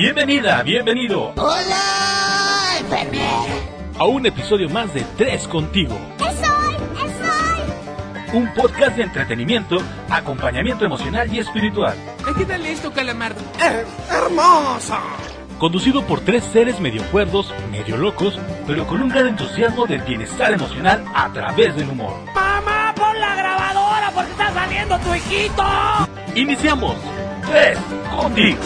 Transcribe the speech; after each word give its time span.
Bienvenida, 0.00 0.62
bienvenido. 0.62 1.34
Hola, 1.36 2.78
enfermera. 2.80 3.42
A 3.98 4.06
un 4.06 4.24
episodio 4.24 4.70
más 4.70 4.94
de 4.94 5.04
Tres 5.18 5.46
Contigo. 5.46 5.94
¡Soy! 6.18 6.74
¡Soy! 6.96 8.32
Un 8.32 8.50
podcast 8.54 8.96
de 8.96 9.02
entretenimiento, 9.02 9.76
acompañamiento 10.08 10.86
emocional 10.86 11.30
y 11.30 11.40
espiritual. 11.40 11.94
¿Qué 12.38 12.46
tal 12.46 12.64
esto, 12.64 12.90
calamardo? 12.90 13.42
Eh, 13.62 13.84
¡Hermosa! 14.10 15.00
Conducido 15.58 16.02
por 16.06 16.20
tres 16.20 16.44
seres 16.44 16.80
medio 16.80 17.02
cuerdos, 17.10 17.52
medio 17.70 17.98
locos, 17.98 18.38
pero 18.66 18.86
con 18.86 19.02
un 19.02 19.10
gran 19.10 19.26
entusiasmo 19.26 19.84
del 19.84 20.00
bienestar 20.00 20.54
emocional 20.54 21.04
a 21.14 21.30
través 21.30 21.76
del 21.76 21.90
humor. 21.90 22.14
¡Mamá, 22.34 22.94
pon 22.96 23.20
la 23.20 23.34
grabadora 23.36 24.10
porque 24.14 24.30
está 24.30 24.50
saliendo 24.54 24.98
tu 25.00 25.14
hijito! 25.14 25.62
Iniciamos. 26.34 26.96
Tres 27.46 27.78
Contigo. 28.16 28.56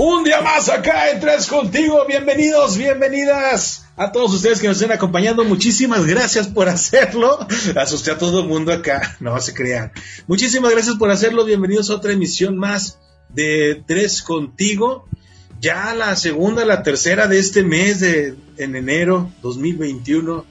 Un 0.00 0.22
día 0.22 0.40
más 0.42 0.68
acá 0.68 1.10
en 1.10 1.18
Tres 1.18 1.48
Contigo. 1.48 2.04
Bienvenidos, 2.06 2.78
bienvenidas 2.78 3.84
a 3.96 4.12
todos 4.12 4.32
ustedes 4.32 4.60
que 4.60 4.68
nos 4.68 4.76
estén 4.76 4.92
acompañando. 4.92 5.44
Muchísimas 5.44 6.06
gracias 6.06 6.46
por 6.46 6.68
hacerlo. 6.68 7.36
Asusté 7.74 8.12
a 8.12 8.16
todo 8.16 8.42
el 8.42 8.46
mundo 8.46 8.72
acá. 8.72 9.16
No 9.18 9.40
se 9.40 9.54
crean. 9.54 9.90
Muchísimas 10.28 10.70
gracias 10.70 10.94
por 10.94 11.10
hacerlo. 11.10 11.44
Bienvenidos 11.44 11.90
a 11.90 11.96
otra 11.96 12.12
emisión 12.12 12.56
más 12.56 13.00
de 13.28 13.82
Tres 13.88 14.22
Contigo. 14.22 15.08
Ya 15.60 15.92
la 15.94 16.14
segunda, 16.14 16.64
la 16.64 16.84
tercera 16.84 17.26
de 17.26 17.40
este 17.40 17.64
mes 17.64 17.98
de 17.98 18.36
en 18.56 18.76
enero 18.76 19.32
2021. 19.42 20.44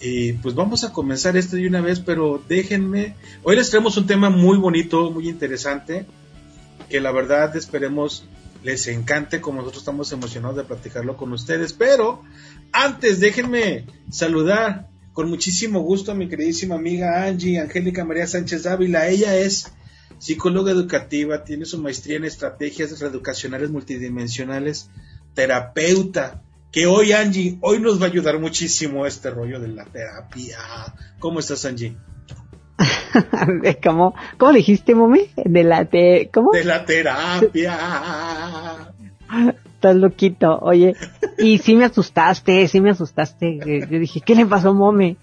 Y 0.00 0.32
pues 0.32 0.56
vamos 0.56 0.82
a 0.82 0.92
comenzar 0.92 1.36
esto 1.36 1.54
de 1.54 1.68
una 1.68 1.80
vez, 1.80 2.00
pero 2.00 2.42
déjenme. 2.48 3.14
Hoy 3.44 3.54
les 3.54 3.70
traemos 3.70 3.96
un 3.96 4.08
tema 4.08 4.30
muy 4.30 4.58
bonito, 4.58 5.12
muy 5.12 5.28
interesante, 5.28 6.06
que 6.88 7.00
la 7.00 7.12
verdad 7.12 7.56
esperemos 7.56 8.24
les 8.62 8.86
encante, 8.88 9.40
como 9.40 9.58
nosotros 9.58 9.82
estamos 9.82 10.12
emocionados 10.12 10.56
de 10.56 10.64
platicarlo 10.64 11.16
con 11.16 11.32
ustedes. 11.32 11.72
Pero 11.72 12.22
antes, 12.72 13.20
déjenme 13.20 13.86
saludar 14.10 14.88
con 15.12 15.28
muchísimo 15.28 15.80
gusto 15.80 16.12
a 16.12 16.14
mi 16.14 16.28
queridísima 16.28 16.76
amiga 16.76 17.24
Angie, 17.24 17.58
Angélica 17.58 18.04
María 18.04 18.26
Sánchez 18.26 18.64
Dávila. 18.64 19.08
Ella 19.08 19.36
es 19.36 19.72
psicóloga 20.18 20.70
educativa, 20.70 21.44
tiene 21.44 21.64
su 21.64 21.80
maestría 21.80 22.18
en 22.18 22.24
estrategias 22.24 22.98
reeducacionales 23.00 23.70
multidimensionales, 23.70 24.90
terapeuta. 25.34 26.42
Que 26.70 26.86
hoy, 26.86 27.10
Angie, 27.10 27.58
hoy 27.62 27.80
nos 27.80 28.00
va 28.00 28.06
a 28.06 28.10
ayudar 28.10 28.38
muchísimo 28.38 29.04
este 29.04 29.30
rollo 29.30 29.58
de 29.58 29.68
la 29.68 29.86
terapia. 29.86 30.58
¿Cómo 31.18 31.40
estás, 31.40 31.64
Angie? 31.64 31.96
¿Cómo, 33.84 34.14
¿Cómo 34.38 34.52
dijiste, 34.52 34.94
mami? 34.94 35.22
De 35.36 35.64
la 35.64 35.84
te, 35.84 36.30
¿cómo? 36.32 36.52
De 36.52 36.64
la 36.64 36.84
terapia. 36.84 37.76
Estás 39.74 39.96
loquito, 39.96 40.58
oye. 40.60 40.94
Y 41.38 41.58
sí 41.58 41.76
me 41.76 41.84
asustaste, 41.84 42.66
sí 42.68 42.80
me 42.80 42.90
asustaste. 42.90 43.58
Yo 43.90 43.98
dije, 43.98 44.20
¿qué 44.20 44.34
le 44.34 44.46
pasó, 44.46 44.74
mome? 44.74 45.16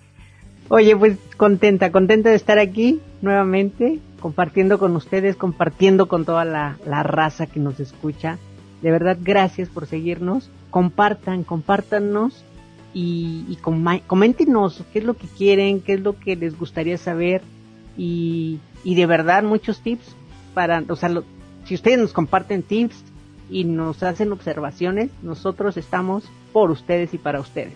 Oye, 0.70 0.96
pues 0.96 1.18
contenta, 1.38 1.92
contenta 1.92 2.30
de 2.30 2.36
estar 2.36 2.60
aquí 2.60 3.00
nuevamente, 3.22 4.00
compartiendo 4.20 4.80
con 4.80 4.96
ustedes, 4.96 5.36
compartiendo 5.36 6.08
con 6.08 6.26
toda 6.26 6.44
la, 6.44 6.78
la 6.86 7.04
raza 7.04 7.48
que 7.48 7.60
nos 7.60 7.80
escucha. 7.80 8.38
De 8.82 8.92
verdad, 8.92 9.18
gracias 9.22 9.70
por 9.70 9.88
seguirnos. 9.88 10.50
Compartan, 10.70 11.44
compártanos 11.44 12.44
y, 12.94 13.46
y 13.50 13.56
com 13.58 13.84
coméntenos 14.08 14.84
qué 14.94 15.00
es 15.00 15.06
lo 15.06 15.16
que 15.16 15.28
quieren, 15.28 15.82
qué 15.82 15.94
es 15.94 16.00
lo 16.02 16.18
que 16.18 16.36
les 16.36 16.58
gustaría 16.58 16.98
saber 16.98 17.42
y, 17.98 18.60
y 18.84 18.96
de 18.96 19.06
verdad 19.06 19.44
muchos 19.44 19.82
tips 19.82 20.16
para, 20.54 20.84
o 20.88 20.96
sea, 20.96 21.10
lo, 21.10 21.24
si 21.66 21.76
ustedes 21.76 22.00
nos 22.00 22.14
comparten 22.14 22.64
tips 22.64 22.96
y 23.50 23.64
nos 23.64 24.04
hacen 24.04 24.32
observaciones, 24.32 25.10
nosotros 25.22 25.78
estamos 25.78 26.24
por 26.54 26.72
ustedes 26.72 27.14
y 27.14 27.18
para 27.18 27.40
ustedes. 27.40 27.74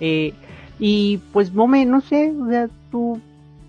Eh, 0.00 0.32
y 0.78 1.18
pues, 1.32 1.52
Mome, 1.52 1.84
no 1.86 2.00
sé, 2.00 2.32
o 2.40 2.48
sea, 2.48 2.68
tú, 2.90 3.20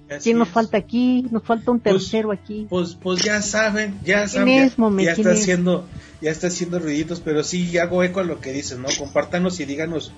Así 0.09 0.24
¿quién 0.25 0.38
nos 0.40 0.48
es. 0.50 0.54
falta 0.54 0.78
aquí? 0.78 1.25
Nos 1.31 1.44
falta 1.44 1.72
un 1.72 1.80
Pues, 1.80 1.96
tercero 1.96 2.31
aquí. 2.31 2.68
Pues, 2.70 2.96
pues 2.96 3.22
ya 3.24 3.42
saben, 3.42 4.00
ya 4.04 4.25
¿Quién 4.25 4.30
saben. 4.30 4.50
es, 4.50 4.75
ya, 4.78 4.84
ya 4.84 4.96
¿Quién 4.96 5.09
está 5.09 5.31
es? 5.34 5.42
haciendo, 5.42 5.86
ya 6.22 6.31
está 6.31 6.48
haciendo 6.48 6.80
ruiditos, 6.80 7.20
pero 7.20 7.44
sí 7.44 7.78
hago 7.78 8.04
eco 8.04 8.20
a 8.20 8.24
lo 8.24 8.40
que 8.40 8.52
dices, 8.52 8.78
¿no? 8.80 8.88
Compártanos 8.98 9.59
y 9.59 9.66
díganos 9.66 10.12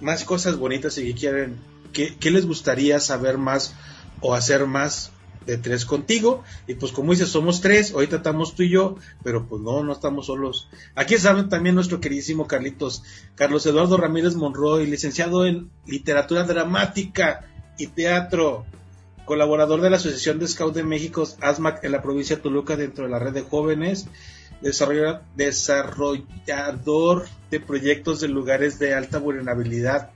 más 0.00 0.24
cosas 0.24 0.56
bonitas 0.56 0.96
y 0.98 1.04
que 1.04 1.14
quieren, 1.14 1.58
qué, 1.92 2.30
les 2.30 2.46
gustaría 2.46 3.00
saber 3.00 3.38
más 3.38 3.74
o 4.20 4.34
hacer 4.34 4.66
más 4.66 5.12
de 5.46 5.58
tres 5.58 5.84
contigo. 5.84 6.42
Y 6.66 6.74
pues 6.74 6.92
como 6.92 7.12
dices, 7.12 7.28
somos 7.28 7.60
tres, 7.60 7.92
ahorita 7.92 8.16
estamos 8.16 8.54
tú 8.54 8.62
y 8.62 8.70
yo, 8.70 8.96
pero 9.22 9.46
pues 9.46 9.62
no, 9.62 9.82
no 9.82 9.92
estamos 9.92 10.26
solos. 10.26 10.68
Aquí 10.94 11.16
saben 11.18 11.48
también 11.48 11.74
nuestro 11.74 12.00
queridísimo 12.00 12.46
Carlitos, 12.46 13.02
Carlos 13.34 13.64
Eduardo 13.66 13.96
Ramírez 13.96 14.34
Monroy, 14.34 14.86
licenciado 14.86 15.46
en 15.46 15.70
literatura 15.86 16.44
dramática 16.44 17.46
y 17.78 17.88
teatro, 17.88 18.66
colaborador 19.24 19.80
de 19.80 19.90
la 19.90 19.96
Asociación 19.96 20.38
de 20.38 20.48
Scout 20.48 20.74
de 20.74 20.82
México, 20.82 21.26
ASMAC, 21.40 21.84
en 21.84 21.92
la 21.92 22.02
provincia 22.02 22.36
de 22.36 22.42
Toluca, 22.42 22.76
dentro 22.76 23.04
de 23.04 23.10
la 23.10 23.18
red 23.18 23.32
de 23.32 23.42
jóvenes, 23.42 24.06
desarrolla- 24.62 25.22
desarrollador 25.36 27.26
de 27.50 27.60
proyectos 27.60 28.20
de 28.20 28.28
lugares 28.28 28.78
de 28.78 28.94
alta 28.94 29.18
vulnerabilidad 29.18 30.10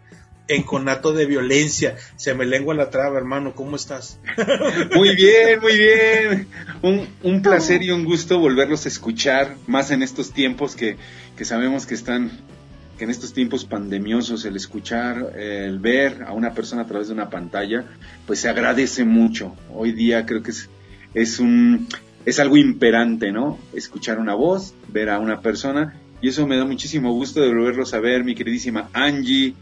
en 0.47 0.63
conato 0.63 1.13
de 1.15 1.25
violencia. 1.27 1.97
Se 2.17 2.35
me 2.35 2.45
lengua 2.45 2.75
la 2.75 2.91
traba, 2.91 3.17
hermano, 3.17 3.55
¿cómo 3.55 3.77
estás? 3.77 4.19
Muy 4.95 5.17
bien, 5.17 5.59
muy 5.61 5.77
bien. 5.77 6.49
Un, 6.83 7.09
un 7.23 7.41
placer 7.43 7.83
y 7.83 7.91
un 7.91 8.05
gusto 8.05 8.39
volverlos 8.39 8.85
a 8.85 8.89
escuchar, 8.89 9.57
más 9.67 9.91
en 9.91 10.03
estos 10.03 10.33
tiempos 10.33 10.77
que, 10.77 10.97
que 11.37 11.45
sabemos 11.47 11.87
que 11.87 11.95
están, 11.95 12.31
que 12.99 13.05
en 13.05 13.11
estos 13.11 13.33
tiempos 13.33 13.65
pandemiosos 13.65 14.45
el 14.45 14.55
escuchar, 14.57 15.33
el 15.39 15.79
ver 15.79 16.23
a 16.27 16.33
una 16.33 16.53
persona 16.53 16.83
a 16.83 16.87
través 16.87 17.09
de 17.09 17.15
una 17.15 17.31
pantalla, 17.31 17.85
pues 18.27 18.41
se 18.41 18.51
agradece 18.51 19.05
mucho. 19.05 19.57
Hoy 19.73 19.93
día 19.93 20.27
creo 20.27 20.43
que 20.43 20.51
es, 20.51 20.69
es 21.15 21.39
un, 21.39 21.89
es 22.25 22.39
algo 22.41 22.57
imperante, 22.57 23.33
¿no? 23.33 23.59
Escuchar 23.75 24.19
una 24.19 24.35
voz, 24.35 24.75
ver 24.89 25.11
a 25.11 25.19
una 25.19 25.41
persona, 25.41 26.01
y 26.21 26.29
eso 26.29 26.47
me 26.47 26.57
da 26.57 26.65
muchísimo 26.65 27.13
gusto 27.13 27.41
de 27.41 27.49
volverlos 27.49 27.93
a 27.93 28.01
ver, 28.01 28.25
mi 28.25 28.35
queridísima 28.35 28.89
Angie. 28.93 29.55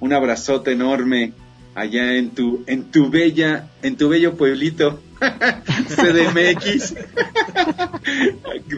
Un 0.00 0.12
abrazote 0.12 0.72
enorme 0.72 1.32
allá 1.74 2.16
en 2.16 2.30
tu, 2.30 2.64
en 2.66 2.84
tu 2.90 3.10
bella, 3.10 3.68
en 3.82 3.96
tu 3.96 4.08
bello 4.08 4.34
pueblito, 4.34 4.98
CDMX, 5.88 6.94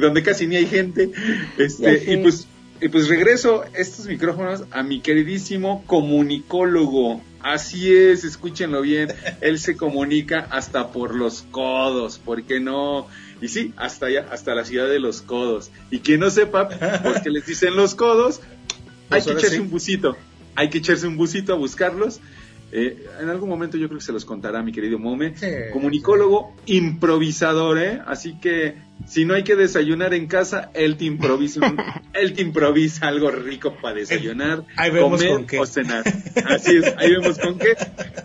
donde 0.00 0.22
casi 0.22 0.48
ni 0.48 0.56
hay 0.56 0.66
gente. 0.66 1.10
Este, 1.56 2.12
y 2.12 2.16
pues, 2.18 2.48
y 2.80 2.88
pues 2.88 3.08
regreso 3.08 3.64
estos 3.74 4.06
micrófonos 4.06 4.64
a 4.72 4.82
mi 4.82 5.00
queridísimo 5.00 5.84
comunicólogo. 5.86 7.20
Así 7.40 7.94
es, 7.94 8.24
escúchenlo 8.24 8.82
bien. 8.82 9.12
Él 9.40 9.60
se 9.60 9.76
comunica 9.76 10.48
hasta 10.50 10.90
por 10.90 11.14
los 11.14 11.42
codos, 11.52 12.18
¿por 12.18 12.42
qué 12.42 12.58
no? 12.58 13.06
Y 13.40 13.48
sí, 13.48 13.72
hasta 13.76 14.06
allá, 14.06 14.26
hasta 14.30 14.54
la 14.54 14.64
ciudad 14.64 14.88
de 14.88 14.98
los 15.00 15.22
codos. 15.22 15.70
Y 15.90 16.00
quien 16.00 16.20
no 16.20 16.30
sepa, 16.30 16.68
porque 17.02 17.30
les 17.30 17.46
dicen 17.46 17.76
los 17.76 17.94
codos, 17.94 18.40
hay 19.10 19.22
Pues 19.22 19.24
que 19.26 19.32
echarse 19.32 19.56
sí. 19.56 19.60
un 19.60 19.70
busito. 19.70 20.16
Hay 20.56 20.70
que 20.70 20.78
echarse 20.78 21.06
un 21.06 21.16
busito 21.16 21.52
a 21.52 21.56
buscarlos. 21.56 22.20
Eh, 22.70 23.06
en 23.18 23.30
algún 23.30 23.48
momento 23.48 23.78
yo 23.78 23.86
creo 23.88 23.98
que 23.98 24.04
se 24.04 24.12
los 24.12 24.24
contará 24.26 24.62
mi 24.62 24.72
querido 24.72 24.98
Mome. 24.98 25.34
Sí. 25.36 25.46
Comunicólogo 25.72 26.54
improvisador, 26.66 27.78
¿eh? 27.78 28.00
Así 28.06 28.34
que 28.40 28.74
si 29.06 29.24
no 29.24 29.32
hay 29.34 29.44
que 29.44 29.56
desayunar 29.56 30.12
en 30.12 30.26
casa, 30.26 30.70
él 30.74 30.96
te 30.98 31.04
improvisa, 31.06 31.60
un- 31.66 31.78
él 32.12 32.32
te 32.34 32.42
improvisa 32.42 33.08
algo 33.08 33.30
rico 33.30 33.74
para 33.80 33.94
desayunar, 33.94 34.64
Ahí 34.76 34.90
vemos 34.90 35.12
comer 35.20 35.32
con 35.32 35.46
qué. 35.46 35.58
o 35.60 35.64
cenar. 35.64 36.02
Así 36.44 36.76
es, 36.76 36.92
ahí 36.98 37.10
vemos 37.12 37.38
con 37.38 37.58
qué. 37.58 37.74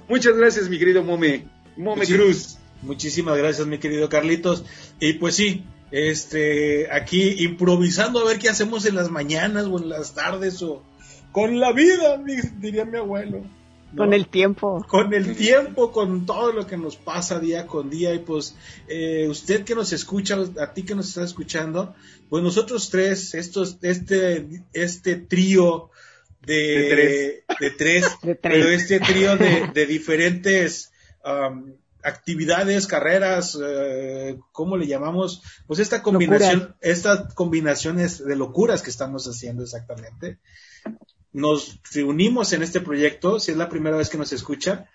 Muchas 0.10 0.36
gracias, 0.36 0.68
mi 0.70 0.78
querido 0.80 1.04
Mome. 1.04 1.46
Mome 1.78 2.06
Cruz. 2.06 2.58
Muchísimas 2.84 3.38
gracias, 3.38 3.66
mi 3.68 3.78
querido 3.78 4.10
Carlitos. 4.10 4.64
Y 5.00 5.14
pues 5.14 5.36
sí, 5.36 5.64
este, 5.92 6.92
aquí 6.92 7.44
improvisando 7.44 8.20
a 8.20 8.26
ver 8.26 8.40
qué 8.40 8.50
hacemos 8.50 8.86
en 8.86 8.96
las 8.96 9.10
mañanas 9.10 9.66
o 9.66 9.80
en 9.80 9.90
las 9.90 10.14
tardes 10.14 10.62
o 10.62 10.84
con 11.32 11.60
la 11.60 11.72
vida, 11.72 12.22
diría 12.60 12.86
mi 12.86 12.98
abuelo. 12.98 13.44
¿no? 13.92 13.98
Con 13.98 14.14
el 14.14 14.28
tiempo. 14.28 14.84
con 14.88 15.14
el 15.14 15.36
tiempo, 15.36 15.92
con 15.92 16.26
todo 16.26 16.52
lo 16.52 16.66
que 16.66 16.78
nos 16.78 16.96
pasa 16.96 17.40
día 17.40 17.68
con 17.68 17.92
día 17.92 18.14
y 18.14 18.20
pues 18.20 18.56
eh, 18.88 19.28
usted 19.30 19.64
que 19.64 19.76
nos 19.76 19.94
escucha, 19.94 20.38
a 20.60 20.74
ti 20.74 20.84
que 20.84 20.96
nos 20.96 21.10
está 21.10 21.24
escuchando, 21.24 21.94
pues 22.28 22.44
nosotros 22.44 22.90
tres, 22.90 23.36
estos, 23.36 23.78
este, 23.84 24.64
este 24.74 25.16
trío 25.18 25.92
de, 26.42 26.56
De 26.56 26.90
tres. 26.90 27.44
de 27.60 27.70
tres, 27.72 28.04
De 28.24 28.36
tres. 28.36 28.40
pero 28.42 28.70
este 28.70 29.00
trío 29.00 29.38
de, 29.38 29.70
de 29.74 29.86
diferentes 29.86 30.92
am, 31.24 31.76
actividades, 32.04 32.88
carreras, 32.88 33.58
eh, 33.64 34.38
¿cómo 34.52 34.78
le 34.78 34.88
llamamos? 34.88 35.42
Pues 35.68 35.80
esta 35.80 36.02
combinación, 36.02 36.76
estas 36.82 37.34
combinaciones 37.34 38.24
de 38.24 38.36
locuras 38.36 38.82
que 38.82 38.90
estamos 38.90 39.26
haciendo 39.28 39.64
exactamente 39.64 40.40
nos 41.34 41.80
reunimos 41.92 42.54
en 42.54 42.64
este 42.64 42.80
proyecto, 42.80 43.40
si 43.40 43.52
es 43.52 43.58
la 43.58 43.70
primera 43.70 43.98
vez 43.98 44.10
que 44.10 44.18
nos 44.18 44.32
escucha, 44.32 44.88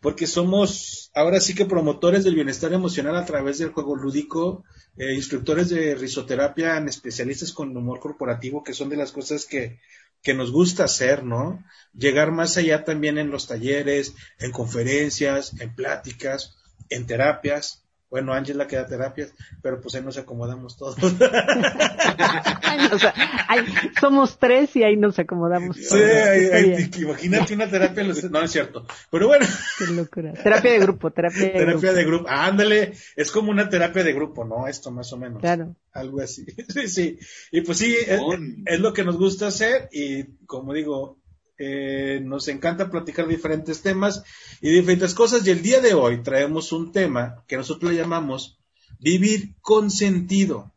porque 0.00 0.26
somos 0.26 1.10
ahora 1.14 1.40
sí 1.40 1.54
que 1.54 1.64
promotores 1.64 2.22
del 2.22 2.34
bienestar 2.34 2.72
emocional 2.74 3.16
a 3.16 3.24
través 3.24 3.58
del 3.58 3.70
juego 3.72 3.96
lúdico, 3.96 4.62
eh, 4.98 5.14
instructores 5.14 5.70
de 5.70 5.94
risoterapia, 5.94 6.78
especialistas 6.86 7.52
con 7.52 7.74
humor 7.74 7.98
corporativo, 7.98 8.62
que 8.62 8.74
son 8.74 8.90
de 8.90 8.96
las 8.96 9.10
cosas 9.10 9.46
que, 9.46 9.80
que 10.22 10.34
nos 10.34 10.50
gusta 10.50 10.84
hacer, 10.84 11.22
¿no? 11.24 11.64
Llegar 11.92 12.32
más 12.32 12.56
allá 12.56 12.84
también 12.84 13.18
en 13.18 13.30
los 13.30 13.46
talleres, 13.46 14.14
en 14.38 14.52
conferencias, 14.52 15.58
en 15.60 15.74
pláticas, 15.74 16.56
en 16.88 17.06
terapias. 17.06 17.85
Bueno, 18.08 18.32
Ángela 18.32 18.68
que 18.68 18.76
da 18.76 18.86
terapias, 18.86 19.32
pero 19.62 19.80
pues 19.80 19.96
ahí 19.96 20.02
nos 20.02 20.16
acomodamos 20.16 20.76
todos. 20.76 20.94
somos 24.00 24.38
tres 24.38 24.76
y 24.76 24.84
ahí 24.84 24.96
nos 24.96 25.18
acomodamos 25.18 25.76
todos. 25.76 26.00
Sí, 26.00 27.02
imagínate 27.02 27.54
una 27.54 27.68
terapia, 27.68 28.04
no 28.30 28.42
es 28.42 28.52
cierto. 28.52 28.86
Pero 29.10 29.26
bueno. 29.26 29.44
Qué 29.78 29.86
locura. 29.88 30.34
Terapia 30.34 30.70
de 30.72 30.78
grupo, 30.78 31.10
terapia 31.10 31.40
de 31.40 31.50
terapia 31.50 31.74
grupo. 31.74 31.92
de 31.92 32.04
grupo. 32.04 32.28
ándale, 32.28 32.92
es 33.16 33.32
como 33.32 33.50
una 33.50 33.68
terapia 33.68 34.04
de 34.04 34.12
grupo, 34.12 34.44
¿no? 34.44 34.68
Esto 34.68 34.92
más 34.92 35.12
o 35.12 35.16
menos. 35.16 35.40
Claro. 35.40 35.74
Algo 35.92 36.20
así. 36.20 36.46
sí, 36.68 36.88
sí. 36.88 37.18
Y 37.50 37.62
pues 37.62 37.78
sí, 37.78 37.92
es, 37.94 38.20
es 38.66 38.80
lo 38.80 38.92
que 38.92 39.04
nos 39.04 39.18
gusta 39.18 39.48
hacer 39.48 39.88
y 39.90 40.24
como 40.46 40.72
digo, 40.72 41.18
eh, 41.58 42.20
nos 42.22 42.48
encanta 42.48 42.90
platicar 42.90 43.26
diferentes 43.26 43.80
temas 43.82 44.24
y 44.60 44.70
diferentes 44.70 45.14
cosas 45.14 45.46
y 45.46 45.50
el 45.50 45.62
día 45.62 45.80
de 45.80 45.94
hoy 45.94 46.22
traemos 46.22 46.72
un 46.72 46.92
tema 46.92 47.44
que 47.46 47.56
nosotros 47.56 47.92
le 47.92 47.98
llamamos 47.98 48.58
vivir 48.98 49.54
con 49.60 49.90
sentido, 49.90 50.74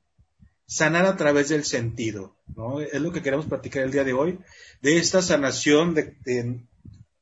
sanar 0.66 1.06
a 1.06 1.18
través 1.18 1.50
del 1.50 1.66
sentido, 1.66 2.36
¿no? 2.56 2.80
Es 2.80 3.02
lo 3.02 3.12
que 3.12 3.22
queremos 3.22 3.46
platicar 3.46 3.84
el 3.84 3.92
día 3.92 4.04
de 4.04 4.14
hoy, 4.14 4.40
de 4.82 4.98
esta 4.98 5.22
sanación, 5.22 5.94
de, 5.96 6.16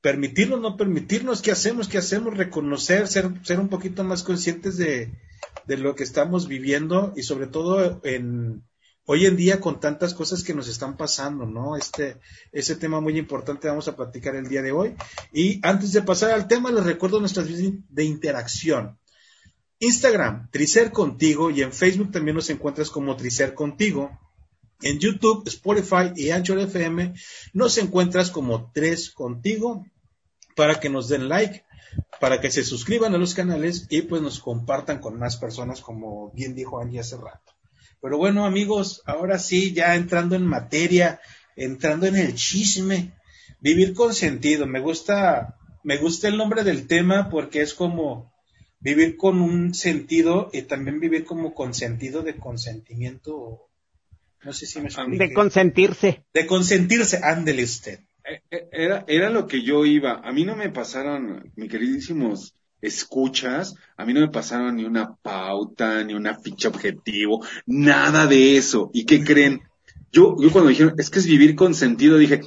permitirnos, 0.02 0.62
no 0.62 0.78
permitirnos, 0.78 1.42
qué 1.42 1.52
hacemos, 1.52 1.88
qué 1.88 1.98
hacemos, 1.98 2.38
reconocer, 2.38 3.08
ser, 3.08 3.32
ser 3.44 3.60
un 3.60 3.70
poquito 3.70 4.04
más 4.04 4.24
conscientes 4.24 4.78
de, 4.78 5.12
de 5.66 5.78
lo 5.78 5.96
que 5.96 6.04
estamos 6.04 6.48
viviendo 6.48 7.14
y 7.16 7.24
sobre 7.24 7.48
todo 7.48 8.00
en, 8.04 8.64
hoy 9.10 9.26
en 9.26 9.38
día 9.38 9.60
con 9.62 9.80
tantas 9.80 10.14
cosas 10.14 10.44
que 10.44 10.54
nos 10.54 10.68
están 10.68 10.98
pasando, 10.98 11.46
¿no? 11.46 11.78
Este, 11.78 12.20
ese 12.52 12.76
tema 12.76 13.00
muy 13.00 13.18
importante 13.18 13.70
vamos 13.70 13.88
a 13.88 13.96
platicar 13.96 14.36
el 14.36 14.50
día 14.50 14.62
de 14.62 14.74
hoy. 14.74 14.96
Y 15.32 15.60
antes 15.64 15.94
de 15.94 16.02
pasar 16.02 16.32
al 16.32 16.48
tema, 16.48 16.72
les 16.72 16.84
recuerdo 16.84 17.20
nuestras 17.20 17.48
vías 17.48 17.74
de 17.90 18.04
interacción. 18.04 19.00
Instagram, 19.80 20.50
Tricer 20.52 20.92
Contigo, 20.92 21.50
y 21.52 21.62
en 21.62 21.72
Facebook 21.72 22.12
también 22.12 22.36
nos 22.36 22.50
encuentras 22.50 22.90
como 22.90 23.16
Tricer 23.16 23.54
Contigo. 23.54 24.12
En 24.82 25.00
YouTube, 25.00 25.48
Spotify 25.48 26.12
y 26.16 26.32
Anchor 26.32 26.60
FM 26.60 27.14
nos 27.54 27.78
encuentras 27.78 28.30
como 28.30 28.72
Tres 28.74 29.10
Contigo 29.10 29.86
para 30.56 30.80
que 30.82 30.90
nos 30.90 31.08
den 31.08 31.30
like, 31.30 31.64
para 32.20 32.42
que 32.42 32.52
se 32.52 32.64
suscriban 32.64 33.16
a 33.16 33.18
los 33.18 33.34
canales 33.34 33.88
y 33.90 34.02
pues 34.02 34.22
nos 34.22 34.40
compartan 34.40 35.00
con 35.00 35.18
más 35.18 35.38
personas 35.38 35.82
como 35.82 36.32
bien 36.32 36.54
dijo 36.54 36.80
Angie 36.80 37.00
hace 37.00 37.16
rato. 37.16 37.57
Pero 38.02 38.18
bueno, 38.18 38.46
amigos, 38.46 39.02
ahora 39.06 39.40
sí, 39.40 39.74
ya 39.74 39.96
entrando 39.96 40.36
en 40.36 40.46
materia, 40.46 41.20
entrando 41.56 42.06
en 42.06 42.16
el 42.16 42.36
chisme, 42.36 43.14
vivir 43.60 43.94
con 43.94 44.14
sentido. 44.14 44.68
Me 44.68 44.80
gusta, 44.80 45.58
me 45.84 45.98
gusta 45.98 46.28
el 46.28 46.38
nombre 46.38 46.64
del 46.64 46.88
tema 46.88 47.30
porque 47.30 47.62
es 47.62 47.74
como 47.74 48.32
vivir 48.80 49.18
con 49.18 49.42
un 49.42 49.74
sentido 49.74 50.50
y 50.54 50.62
también 50.64 51.00
vivir 51.00 51.26
como 51.26 51.54
con 51.54 51.74
sentido 51.74 52.22
de 52.22 52.36
consentimiento. 52.36 53.68
No 54.44 54.54
sé 54.54 54.68
si 54.68 54.80
me 54.80 54.88
explico. 54.88 55.24
De 55.24 55.34
consentirse. 55.34 56.24
De 56.34 56.46
consentirse, 56.46 57.20
ándele 57.24 57.64
usted. 57.64 58.00
Era, 58.72 59.06
era 59.08 59.30
lo 59.30 59.48
que 59.48 59.64
yo 59.64 59.86
iba. 59.86 60.22
A 60.24 60.32
mí 60.32 60.46
no 60.46 60.56
me 60.56 60.70
pasaron, 60.70 61.52
mi 61.56 61.68
queridísimos 61.68 62.54
escuchas, 62.82 63.76
a 63.96 64.06
mí 64.06 64.14
no 64.14 64.22
me 64.22 64.30
pasaron 64.30 64.76
ni 64.76 64.86
una 64.86 65.16
pauta, 65.16 66.04
ni 66.04 66.14
una 66.14 66.36
ficha 66.36 66.70
objetivo, 66.70 67.46
nada 67.66 68.28
de 68.28 68.58
eso. 68.58 68.92
¿Y 68.94 69.06
qué 69.06 69.24
creen? 69.24 69.62
Yo, 70.12 70.36
yo 70.40 70.52
cuando 70.52 70.70
dijeron, 70.70 70.96
es 70.98 71.10
que 71.10 71.20
es 71.20 71.28
vivir 71.28 71.56
con 71.56 71.74
sentido, 71.74 72.18
dije, 72.18 72.42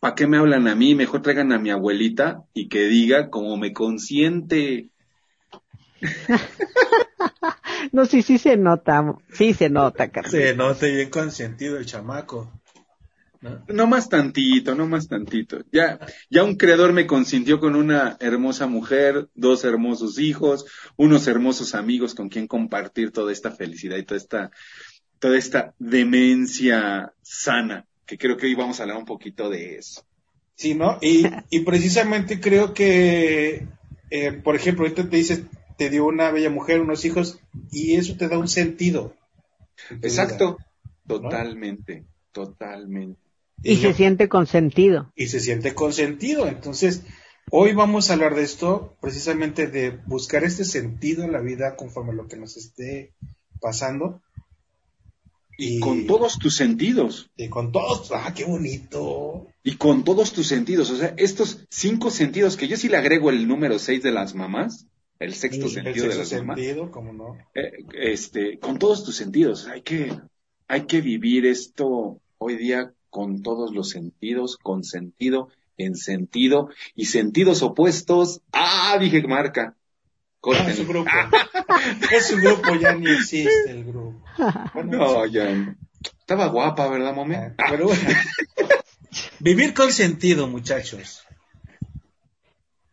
¿para 0.00 0.14
qué 0.14 0.26
me 0.26 0.38
hablan 0.38 0.66
a 0.66 0.74
mí? 0.74 0.94
Mejor 0.94 1.22
traigan 1.22 1.52
a 1.52 1.58
mi 1.58 1.70
abuelita 1.70 2.44
y 2.54 2.68
que 2.68 2.84
diga 2.84 3.30
como 3.30 3.56
me 3.56 3.72
consiente. 3.72 4.88
no, 7.92 8.06
sí, 8.06 8.22
sí 8.22 8.38
se 8.38 8.56
nota, 8.56 9.16
sí 9.32 9.52
se 9.52 9.68
nota, 9.68 10.10
Carlos. 10.10 10.32
Se 10.32 10.54
nota 10.54 10.86
bien 10.86 11.10
consentido 11.10 11.76
el 11.76 11.86
chamaco. 11.86 12.50
¿No? 13.40 13.64
no 13.68 13.86
más 13.86 14.08
tantito, 14.08 14.74
no 14.74 14.86
más 14.86 15.08
tantito. 15.08 15.64
Ya, 15.72 15.98
ya 16.28 16.44
un 16.44 16.56
creador 16.56 16.92
me 16.92 17.06
consintió 17.06 17.58
con 17.58 17.74
una 17.74 18.18
hermosa 18.20 18.66
mujer, 18.66 19.28
dos 19.34 19.64
hermosos 19.64 20.18
hijos, 20.18 20.66
unos 20.96 21.26
hermosos 21.26 21.74
amigos 21.74 22.14
con 22.14 22.28
quien 22.28 22.46
compartir 22.46 23.12
toda 23.12 23.32
esta 23.32 23.50
felicidad 23.50 23.96
y 23.96 24.04
toda 24.04 24.18
esta, 24.18 24.50
toda 25.18 25.38
esta 25.38 25.74
demencia 25.78 27.14
sana, 27.22 27.86
que 28.04 28.18
creo 28.18 28.36
que 28.36 28.46
hoy 28.46 28.54
vamos 28.54 28.78
a 28.78 28.82
hablar 28.82 28.98
un 28.98 29.06
poquito 29.06 29.48
de 29.48 29.76
eso. 29.78 30.04
Sí, 30.54 30.74
¿no? 30.74 30.98
Y, 31.00 31.24
y 31.48 31.60
precisamente 31.60 32.38
creo 32.38 32.74
que, 32.74 33.66
eh, 34.10 34.32
por 34.32 34.54
ejemplo, 34.54 34.84
ahorita 34.84 35.08
te 35.08 35.16
dices, 35.16 35.44
te 35.78 35.88
dio 35.88 36.04
una 36.04 36.30
bella 36.30 36.50
mujer, 36.50 36.82
unos 36.82 37.06
hijos, 37.06 37.40
y 37.72 37.94
eso 37.94 38.14
te 38.18 38.28
da 38.28 38.36
un 38.36 38.48
sentido. 38.48 39.14
Exacto, 40.02 40.58
vida, 40.58 40.66
totalmente, 41.06 42.00
¿no? 42.00 42.06
totalmente. 42.32 43.29
Y, 43.62 43.72
y 43.72 43.76
se 43.76 43.82
yo, 43.82 43.92
siente 43.94 44.28
consentido. 44.28 45.12
Y 45.16 45.28
se 45.28 45.40
siente 45.40 45.74
consentido. 45.74 46.46
Entonces, 46.46 47.02
hoy 47.50 47.72
vamos 47.74 48.10
a 48.10 48.14
hablar 48.14 48.34
de 48.34 48.42
esto, 48.42 48.96
precisamente 49.00 49.66
de 49.66 49.90
buscar 50.06 50.44
este 50.44 50.64
sentido 50.64 51.24
en 51.24 51.32
la 51.32 51.40
vida 51.40 51.76
conforme 51.76 52.12
a 52.12 52.14
lo 52.14 52.26
que 52.28 52.36
nos 52.36 52.56
esté 52.56 53.14
pasando. 53.60 54.22
Y 55.58 55.78
con 55.80 56.06
todos 56.06 56.38
tus 56.38 56.56
sentidos. 56.56 57.30
Y 57.36 57.48
con 57.50 57.70
todos, 57.70 58.10
ah, 58.14 58.32
qué 58.34 58.44
bonito. 58.44 59.46
Y 59.62 59.76
con 59.76 60.04
todos 60.04 60.32
tus 60.32 60.46
sentidos. 60.46 60.90
O 60.90 60.96
sea, 60.96 61.12
estos 61.18 61.66
cinco 61.68 62.10
sentidos 62.10 62.56
que 62.56 62.66
yo 62.66 62.78
sí 62.78 62.88
le 62.88 62.96
agrego 62.96 63.28
el 63.28 63.46
número 63.46 63.78
seis 63.78 64.02
de 64.02 64.10
las 64.10 64.34
mamás, 64.34 64.86
el 65.18 65.34
sexto 65.34 65.68
Sí, 65.68 65.76
el 65.76 65.84
sentido 65.84 66.06
de 66.06 66.14
sexto 66.14 66.36
las 66.36 66.42
mamás. 66.46 66.56
sentido, 66.56 66.90
¿cómo 66.90 67.12
no? 67.12 67.36
eh, 67.54 67.72
este, 67.92 68.58
con 68.58 68.78
todos 68.78 69.04
tus 69.04 69.16
sentidos. 69.16 69.66
Hay 69.66 69.82
que, 69.82 70.18
hay 70.66 70.86
que 70.86 71.02
vivir 71.02 71.44
esto 71.44 72.22
hoy 72.38 72.56
día 72.56 72.94
con 73.10 73.42
todos 73.42 73.72
los 73.74 73.90
sentidos, 73.90 74.56
con 74.56 74.84
sentido, 74.84 75.48
en 75.76 75.96
sentido 75.96 76.68
y 76.94 77.06
sentidos 77.06 77.62
opuestos. 77.62 78.40
Ah, 78.52 78.96
dije 79.00 79.22
marca. 79.26 79.74
Ah, 80.42 80.70
es 80.70 80.78
un 80.78 80.88
grupo. 80.88 81.10
es 82.12 82.32
un 82.32 82.40
grupo, 82.40 82.74
ya 82.76 82.94
ni 82.94 83.10
existe 83.10 83.70
el 83.70 83.84
grupo. 83.84 84.22
Bueno, 84.72 84.96
No, 84.98 85.26
ya. 85.26 85.52
no. 85.54 85.74
Estaba 86.20 86.46
guapa, 86.46 86.88
¿verdad, 86.88 87.14
mome? 87.14 87.36
ah, 87.36 87.66
pero 87.70 87.86
bueno. 87.86 88.02
Vivir 89.40 89.74
con 89.74 89.92
sentido, 89.92 90.46
muchachos. 90.48 91.24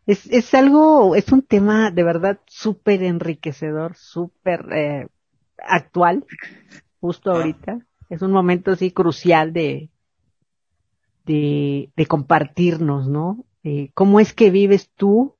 Es, 0.06 0.25
es 0.27 0.53
algo, 0.53 1.15
es 1.15 1.32
un 1.32 1.41
tema 1.41 1.91
de 1.91 2.03
verdad 2.03 2.39
súper 2.48 3.03
enriquecedor, 3.03 3.96
súper 3.96 4.65
eh, 4.74 5.08
actual, 5.58 6.25
justo 7.00 7.32
Ah. 7.32 7.36
ahorita. 7.38 7.80
Es 8.10 8.22
un 8.22 8.32
momento 8.32 8.72
así 8.72 8.91
crucial 8.91 9.51
de, 9.51 9.89
de, 11.27 11.91
de 11.96 12.05
compartirnos, 12.07 13.07
¿no? 13.07 13.46
Eh, 13.63 13.91
¿Cómo 13.93 14.19
es 14.19 14.34
que 14.34 14.50
vives 14.50 14.89
tú? 14.96 15.36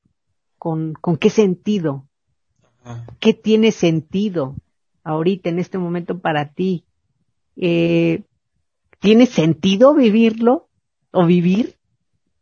¿Con, 0.60 0.94
con 0.94 1.18
qué 1.18 1.30
sentido? 1.30 2.06
¿Qué 3.20 3.34
tiene 3.34 3.72
sentido 3.72 4.56
ahorita 5.04 5.50
en 5.50 5.60
este 5.60 5.78
momento 5.78 6.20
para 6.20 6.54
ti? 6.54 6.86
Eh, 7.56 8.24
¿Tiene 9.00 9.26
sentido 9.26 9.94
vivirlo 9.94 10.68
o 11.12 11.26
vivir? 11.26 11.76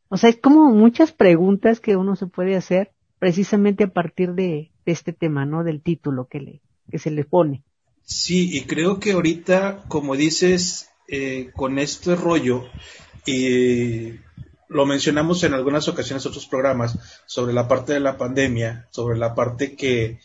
O 0.09 0.17
sea, 0.17 0.29
es 0.29 0.37
como 0.37 0.69
muchas 0.71 1.11
preguntas 1.11 1.79
que 1.79 1.95
uno 1.95 2.15
se 2.15 2.27
puede 2.27 2.55
hacer 2.55 2.91
precisamente 3.19 3.85
a 3.85 3.93
partir 3.93 4.33
de, 4.33 4.71
de 4.85 4.91
este 4.91 5.13
tema, 5.13 5.45
¿no? 5.45 5.63
Del 5.63 5.81
título 5.81 6.27
que 6.27 6.39
le, 6.39 6.61
que 6.91 6.99
se 6.99 7.11
le 7.11 7.23
pone. 7.25 7.63
Sí, 8.03 8.55
y 8.55 8.61
creo 8.65 8.99
que 8.99 9.13
ahorita, 9.13 9.83
como 9.87 10.15
dices, 10.15 10.89
eh, 11.07 11.49
con 11.55 11.79
este 11.79 12.15
rollo, 12.15 12.63
y 13.25 14.19
lo 14.67 14.85
mencionamos 14.85 15.43
en 15.43 15.53
algunas 15.53 15.87
ocasiones 15.87 16.25
otros 16.25 16.47
programas, 16.47 16.97
sobre 17.25 17.53
la 17.53 17.67
parte 17.67 17.93
de 17.93 17.99
la 17.99 18.17
pandemia, 18.17 18.87
sobre 18.91 19.17
la 19.17 19.35
parte 19.35 19.75
que, 19.75 20.19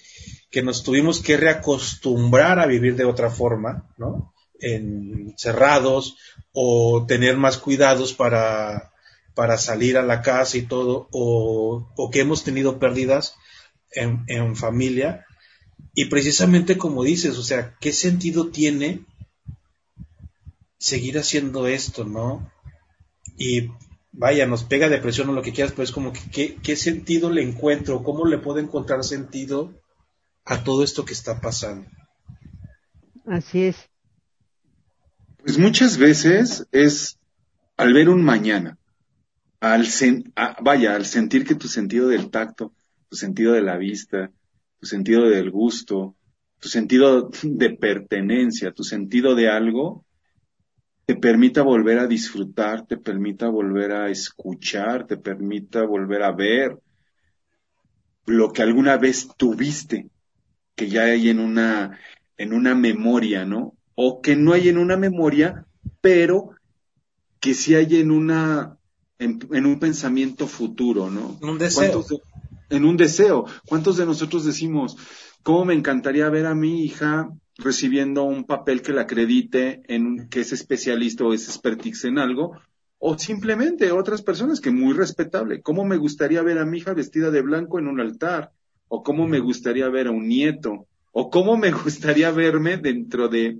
que 0.50 0.62
nos 0.62 0.83
tuvimos 0.83 1.21
que 1.21 1.37
reacostumbrar 1.37 2.59
a 2.59 2.66
vivir 2.66 2.97
de 2.97 3.04
otra 3.04 3.30
forma, 3.30 3.88
¿no? 3.97 4.35
Encerrados 4.59 6.16
o 6.52 7.04
tener 7.07 7.37
más 7.37 7.59
cuidados 7.59 8.12
para, 8.12 8.92
para 9.35 9.57
salir 9.57 9.97
a 9.97 10.02
la 10.02 10.23
casa 10.23 10.57
y 10.57 10.62
todo, 10.62 11.09
o, 11.12 11.92
o 11.97 12.11
que 12.11 12.21
hemos 12.21 12.45
tenido 12.45 12.78
pérdidas 12.78 13.37
en, 13.92 14.25
en 14.26 14.57
familia. 14.57 15.26
Y 15.95 16.07
precisamente 16.07 16.76
como 16.78 17.04
dices, 17.04 17.37
o 17.38 17.42
sea, 17.42 17.76
¿qué 17.80 17.92
sentido 17.92 18.49
tiene 18.49 19.04
seguir 20.78 21.19
haciendo 21.19 21.66
esto, 21.66 22.04
no? 22.04 22.50
Y 23.37 23.70
vaya, 24.12 24.46
nos 24.46 24.64
pega 24.64 24.88
depresión 24.88 25.28
o 25.28 25.32
lo 25.32 25.42
que 25.42 25.52
quieras, 25.52 25.72
pero 25.72 25.84
es 25.84 25.92
como 25.92 26.12
que 26.12 26.20
¿qué, 26.32 26.56
qué 26.62 26.76
sentido 26.76 27.30
le 27.30 27.42
encuentro, 27.42 28.02
cómo 28.02 28.26
le 28.26 28.38
puedo 28.38 28.58
encontrar 28.58 29.04
sentido 29.04 29.72
a 30.44 30.64
todo 30.64 30.82
esto 30.82 31.04
que 31.04 31.12
está 31.12 31.40
pasando. 31.40 31.88
Así 33.26 33.64
es. 33.64 33.76
Pues 35.38 35.58
muchas 35.58 35.96
veces 35.96 36.66
es 36.72 37.18
al 37.76 37.94
ver 37.94 38.08
un 38.08 38.22
mañana, 38.22 38.78
al 39.60 39.87
vaya, 40.62 40.94
al 40.94 41.06
sentir 41.06 41.46
que 41.46 41.54
tu 41.54 41.68
sentido 41.68 42.08
del 42.08 42.30
tacto, 42.30 42.75
tu 43.08 43.16
sentido 43.16 43.52
de 43.52 43.62
la 43.62 43.76
vista, 43.76 44.30
tu 44.80 44.87
sentido 44.87 45.28
del 45.28 45.50
gusto, 45.50 46.16
tu 46.58 46.68
sentido 46.68 47.30
de 47.42 47.70
pertenencia, 47.70 48.72
tu 48.72 48.84
sentido 48.84 49.34
de 49.34 49.49
algo, 49.49 50.04
te 51.10 51.16
permita 51.16 51.62
volver 51.62 51.98
a 51.98 52.06
disfrutar, 52.06 52.86
te 52.86 52.96
permita 52.96 53.48
volver 53.48 53.90
a 53.90 54.10
escuchar, 54.10 55.08
te 55.08 55.16
permita 55.16 55.82
volver 55.82 56.22
a 56.22 56.30
ver 56.30 56.78
lo 58.26 58.52
que 58.52 58.62
alguna 58.62 58.96
vez 58.96 59.28
tuviste, 59.36 60.08
que 60.76 60.88
ya 60.88 61.06
hay 61.06 61.28
en 61.28 61.40
una, 61.40 61.98
en 62.36 62.52
una 62.52 62.76
memoria, 62.76 63.44
¿no? 63.44 63.74
O 63.96 64.20
que 64.20 64.36
no 64.36 64.52
hay 64.52 64.68
en 64.68 64.78
una 64.78 64.96
memoria, 64.96 65.66
pero 66.00 66.50
que 67.40 67.54
sí 67.54 67.74
hay 67.74 67.96
en 67.96 68.12
una, 68.12 68.76
en, 69.18 69.66
un 69.66 69.80
pensamiento 69.80 70.46
futuro, 70.46 71.10
¿no? 71.10 71.40
Un 71.42 71.58
deseo. 71.58 72.06
en 72.68 72.84
un 72.84 72.96
deseo. 72.96 73.46
¿Cuántos 73.66 73.96
de 73.96 74.06
nosotros 74.06 74.44
decimos, 74.44 74.96
cómo 75.42 75.64
me 75.64 75.74
encantaría 75.74 76.30
ver 76.30 76.46
a 76.46 76.54
mi 76.54 76.84
hija 76.84 77.30
recibiendo 77.60 78.24
un 78.24 78.44
papel 78.44 78.82
que 78.82 78.92
la 78.92 79.02
acredite 79.02 79.82
en 79.86 80.28
que 80.28 80.40
es 80.40 80.52
especialista 80.52 81.24
o 81.24 81.32
es 81.32 81.46
expertise 81.48 82.04
en 82.04 82.18
algo, 82.18 82.58
o 82.98 83.18
simplemente 83.18 83.92
otras 83.92 84.22
personas 84.22 84.60
que 84.60 84.70
muy 84.70 84.94
respetable. 84.94 85.62
¿Cómo 85.62 85.84
me 85.84 85.96
gustaría 85.96 86.42
ver 86.42 86.58
a 86.58 86.66
mi 86.66 86.78
hija 86.78 86.92
vestida 86.92 87.30
de 87.30 87.40
blanco 87.40 87.78
en 87.78 87.88
un 87.88 88.00
altar? 88.00 88.52
¿O 88.88 89.02
cómo 89.02 89.26
me 89.26 89.38
gustaría 89.38 89.88
ver 89.88 90.08
a 90.08 90.10
un 90.10 90.28
nieto? 90.28 90.86
¿O 91.12 91.30
cómo 91.30 91.56
me 91.56 91.70
gustaría 91.84 92.30
verme 92.30 92.76
dentro 92.76 93.28
de 93.28 93.58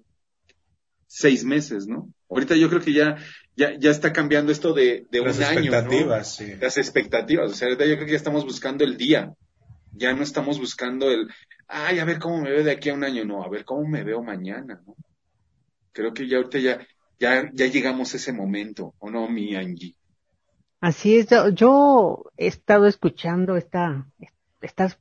seis 1.07 1.45
meses, 1.45 1.87
no? 1.87 2.12
Ahorita 2.28 2.54
yo 2.54 2.69
creo 2.69 2.80
que 2.80 2.92
ya, 2.92 3.16
ya, 3.57 3.76
ya 3.78 3.90
está 3.90 4.12
cambiando 4.12 4.52
esto 4.52 4.73
de, 4.73 5.07
de 5.11 5.21
un 5.21 5.28
año. 5.28 5.40
Las 5.40 5.50
expectativas, 5.50 6.37
sí. 6.37 6.54
Las 6.61 6.78
expectativas. 6.78 7.50
O 7.50 7.54
sea, 7.54 7.69
ahorita 7.69 7.87
yo 7.87 7.95
creo 7.95 8.07
que 8.07 8.12
ya 8.12 8.19
estamos 8.19 8.45
buscando 8.45 8.85
el 8.85 8.97
día. 8.97 9.35
Ya 9.92 10.12
no 10.12 10.23
estamos 10.23 10.61
buscando 10.61 11.11
el, 11.11 11.28
ay, 11.71 11.99
a 11.99 12.05
ver 12.05 12.19
cómo 12.19 12.43
me 12.43 12.50
veo 12.50 12.65
de 12.65 12.73
aquí 12.73 12.91
a 12.91 12.95
un 12.95 13.05
año, 13.05 13.25
no, 13.25 13.43
a 13.43 13.49
ver 13.49 13.65
cómo 13.65 13.87
me 13.87 14.03
veo 14.03 14.23
mañana, 14.23 14.83
¿no? 14.87 14.97
Creo 15.93 16.12
que 16.12 16.29
ya 16.29 16.39
ahorita 16.39 16.59
ya, 16.59 16.87
ya, 17.19 17.50
ya 17.53 17.67
llegamos 17.67 18.12
a 18.12 18.17
ese 18.17 18.33
momento, 18.33 18.95
¿o 18.99 19.11
no, 19.11 19.29
mi 19.29 19.55
Angie? 19.55 19.95
Así 20.81 21.17
es, 21.17 21.29
yo 21.55 22.25
he 22.37 22.47
estado 22.47 22.87
escuchando 22.87 23.57
esta, 23.57 24.07
estas 24.61 24.99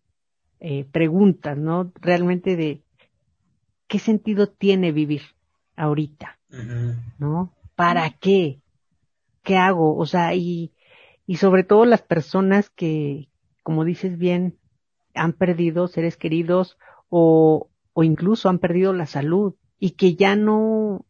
eh, 0.59 0.85
preguntas, 0.85 1.57
¿no? 1.57 1.91
Realmente 2.01 2.55
de 2.55 2.83
qué 3.87 3.97
sentido 3.97 4.47
tiene 4.47 4.91
vivir 4.91 5.21
ahorita, 5.75 6.37
¿no? 7.17 7.53
¿Para 7.75 8.09
qué? 8.11 8.59
¿Qué 9.41 9.57
hago? 9.57 9.95
O 9.97 10.05
sea, 10.05 10.35
y, 10.35 10.73
y 11.25 11.37
sobre 11.37 11.63
todo 11.63 11.85
las 11.85 12.01
personas 12.01 12.69
que, 12.69 13.29
como 13.63 13.85
dices 13.85 14.17
bien, 14.17 14.58
han 15.19 15.33
perdido 15.33 15.87
seres 15.87 16.17
queridos 16.17 16.77
o, 17.09 17.69
o 17.93 18.03
incluso 18.03 18.49
han 18.49 18.59
perdido 18.59 18.93
la 18.93 19.05
salud 19.05 19.55
y 19.79 19.91
que 19.91 20.15
ya 20.15 20.35
no, 20.35 21.05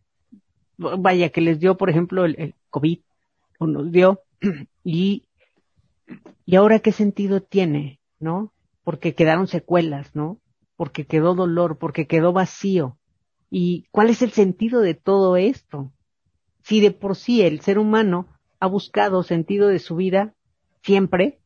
vaya, 0.78 1.30
que 1.30 1.42
les 1.42 1.60
dio, 1.60 1.78
por 1.78 1.89
ejemplo, 1.89 2.25
el, 2.25 2.36
el 2.39 2.56
COVID, 2.70 3.00
o 3.60 3.68
nos 3.68 3.92
dio, 3.92 4.22
y, 4.84 5.28
y 6.46 6.56
ahora 6.56 6.80
qué 6.80 6.92
sentido 6.92 7.42
tiene, 7.42 8.00
¿no? 8.20 8.54
Porque 8.84 9.13
quedaron 9.13 9.48
secuelas, 9.48 10.16
¿no? 10.16 10.39
Porque 10.75 11.06
quedó 11.06 11.36
dolor, 11.36 11.78
porque 11.78 12.08
quedó 12.08 12.32
vacío. 12.32 12.98
¿Y 13.50 13.86
cuál 13.92 14.10
es 14.10 14.22
el 14.22 14.32
sentido 14.32 14.82
de 14.82 14.94
todo 14.94 15.36
esto? 15.36 15.92
Si 16.63 16.80
de 16.80 16.92
por 16.92 17.16
sí 17.16 17.42
el 17.42 17.62
ser 17.62 17.80
humano 17.80 18.28
ha 18.60 18.68
buscado 18.68 19.24
sentido 19.24 19.68
de 19.68 19.80
su 19.80 19.96
vida 19.96 20.36
siempre, 20.84 21.39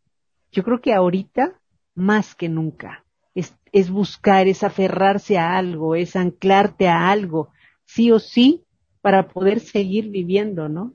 yo 0.52 0.64
creo 0.64 0.82
que 0.82 0.94
ahorita 0.94 1.60
más 1.96 2.36
que 2.36 2.50
nunca. 2.50 3.06
Es, 3.36 3.54
es 3.72 3.90
buscar, 3.90 4.48
es 4.48 4.64
aferrarse 4.64 5.38
a 5.38 5.58
algo, 5.58 5.96
es 5.96 6.16
anclarte 6.16 6.88
a 6.88 7.10
algo, 7.10 7.52
sí 7.86 8.12
o 8.12 8.20
sí, 8.20 8.64
para 9.02 9.28
poder 9.28 9.60
seguir 9.60 10.10
viviendo, 10.10 10.70
¿no? 10.70 10.94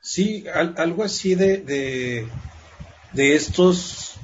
Sí, 0.00 0.44
algo 0.76 1.02
así 1.02 1.34
de, 1.34 1.58
de, 1.58 2.28
de 3.12 3.34
estos 3.34 4.14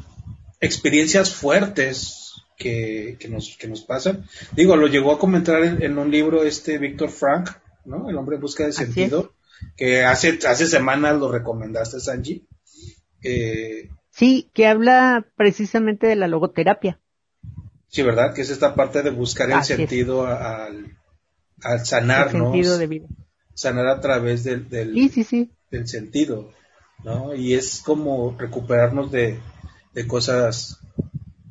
experiencias 0.60 1.34
fuertes 1.34 2.34
que, 2.56 3.16
que, 3.18 3.28
nos, 3.28 3.56
que 3.56 3.66
nos 3.66 3.82
pasan. 3.82 4.24
Digo, 4.52 4.76
lo 4.76 4.86
llegó 4.86 5.12
a 5.12 5.18
comentar 5.18 5.62
en, 5.64 5.98
un 5.98 6.10
libro 6.10 6.44
este 6.44 6.78
Víctor 6.78 7.10
Frank, 7.10 7.50
¿no? 7.84 8.08
El 8.08 8.16
hombre 8.16 8.36
en 8.36 8.42
busca 8.42 8.64
de 8.64 8.72
sentido, 8.72 9.34
que 9.76 10.04
hace, 10.04 10.38
hace 10.46 10.66
semanas 10.66 11.18
lo 11.18 11.32
recomendaste, 11.32 11.98
Sanji. 11.98 12.46
Eh, 13.24 13.90
Sí, 14.12 14.50
que 14.52 14.66
habla 14.66 15.26
precisamente 15.36 16.06
de 16.06 16.16
la 16.16 16.28
logoterapia. 16.28 17.00
Sí, 17.88 18.02
¿verdad? 18.02 18.34
Que 18.34 18.42
es 18.42 18.50
esta 18.50 18.74
parte 18.74 19.02
de 19.02 19.10
buscar 19.10 19.50
el 19.50 19.64
sentido 19.64 20.26
al, 20.26 20.98
al 21.62 21.86
sanarnos. 21.86 22.52
sentido 22.52 22.78
de 22.78 22.86
vida. 22.86 23.06
Sanar 23.54 23.86
a 23.86 24.00
través 24.00 24.44
del, 24.44 24.68
del, 24.68 24.94
del 25.70 25.88
sentido, 25.88 26.50
¿no? 27.04 27.34
Y 27.34 27.54
es 27.54 27.82
como 27.84 28.36
recuperarnos 28.38 29.10
de, 29.10 29.40
de 29.94 30.06
cosas 30.06 30.78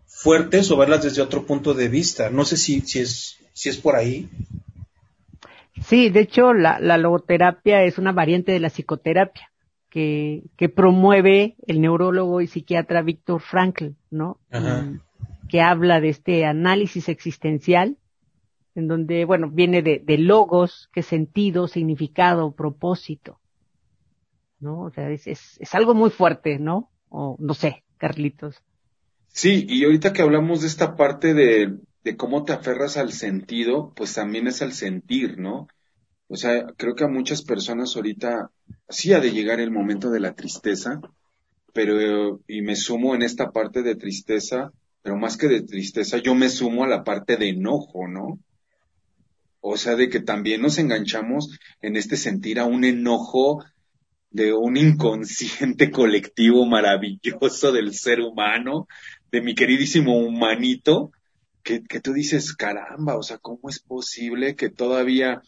fuertes 0.08 0.70
o 0.70 0.78
verlas 0.78 1.04
desde 1.04 1.22
otro 1.22 1.46
punto 1.46 1.74
de 1.74 1.90
vista. 1.90 2.30
No 2.30 2.46
sé 2.46 2.58
si, 2.58 2.82
si, 2.82 3.00
es, 3.00 3.38
si 3.54 3.70
es 3.70 3.78
por 3.78 3.96
ahí. 3.96 4.30
Sí, 5.84 6.10
de 6.12 6.22
hecho 6.22 6.54
la, 6.54 6.80
la 6.80 6.98
logoterapia 6.98 7.84
es 7.84 7.98
una 7.98 8.12
variante 8.12 8.52
de 8.52 8.60
la 8.60 8.70
psicoterapia 8.70 9.51
que, 9.92 10.44
que 10.56 10.70
promueve 10.70 11.56
el 11.68 11.82
neurólogo 11.82 12.42
y 12.42 12.48
psiquiatra 12.48 13.04
Víctor 13.04 13.42
Frankl, 13.42 13.90
¿no? 14.10 14.40
Mm, 14.50 15.00
que 15.50 15.62
habla 15.62 16.00
de 16.00 16.10
este 16.10 16.46
análisis 16.46 17.10
existencial, 17.10 17.98
en 18.74 18.88
donde, 18.88 19.26
bueno, 19.26 19.52
viene 19.52 19.82
de, 19.82 20.02
de 20.04 20.18
logos, 20.18 20.90
que 20.94 21.04
sentido, 21.04 21.68
significado, 21.68 22.54
propósito, 22.54 23.40
¿no? 24.62 24.84
O 24.84 24.92
sea, 24.92 25.10
es, 25.12 25.28
es, 25.28 25.58
es 25.60 25.76
algo 25.76 25.94
muy 25.94 26.10
fuerte, 26.10 26.58
¿no? 26.58 26.90
O 27.10 27.36
no 27.38 27.54
sé, 27.54 27.84
Carlitos. 27.98 28.64
Sí, 29.28 29.66
y 29.68 29.84
ahorita 29.84 30.14
que 30.14 30.22
hablamos 30.22 30.62
de 30.62 30.68
esta 30.68 30.96
parte 30.96 31.34
de, 31.34 31.78
de 32.06 32.16
cómo 32.16 32.46
te 32.46 32.54
aferras 32.54 32.96
al 32.96 33.12
sentido, 33.12 33.92
pues 33.94 34.14
también 34.14 34.48
es 34.48 34.62
al 34.62 34.72
sentir, 34.72 35.38
¿no? 35.38 35.68
O 36.34 36.38
sea, 36.38 36.66
creo 36.78 36.96
que 36.96 37.04
a 37.04 37.10
muchas 37.10 37.42
personas 37.42 37.94
ahorita 37.94 38.52
sí 38.88 39.12
ha 39.12 39.20
de 39.20 39.32
llegar 39.32 39.60
el 39.60 39.70
momento 39.70 40.10
de 40.10 40.22
la 40.22 40.34
tristeza, 40.34 41.02
pero 41.74 42.40
y 42.48 42.62
me 42.62 42.78
sumo 42.78 43.14
en 43.16 43.22
esta 43.22 43.52
parte 43.52 43.82
de 43.84 43.96
tristeza, 43.96 44.72
pero 45.02 45.18
más 45.18 45.36
que 45.36 45.50
de 45.50 45.62
tristeza, 45.62 46.20
yo 46.20 46.34
me 46.34 46.48
sumo 46.48 46.86
a 46.86 46.88
la 46.88 47.04
parte 47.04 47.36
de 47.36 47.50
enojo, 47.50 48.08
¿no? 48.08 48.40
O 49.60 49.76
sea, 49.76 49.98
de 49.98 50.08
que 50.08 50.22
también 50.22 50.62
nos 50.62 50.78
enganchamos 50.78 51.60
en 51.82 51.98
este 51.98 52.16
sentir 52.16 52.62
a 52.62 52.66
un 52.66 52.86
enojo 52.86 53.62
de 54.30 54.54
un 54.54 54.78
inconsciente 54.78 55.92
colectivo 55.92 56.66
maravilloso 56.66 57.74
del 57.74 57.94
ser 57.94 58.22
humano, 58.22 58.88
de 59.34 59.42
mi 59.42 59.54
queridísimo 59.54 60.18
humanito, 60.18 61.12
que, 61.62 61.84
que 61.84 62.00
tú 62.00 62.14
dices, 62.14 62.54
caramba, 62.54 63.18
o 63.18 63.22
sea, 63.22 63.38
¿cómo 63.38 63.70
es 63.70 63.80
posible 63.80 64.56
que 64.56 64.70
todavía 64.70 65.42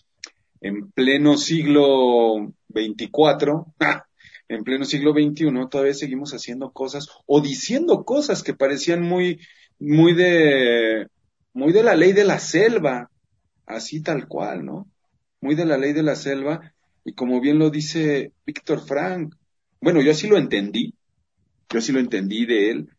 en 0.63 0.89
pleno 0.91 1.37
siglo 1.37 2.53
24, 2.69 3.75
en 4.47 4.63
pleno 4.63 4.85
siglo 4.85 5.11
XXI, 5.11 5.45
todavía 5.69 5.93
seguimos 5.93 6.31
haciendo 6.31 6.71
cosas 6.71 7.09
o 7.25 7.41
diciendo 7.41 8.05
cosas 8.05 8.43
que 8.43 8.53
parecían 8.53 9.01
muy, 9.01 9.41
muy 9.77 10.13
de, 10.13 11.07
muy 11.53 11.73
de 11.73 11.83
la 11.83 11.95
ley 11.95 12.13
de 12.13 12.23
la 12.23 12.39
selva, 12.39 13.11
así 13.65 14.01
tal 14.01 14.27
cual, 14.27 14.63
¿no? 14.63 14.87
Muy 15.41 15.55
de 15.55 15.65
la 15.65 15.77
ley 15.77 15.91
de 15.91 16.03
la 16.03 16.15
selva, 16.15 16.73
y 17.03 17.11
como 17.11 17.41
bien 17.41 17.59
lo 17.59 17.69
dice 17.69 18.31
Víctor 18.45 18.85
Frank, 18.87 19.35
bueno, 19.81 20.01
yo 20.01 20.11
así 20.11 20.27
lo 20.27 20.37
entendí, 20.37 20.93
yo 21.69 21.79
así 21.79 21.91
lo 21.91 21.99
entendí 21.99 22.45
de 22.45 22.71
él, 22.71 22.89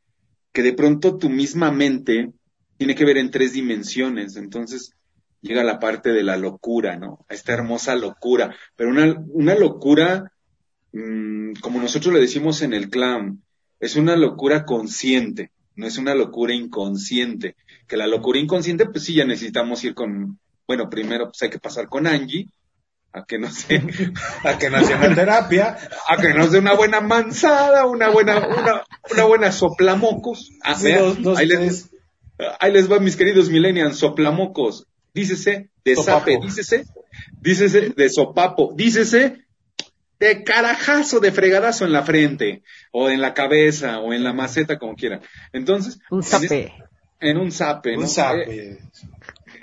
que 0.53 0.63
de 0.63 0.75
pronto 0.75 1.17
tu 1.17 1.31
misma 1.31 1.73
mente 1.73 2.31
tiene 2.77 2.95
que 2.95 3.07
ver 3.07 3.17
en 3.17 3.31
tres 3.31 3.55
dimensiones, 3.55 4.37
entonces 4.37 4.95
llega 5.45 5.63
la 5.63 5.79
parte 5.79 6.11
de 6.13 6.23
la 6.23 6.37
locura, 6.37 6.97
¿no? 6.97 7.25
Esta 7.29 7.53
hermosa 7.53 7.95
locura, 7.95 8.55
pero 8.77 8.91
una, 8.91 9.15
una 9.29 9.55
locura, 9.55 10.33
mmm, 10.93 11.53
como 11.61 11.81
nosotros 11.81 12.15
le 12.15 12.21
decimos 12.21 12.63
en 12.63 12.73
el 12.73 12.89
clan, 12.91 13.43
es 13.79 13.97
una 13.97 14.17
locura 14.17 14.65
consciente, 14.65 15.51
no 15.77 15.87
es 15.87 15.99
una 15.99 16.15
locura 16.15 16.55
inconsciente. 16.55 17.57
Que 17.87 17.97
la 17.99 18.07
locura 18.07 18.39
inconsciente, 18.39 18.87
pues 18.87 19.05
sí, 19.05 19.15
ya 19.15 19.27
necesitamos 19.27 19.85
ir 19.85 19.95
con, 19.95 20.39
bueno, 20.67 20.89
primero 20.89 21.27
pues 21.27 21.43
hay 21.43 21.51
que 21.51 21.59
pasar 21.59 21.89
con 21.89 22.07
Angie, 22.07 22.49
a 23.13 23.25
que 23.27 23.39
nos 23.39 23.69
dé, 23.69 23.83
a 24.45 24.57
que 24.59 24.71
nos 24.71 24.89
dé 24.89 24.95
una 24.95 25.15
terapia, 25.15 25.77
a 26.09 26.17
que 26.17 26.33
nos 26.33 26.51
dé 26.53 26.59
una 26.59 26.75
buena 26.75 27.01
manzada, 27.03 27.85
una 27.87 28.09
buena, 28.11 28.39
una, 28.49 28.83
una 29.13 29.25
buena 29.25 29.53
soplamocos. 29.53 30.51
Ah, 30.63 30.75
Sí, 30.75 30.85
vean, 30.87 31.01
dos- 31.01 31.23
dos, 31.23 31.39
ahí, 31.39 31.47
les, 31.47 31.91
ahí 32.59 32.73
les 32.73 32.91
va 32.91 32.99
mis 32.99 33.17
queridos 33.17 33.51
millennials, 33.51 33.99
soplamocos. 33.99 34.87
Dícese 35.15 35.71
de 35.85 35.95
Sopapo. 35.95 36.19
sape, 36.19 36.39
dícese, 36.43 36.85
dícese 37.41 37.91
de 37.91 38.09
sopapo, 38.11 38.73
dícese 38.75 39.45
de 40.19 40.43
carajazo, 40.43 41.21
de 41.21 41.31
fregadazo 41.33 41.85
en 41.85 41.93
la 41.93 42.03
frente, 42.03 42.63
o 42.93 43.09
en 43.11 43.21
la 43.21 43.33
cabeza, 43.35 44.01
o 44.01 44.13
en 44.13 44.25
la 44.25 44.33
maceta, 44.33 44.79
como 44.79 44.95
quieran. 44.97 45.21
Entonces, 45.53 45.99
Un 46.11 46.19
en 46.19 46.25
es- 46.25 46.29
zape. 46.31 46.73
en 47.21 47.37
un 47.39 47.53
zape, 47.53 47.93
¿no? 47.93 47.99
un 47.99 48.05
Eh, 48.05 48.09
zape. 48.09 48.79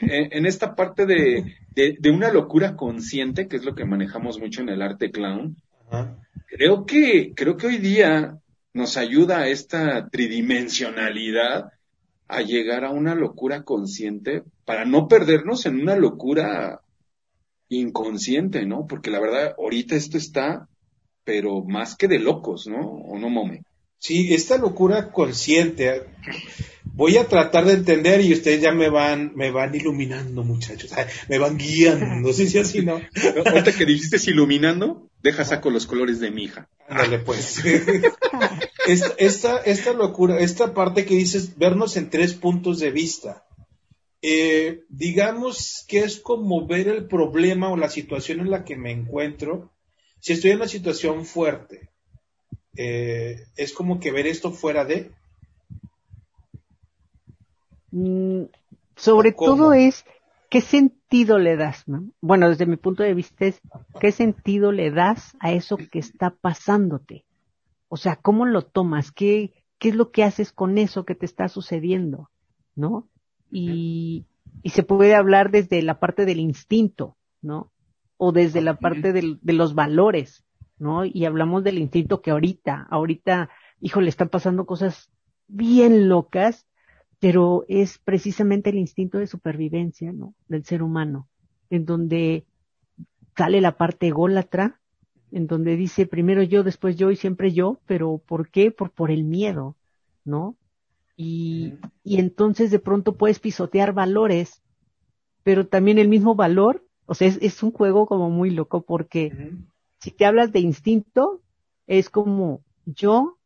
en, 0.01 0.29
en 0.31 0.45
esta 0.45 0.75
parte 0.75 1.05
de, 1.05 1.55
de, 1.75 1.97
de 1.99 2.11
una 2.11 2.31
locura 2.31 2.75
consciente, 2.75 3.47
que 3.47 3.57
es 3.57 3.63
lo 3.65 3.75
que 3.75 3.85
manejamos 3.85 4.39
mucho 4.39 4.61
en 4.61 4.69
el 4.69 4.81
arte 4.81 5.11
clown, 5.11 5.57
Ajá. 5.89 6.15
creo 6.47 6.85
que, 6.85 7.33
creo 7.35 7.57
que 7.57 7.67
hoy 7.67 7.77
día 7.77 8.37
nos 8.73 8.95
ayuda 8.97 9.47
esta 9.47 10.07
tridimensionalidad 10.09 11.71
a 12.31 12.41
llegar 12.41 12.85
a 12.85 12.91
una 12.91 13.13
locura 13.13 13.63
consciente 13.63 14.43
para 14.63 14.85
no 14.85 15.09
perdernos 15.09 15.65
en 15.65 15.81
una 15.81 15.97
locura 15.97 16.81
inconsciente, 17.67 18.65
¿no? 18.65 18.87
Porque 18.87 19.11
la 19.11 19.19
verdad, 19.19 19.53
ahorita 19.57 19.95
esto 19.95 20.17
está, 20.17 20.69
pero 21.25 21.61
más 21.63 21.97
que 21.97 22.07
de 22.07 22.19
locos, 22.19 22.67
¿no? 22.67 22.79
¿O 22.79 23.19
no, 23.19 23.29
Mome? 23.29 23.63
Sí, 23.99 24.33
esta 24.33 24.57
locura 24.57 25.11
consciente. 25.11 26.03
Voy 26.85 27.17
a 27.17 27.27
tratar 27.27 27.65
de 27.65 27.73
entender 27.73 28.21
y 28.21 28.31
ustedes 28.31 28.61
ya 28.61 28.71
me 28.71 28.89
van, 28.89 29.33
me 29.35 29.51
van 29.51 29.75
iluminando, 29.75 30.43
muchachos. 30.43 30.91
Me 31.27 31.37
van 31.37 31.57
guiando. 31.57 32.05
No 32.15 32.33
sé 32.33 32.47
si 32.47 32.57
así 32.57 32.81
no. 32.81 33.01
Ahorita 33.45 33.73
que 33.73 33.85
dijiste 33.85 34.17
iluminando, 34.31 35.10
deja 35.23 35.45
saco 35.45 35.69
los 35.69 35.85
colores 35.85 36.19
de 36.19 36.31
mi 36.31 36.45
hija. 36.45 36.67
Ándale, 36.87 37.19
pues. 37.19 37.63
esta, 38.87 39.13
esta, 39.17 39.57
esta 39.59 39.93
locura, 39.93 40.39
esta 40.39 40.73
parte 40.73 41.05
que 41.05 41.15
dices, 41.15 41.57
vernos 41.57 41.97
en 41.97 42.09
tres 42.09 42.33
puntos 42.33 42.79
de 42.79 42.91
vista. 42.91 43.45
Eh, 44.21 44.83
digamos 44.89 45.83
que 45.87 45.99
es 45.99 46.19
como 46.19 46.67
ver 46.67 46.87
el 46.87 47.07
problema 47.07 47.69
o 47.69 47.77
la 47.77 47.89
situación 47.89 48.39
en 48.39 48.51
la 48.51 48.63
que 48.63 48.75
me 48.75 48.91
encuentro. 48.91 49.71
Si 50.19 50.33
estoy 50.33 50.51
en 50.51 50.57
una 50.57 50.67
situación 50.67 51.25
fuerte, 51.25 51.89
eh, 52.75 53.45
es 53.55 53.73
como 53.73 53.99
que 53.99 54.11
ver 54.11 54.27
esto 54.27 54.51
fuera 54.51 54.85
de. 54.85 55.11
Mm, 57.91 58.43
sobre 58.95 59.31
todo 59.31 59.73
es 59.73 60.05
qué 60.51 60.61
sentido 60.61 61.39
le 61.39 61.55
das, 61.55 61.87
¿no? 61.87 62.11
Bueno, 62.21 62.49
desde 62.49 62.67
mi 62.67 62.77
punto 62.77 63.03
de 63.03 63.15
vista 63.15 63.45
es 63.45 63.59
qué 64.01 64.11
sentido 64.11 64.71
le 64.73 64.91
das 64.91 65.35
a 65.39 65.51
eso 65.53 65.77
que 65.77 65.99
está 65.99 66.29
pasándote. 66.29 67.25
O 67.87 67.97
sea, 67.97 68.17
¿cómo 68.17 68.45
lo 68.45 68.61
tomas? 68.63 69.11
¿Qué, 69.11 69.53
qué 69.79 69.89
es 69.89 69.95
lo 69.95 70.11
que 70.11 70.23
haces 70.25 70.51
con 70.51 70.77
eso 70.77 71.05
que 71.05 71.15
te 71.15 71.25
está 71.25 71.47
sucediendo? 71.47 72.29
¿No? 72.75 73.07
Y, 73.49 74.25
y 74.61 74.69
se 74.71 74.83
puede 74.83 75.15
hablar 75.15 75.51
desde 75.51 75.81
la 75.81 75.99
parte 75.99 76.25
del 76.25 76.39
instinto, 76.39 77.17
¿no? 77.41 77.71
O 78.17 78.31
desde 78.33 78.61
la 78.61 78.75
parte 78.77 79.13
del- 79.13 79.39
de 79.41 79.53
los 79.53 79.73
valores, 79.73 80.43
¿no? 80.77 81.05
Y 81.05 81.25
hablamos 81.25 81.63
del 81.63 81.79
instinto 81.79 82.21
que 82.21 82.31
ahorita, 82.31 82.87
ahorita, 82.89 83.49
híjole, 83.79 84.09
están 84.09 84.29
pasando 84.29 84.65
cosas 84.65 85.09
bien 85.47 86.09
locas 86.09 86.67
pero 87.21 87.65
es 87.67 87.99
precisamente 87.99 88.71
el 88.71 88.77
instinto 88.77 89.19
de 89.19 89.27
supervivencia, 89.27 90.11
¿no? 90.11 90.33
Del 90.47 90.65
ser 90.65 90.81
humano, 90.81 91.29
en 91.69 91.85
donde 91.85 92.45
sale 93.37 93.61
la 93.61 93.77
parte 93.77 94.07
ególatra, 94.07 94.81
en 95.31 95.45
donde 95.45 95.75
dice 95.75 96.07
primero 96.07 96.41
yo, 96.41 96.63
después 96.63 96.97
yo 96.97 97.11
y 97.11 97.15
siempre 97.15 97.53
yo, 97.53 97.79
pero 97.85 98.17
¿por 98.17 98.49
qué? 98.49 98.71
Por, 98.71 98.89
por 98.89 99.11
el 99.11 99.23
miedo, 99.23 99.77
¿no? 100.25 100.57
Y, 101.15 101.75
y 102.03 102.17
entonces 102.17 102.71
de 102.71 102.79
pronto 102.79 103.15
puedes 103.15 103.39
pisotear 103.39 103.93
valores, 103.93 104.63
pero 105.43 105.67
también 105.67 105.99
el 105.99 106.09
mismo 106.09 106.33
valor, 106.33 106.83
o 107.05 107.13
sea, 107.13 107.27
es, 107.27 107.37
es 107.43 107.61
un 107.61 107.71
juego 107.71 108.07
como 108.07 108.31
muy 108.31 108.49
loco 108.49 108.81
porque 108.81 109.53
si 109.99 110.09
te 110.09 110.25
hablas 110.25 110.51
de 110.51 110.61
instinto, 110.61 111.43
es 111.85 112.09
como 112.09 112.63
yo 112.85 113.37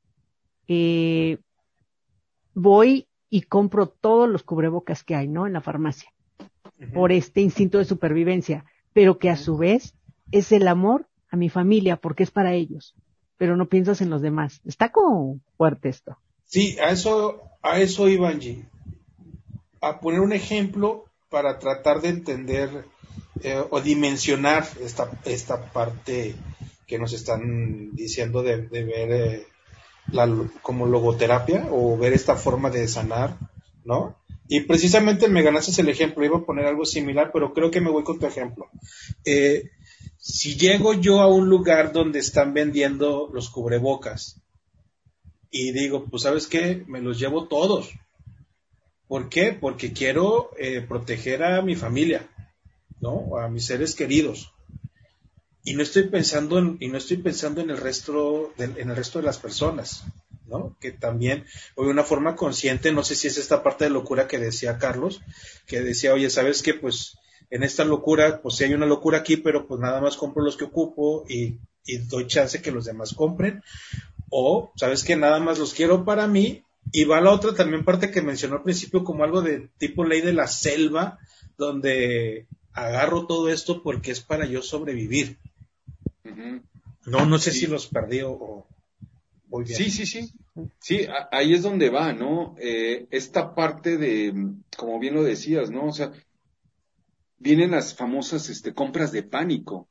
eh, 0.69 1.39
voy 2.54 3.08
y 3.36 3.41
compro 3.41 3.89
todos 3.89 4.30
los 4.30 4.43
cubrebocas 4.43 5.04
que 5.04 5.13
hay, 5.13 5.28
¿no? 5.28 5.45
En 5.45 5.52
la 5.52 5.60
farmacia, 5.60 6.10
por 6.93 7.12
este 7.12 7.41
instinto 7.41 7.80
de 7.80 7.84
supervivencia, 7.84 8.63
pero 8.93 9.19
que 9.19 9.30
a 9.30 9.36
su 9.36 9.58
vez 9.58 9.93
es 10.32 10.54
el 10.54 10.69
amor 10.69 11.10
a 11.30 11.36
mi 11.36 11.50
familia, 11.50 11.98
porque 11.98 12.24
es 12.24 12.32
para 12.32 12.54
ellos, 12.54 12.95
pero 13.36 13.58
no 13.58 13.65
piensas 13.67 14.00
en 14.00 14.10
los 14.10 14.21
demás. 14.21 14.62
Está 14.63 14.93
como 14.93 15.41
fuerte 15.58 15.89
esto. 15.89 16.17
Sí, 16.45 16.78
a 16.80 16.91
eso, 16.91 17.41
a 17.62 17.82
eso 17.82 18.08
iba 18.08 18.30
Angie. 18.30 18.63
A 19.82 20.00
poner 20.00 20.21
un 20.21 20.32
ejemplo 20.32 21.04
para 21.30 21.60
tratar 21.60 22.00
de 22.00 22.08
entender 22.08 22.86
eh, 23.43 23.62
o 23.69 23.82
dimensionar 23.82 24.65
esta, 24.80 25.12
esta 25.26 25.74
parte 25.74 26.36
que 26.88 26.98
nos 26.98 27.12
están 27.12 27.91
diciendo 27.95 28.43
de, 28.43 28.62
de 28.69 28.84
ver 28.86 29.12
eh, 29.12 29.48
como 30.62 30.86
logoterapia 30.86 31.68
o 31.72 31.98
ver 31.98 32.13
esta 32.13 32.36
forma 32.36 32.70
de 32.70 32.88
sanar, 32.88 33.38
¿no? 33.84 34.18
Y 34.48 34.62
precisamente 34.62 35.28
me 35.28 35.41
ganaste 35.41 35.82
el 35.82 35.89
ejemplo, 35.89 36.24
iba 36.24 36.38
a 36.38 36.46
poner 36.46 36.65
algo 36.65 36.86
similar, 36.86 37.32
pero 37.34 37.54
creo 37.54 37.72
que 37.72 37.82
me 37.82 37.89
voy 37.89 38.04
con 38.04 38.20
tu 38.20 38.28
ejemplo. 38.28 38.70
Eh, 39.26 39.72
si 40.18 40.56
llego 40.56 40.94
yo 40.94 41.22
a 41.22 41.28
un 41.28 41.50
lugar 41.50 41.91
donde 41.91 42.20
están 42.20 42.54
vendiendo 42.54 43.30
los 43.34 43.50
cubrebocas, 43.50 44.41
y 45.50 45.72
digo, 45.72 46.06
pues 46.06 46.24
sabes 46.24 46.48
qué, 46.48 46.84
me 46.88 47.02
los 47.02 47.18
llevo 47.18 47.48
todos. 47.48 47.91
¿Por 49.08 49.30
qué? 49.30 49.54
Porque 49.54 49.94
quiero 49.94 50.52
eh, 50.58 50.82
proteger 50.82 51.44
a 51.44 51.62
mi 51.62 51.76
familia, 51.76 52.30
¿no? 53.00 53.38
A 53.38 53.48
mis 53.48 53.65
seres 53.65 53.96
queridos. 53.96 54.52
Y 55.65 55.73
no 55.73 55.84
estoy 55.84 56.04
pensando 56.04 56.58
en, 56.58 56.78
y 56.80 56.88
no 56.88 56.97
estoy 56.97 57.17
pensando 57.17 57.60
en 57.60 57.69
el 57.69 57.78
resto, 57.78 58.54
de, 58.58 58.65
en 58.65 58.89
el 58.89 58.95
resto 58.95 59.19
de 59.19 59.25
las 59.25 59.39
personas, 59.39 60.04
¿no? 60.47 60.78
Que 60.80 60.91
también, 60.91 61.45
o 61.75 61.84
de 61.84 61.89
una 61.89 62.04
forma 62.04 62.36
consciente, 62.36 62.93
no 62.93 63.04
sé 63.04 63.15
si 63.15 63.28
es 63.28 63.38
esta 63.38 63.63
parte 63.63 63.86
de 63.86 63.89
locura 63.89 64.28
que 64.28 64.39
decía 64.39 64.78
Carlos, 64.78 65.21
que 65.65 65.82
decía, 65.82 66.13
oye, 66.13 66.30
¿sabes 66.30 66.62
qué? 66.62 66.75
Pues 66.75 67.17
en 67.49 67.63
esta 67.63 67.84
locura, 67.84 68.41
pues 68.41 68.56
sí 68.56 68.63
hay 68.63 68.73
una 68.73 68.86
locura 68.86 69.17
aquí, 69.17 69.38
pero 69.38 69.67
pues 69.67 69.82
nada 69.82 69.99
más 69.99 70.17
compro 70.17 70.43
los 70.43 70.56
que 70.56 70.65
ocupo 70.65 71.25
y, 71.28 71.58
y 71.86 71.97
doy 71.97 72.28
chance 72.28 72.62
que 72.62 72.71
los 72.71 72.86
demás 72.86 73.13
compren 73.13 73.62
o 74.30 74.71
sabes 74.75 75.04
que 75.04 75.15
nada 75.15 75.39
más 75.39 75.60
los 75.60 75.73
quiero 75.73 76.04
para 76.04 76.28
mí 76.28 76.63
y 76.91 77.06
va 77.06 77.21
la 77.21 77.32
otra 77.32 77.54
también 77.54 77.86
parte 77.86 78.12
que 78.12 78.21
mencionó 78.21 78.58
al 78.58 78.63
principio 78.63 79.04
como 79.04 79.23
algo 79.23 79.41
de 79.41 79.69
tipo 79.78 80.04
ley 80.04 80.21
de 80.21 80.34
la 80.34 80.47
selva 80.47 81.19
donde 81.58 82.47
agarro 82.73 83.28
todo 83.28 83.49
esto 83.49 83.82
porque 83.82 84.12
es 84.12 84.21
para 84.21 84.45
yo 84.45 84.62
sobrevivir 84.62 85.38
No 87.06 87.26
no 87.26 87.38
sé 87.38 87.52
Sí. 87.52 87.60
si 87.62 87.68
los 87.68 87.88
perdí 87.88 88.22
o- 88.24 88.68
voy 89.48 89.64
bien 89.66 89.78
Sí, 89.78 89.92
sí, 89.92 90.06
sí. 90.06 90.32
Sí, 90.80 91.08
ahí 91.32 91.54
es 91.54 91.62
donde 91.64 91.90
va, 91.90 92.14
¿no? 92.14 92.56
Eh, 92.60 93.08
esta 93.12 93.54
parte 93.54 93.98
de, 93.98 94.34
como 94.78 95.00
bien 95.00 95.14
lo 95.14 95.24
decías, 95.24 95.70
¿no? 95.70 95.86
O 95.88 95.92
sea, 95.94 96.12
vienen 97.38 97.72
las 97.72 97.94
famosas 97.94 98.50
este, 98.50 98.74
compras 98.74 99.12
de 99.12 99.24
pánico. 99.24 99.88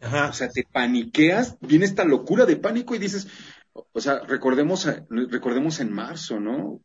Ajá. 0.00 0.28
O 0.30 0.32
sea, 0.32 0.48
te 0.48 0.64
paniqueas, 0.64 1.56
viene 1.60 1.84
esta 1.84 2.04
locura 2.04 2.44
de 2.44 2.56
pánico 2.56 2.94
y 2.94 2.98
dices, 2.98 3.28
o 3.72 4.00
sea, 4.00 4.20
recordemos, 4.20 4.86
recordemos 5.08 5.80
en 5.80 5.92
marzo, 5.92 6.40
¿no? 6.40 6.80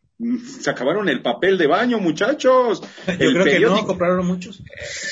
Se 0.61 0.69
acabaron 0.71 1.09
el 1.09 1.21
papel 1.21 1.57
de 1.59 1.67
baño, 1.67 1.99
muchachos. 1.99 2.81
yo 3.07 3.13
El 3.13 3.17
creo 3.17 3.33
que 3.33 3.35
no 3.35 3.43
periódico. 3.43 3.87
compraron 3.87 4.25
muchos 4.25 4.61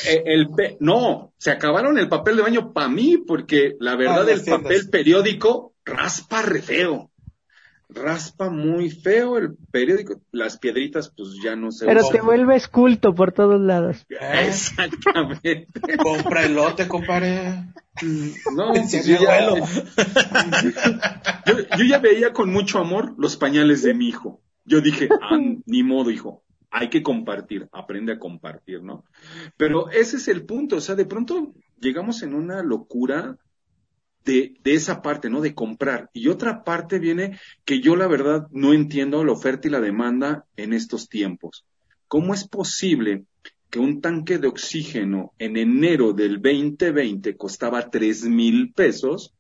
Eh, 0.08 0.24
el 0.26 0.50
pe- 0.50 0.78
no, 0.80 1.32
se 1.38 1.52
acabaron 1.52 1.98
el 2.00 2.10
papel 2.10 2.38
de 2.38 2.42
baño 2.42 2.74
para 2.74 2.90
mí, 2.90 3.18
porque 3.18 3.76
la 3.80 3.96
verdad 3.96 4.22
Ah, 4.22 4.32
las 4.32 4.40
el 4.40 4.44
tiendas. 4.44 4.64
papel 4.64 4.90
periódico 4.90 5.74
raspa 5.86 6.42
re 6.42 6.62
feo. 6.62 7.12
Raspa 7.88 8.50
muy 8.50 8.90
feo 8.90 9.38
el 9.38 9.56
periódico. 9.72 10.20
Las 10.32 10.58
piedritas, 10.58 11.14
pues 11.16 11.30
ya 11.44 11.56
no 11.56 11.72
se 11.72 11.86
Pero 11.86 12.02
usan. 12.02 12.12
te 12.14 12.22
vuelves 12.22 12.68
culto 12.68 13.14
por 13.14 13.32
todos 13.32 13.62
lados. 13.62 14.06
Exactamente. 14.10 15.68
compra 16.02 16.46
elote 16.46 16.88
compadre 16.88 17.64
No, 18.56 18.74
Decía 18.74 19.02
pues 19.02 19.06
mi 19.06 19.14
yo, 19.14 19.22
ya, 21.46 21.78
yo 21.78 21.84
ya 21.86 22.00
veía 22.00 22.34
con 22.34 22.52
mucho 22.52 22.80
amor 22.80 23.14
los 23.20 23.38
pañales 23.38 23.84
de 23.84 23.94
mi 23.94 24.08
hijo. 24.10 24.42
Yo 24.66 24.82
dije, 24.82 25.08
ah, 25.22 25.40
ni 25.66 25.84
modo, 25.84 26.12
hijo. 26.12 26.44
Hay 26.72 26.90
que 26.90 27.02
compartir, 27.02 27.70
aprende 27.72 28.14
a 28.14 28.20
compartir, 28.20 28.84
¿no? 28.84 29.06
Pero 29.56 29.90
ese 29.92 30.18
es 30.18 30.28
el 30.28 30.46
punto, 30.46 30.76
o 30.76 30.82
sea, 30.82 30.96
de 30.96 31.06
pronto 31.06 31.54
llegamos 31.80 32.22
en 32.22 32.34
una 32.34 32.64
locura 32.64 33.38
de, 34.26 34.56
de 34.62 34.74
esa 34.74 35.02
parte, 35.02 35.30
¿no? 35.30 35.40
De 35.40 35.56
comprar. 35.56 36.10
Y 36.12 36.28
otra 36.28 36.66
parte 36.66 37.00
viene 37.00 37.40
que 37.64 37.80
yo 37.80 37.96
la 37.96 38.08
verdad 38.08 38.48
no 38.52 38.74
entiendo 38.74 39.24
la 39.24 39.32
oferta 39.32 39.70
y 39.70 39.72
la 39.72 39.80
demanda 39.80 40.46
en 40.58 40.74
estos 40.74 41.08
tiempos. 41.08 41.66
¿Cómo 42.10 42.34
es 42.34 42.46
posible 42.46 43.24
que 43.70 43.80
un 43.80 44.02
tanque 44.02 44.38
de 44.38 44.48
oxígeno 44.48 45.34
en 45.40 45.58
enero 45.58 46.14
del 46.14 46.42
2020 46.42 47.36
costaba 47.36 47.90
3 47.90 48.26
mil 48.26 48.74
pesos, 48.74 49.34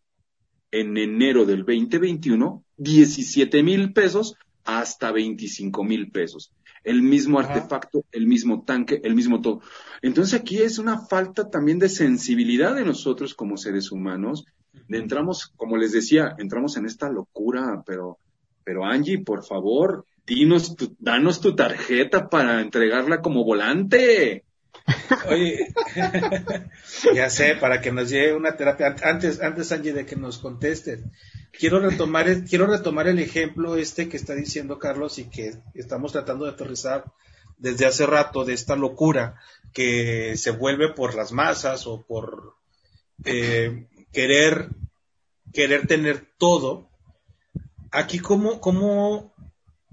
en 0.71 0.97
enero 0.97 1.45
del 1.45 1.59
2021, 1.59 2.63
17 2.77 3.63
mil 3.63 3.93
pesos 3.93 4.35
hasta 4.65 5.11
25 5.11 5.83
mil 5.83 6.11
pesos. 6.11 6.51
El 6.83 7.01
mismo 7.01 7.39
artefacto, 7.39 8.03
el 8.11 8.27
mismo 8.27 8.63
tanque, 8.63 8.99
el 9.03 9.15
mismo 9.15 9.41
todo. 9.41 9.61
Entonces 10.01 10.39
aquí 10.39 10.61
es 10.61 10.77
una 10.77 10.99
falta 11.07 11.49
también 11.49 11.79
de 11.79 11.89
sensibilidad 11.89 12.75
de 12.75 12.85
nosotros 12.85 13.33
como 13.33 13.57
seres 13.57 13.91
humanos. 13.91 14.45
entramos, 14.89 15.51
como 15.55 15.77
les 15.77 15.93
decía, 15.93 16.35
entramos 16.37 16.77
en 16.77 16.85
esta 16.85 17.09
locura, 17.09 17.83
pero, 17.85 18.19
pero 18.63 18.85
Angie, 18.85 19.19
por 19.19 19.45
favor, 19.45 20.05
dinos 20.27 20.75
danos 20.99 21.41
tu 21.41 21.55
tarjeta 21.55 22.29
para 22.29 22.61
entregarla 22.61 23.21
como 23.21 23.43
volante. 23.43 24.43
Oye, 25.29 25.73
ya 27.15 27.29
sé, 27.29 27.55
para 27.55 27.81
que 27.81 27.91
nos 27.91 28.09
lleve 28.09 28.35
una 28.35 28.55
terapia. 28.55 28.95
Antes, 29.03 29.41
antes 29.41 29.71
Angie, 29.71 29.93
de 29.93 30.05
que 30.05 30.15
nos 30.15 30.37
contestes, 30.37 31.03
quiero 31.59 31.79
retomar, 31.79 32.43
quiero 32.45 32.67
retomar 32.67 33.07
el 33.07 33.19
ejemplo 33.19 33.75
este 33.75 34.09
que 34.09 34.17
está 34.17 34.33
diciendo 34.35 34.79
Carlos 34.79 35.19
y 35.19 35.25
que 35.25 35.55
estamos 35.73 36.11
tratando 36.11 36.45
de 36.45 36.51
aterrizar 36.51 37.05
desde 37.57 37.85
hace 37.85 38.05
rato 38.05 38.45
de 38.45 38.53
esta 38.53 38.75
locura 38.75 39.39
que 39.73 40.35
se 40.37 40.51
vuelve 40.51 40.93
por 40.93 41.15
las 41.15 41.31
masas 41.31 41.87
o 41.87 42.05
por 42.05 42.55
eh, 43.23 43.87
querer, 44.11 44.69
querer 45.53 45.87
tener 45.87 46.27
todo. 46.37 46.89
Aquí, 47.91 48.19
¿cómo, 48.19 48.59
¿cómo 48.59 49.33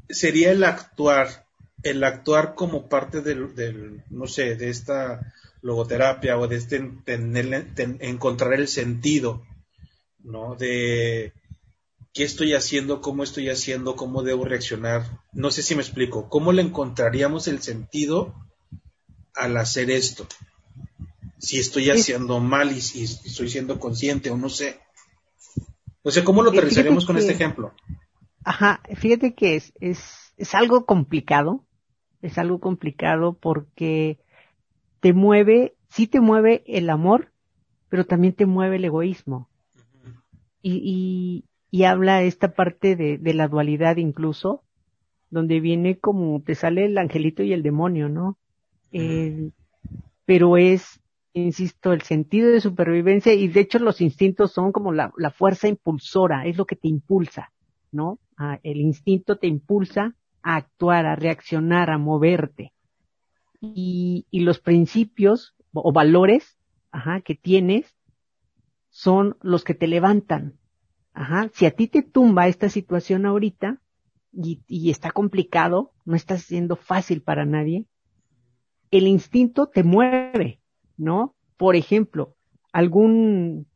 sería 0.08 0.50
el 0.50 0.64
actuar 0.64 1.42
el 1.82 2.04
actuar 2.04 2.54
como 2.54 2.88
parte 2.88 3.20
del, 3.22 4.04
no 4.10 4.26
sé, 4.26 4.54
de 4.56 4.70
esta 4.70 5.32
logoterapia 5.62 6.38
o 6.38 6.46
de 6.46 6.56
este 6.56 6.80
tener, 7.04 7.66
encontrar 8.00 8.54
el 8.54 8.68
sentido, 8.68 9.44
¿no? 10.20 10.54
De 10.54 11.32
qué 12.12 12.24
estoy 12.24 12.54
haciendo, 12.54 13.00
cómo 13.00 13.22
estoy 13.22 13.48
haciendo, 13.48 13.96
cómo 13.96 14.22
debo 14.22 14.44
reaccionar. 14.44 15.20
No 15.32 15.50
sé 15.50 15.62
si 15.62 15.74
me 15.74 15.82
explico. 15.82 16.28
¿Cómo 16.28 16.52
le 16.52 16.62
encontraríamos 16.62 17.48
el 17.48 17.62
sentido 17.62 18.34
al 19.34 19.56
hacer 19.56 19.90
esto? 19.90 20.26
Si 21.38 21.58
estoy 21.58 21.90
haciendo 21.90 22.38
mal 22.40 22.72
y 22.72 22.80
si 22.80 23.04
estoy 23.04 23.48
siendo 23.48 23.80
consciente 23.80 24.30
o 24.30 24.36
no 24.36 24.48
sé. 24.48 24.80
O 26.02 26.10
sea, 26.10 26.24
¿cómo 26.24 26.42
lo 26.42 26.50
aterrizaríamos 26.50 27.06
con 27.06 27.16
este 27.16 27.32
ejemplo? 27.32 27.74
Ajá, 28.44 28.82
fíjate 28.96 29.34
que 29.34 29.56
es, 29.56 29.72
es, 29.80 30.34
es 30.36 30.54
algo 30.54 30.84
complicado 30.84 31.64
es 32.22 32.38
algo 32.38 32.60
complicado 32.60 33.34
porque 33.34 34.20
te 35.00 35.12
mueve, 35.12 35.74
sí 35.90 36.06
te 36.06 36.20
mueve 36.20 36.62
el 36.66 36.88
amor, 36.88 37.32
pero 37.88 38.06
también 38.06 38.32
te 38.34 38.46
mueve 38.46 38.76
el 38.76 38.84
egoísmo. 38.84 39.50
Y, 40.62 40.80
y, 40.84 41.44
habla 41.84 42.22
esta 42.22 42.52
parte 42.52 42.96
de, 42.96 43.18
de, 43.18 43.34
la 43.34 43.48
dualidad 43.48 43.96
incluso, 43.96 44.62
donde 45.30 45.60
viene 45.60 45.98
como 45.98 46.42
te 46.42 46.54
sale 46.54 46.84
el 46.84 46.98
angelito 46.98 47.42
y 47.42 47.52
el 47.52 47.62
demonio, 47.62 48.08
¿no? 48.08 48.38
pero 50.26 50.58
es, 50.58 51.00
insisto, 51.32 51.92
el 51.92 52.02
sentido 52.02 52.50
de 52.50 52.60
supervivencia 52.60 53.32
y 53.32 53.48
de 53.48 53.60
hecho 53.60 53.78
los 53.78 54.02
instintos 54.02 54.52
son 54.52 54.70
como 54.70 54.92
la, 54.92 55.12
la 55.16 55.30
fuerza 55.30 55.66
impulsora, 55.66 56.46
es 56.46 56.58
lo 56.58 56.66
que 56.66 56.76
te 56.76 56.88
impulsa, 56.88 57.52
¿no? 57.90 58.18
Ah, 58.36 58.60
el 58.62 58.80
instinto 58.80 59.38
te 59.38 59.46
impulsa 59.46 60.14
a 60.42 60.56
actuar, 60.56 61.06
a 61.06 61.16
reaccionar, 61.16 61.90
a 61.90 61.98
moverte. 61.98 62.72
Y, 63.60 64.26
y 64.30 64.40
los 64.40 64.58
principios 64.58 65.54
o 65.72 65.92
valores 65.92 66.58
ajá, 66.90 67.22
que 67.22 67.34
tienes 67.34 67.94
son 68.90 69.36
los 69.40 69.64
que 69.64 69.74
te 69.74 69.86
levantan. 69.86 70.58
Ajá. 71.14 71.50
Si 71.54 71.66
a 71.66 71.70
ti 71.70 71.88
te 71.88 72.02
tumba 72.02 72.48
esta 72.48 72.68
situación 72.68 73.26
ahorita 73.26 73.80
y, 74.32 74.62
y 74.66 74.90
está 74.90 75.10
complicado, 75.10 75.92
no 76.04 76.16
está 76.16 76.38
siendo 76.38 76.76
fácil 76.76 77.22
para 77.22 77.44
nadie, 77.44 77.86
el 78.90 79.06
instinto 79.06 79.66
te 79.66 79.82
mueve, 79.82 80.60
¿no? 80.96 81.34
Por 81.56 81.76
ejemplo, 81.76 82.34
algún 82.72 83.66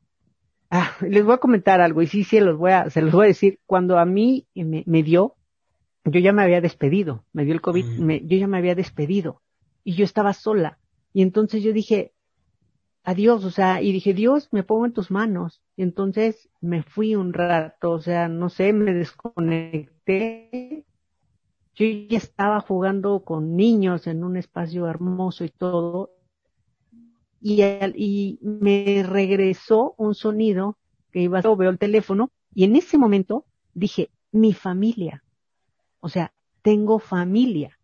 Ah, 0.71 0.97
les 1.01 1.25
voy 1.25 1.35
a 1.35 1.39
comentar 1.39 1.81
algo 1.81 2.03
y 2.03 2.07
sí, 2.07 2.25
sí, 2.25 2.41
los 2.41 2.59
voy 2.59 2.73
a, 2.73 2.91
se 2.91 3.01
los 3.01 3.13
voy 3.13 3.25
a 3.25 3.29
decir. 3.29 3.61
Cuando 3.67 3.99
a 3.99 4.05
mí 4.05 4.47
me, 4.55 4.83
me 4.87 5.03
dio, 5.03 5.37
yo 6.05 6.21
ya 6.21 6.33
me 6.33 6.43
había 6.43 6.61
despedido, 6.61 7.25
me 7.33 7.45
dio 7.45 7.55
el 7.55 7.61
COVID, 7.61 7.85
yo 8.25 8.37
ya 8.37 8.47
me 8.49 8.59
había 8.59 8.75
despedido 8.75 9.43
y 9.85 9.95
yo 9.95 10.05
estaba 10.05 10.33
sola. 10.33 10.79
Y 11.13 11.23
entonces 11.23 11.63
yo 11.63 11.73
dije, 11.73 12.13
adiós, 13.07 13.45
o 13.45 13.51
sea, 13.51 13.81
y 13.81 13.93
dije, 13.93 14.13
Dios, 14.13 14.49
me 14.53 14.63
pongo 14.63 14.85
en 14.85 14.93
tus 14.93 15.11
manos. 15.11 15.63
Y 15.77 15.83
entonces 15.83 16.51
me 16.61 16.83
fui 16.83 17.15
un 17.15 17.33
rato, 17.33 17.93
o 17.93 18.01
sea, 18.01 18.29
no 18.29 18.51
sé, 18.51 18.73
me 18.75 18.93
desconecté. 18.93 20.85
Yo 21.75 21.87
ya 21.87 22.19
estaba 22.19 22.61
jugando 22.61 23.25
con 23.25 23.57
niños 23.57 24.07
en 24.07 24.25
un 24.25 24.37
espacio 24.37 24.87
hermoso 24.87 25.45
y 25.45 25.51
todo. 25.51 26.11
Y, 27.41 27.63
y 27.63 28.39
me 28.43 29.03
regresó 29.03 29.95
un 29.97 30.15
sonido 30.15 30.77
que 31.13 31.21
iba 31.21 31.39
a 31.39 31.55
veo 31.55 31.71
el 31.71 31.79
teléfono 31.79 32.31
y 32.55 32.65
en 32.65 32.77
ese 32.77 32.99
momento 32.99 33.47
dije, 33.73 34.11
mi 34.33 34.53
familia 34.53 35.23
o 36.07 36.09
sea, 36.09 36.33
tengo 36.63 37.01
familia. 37.01 37.79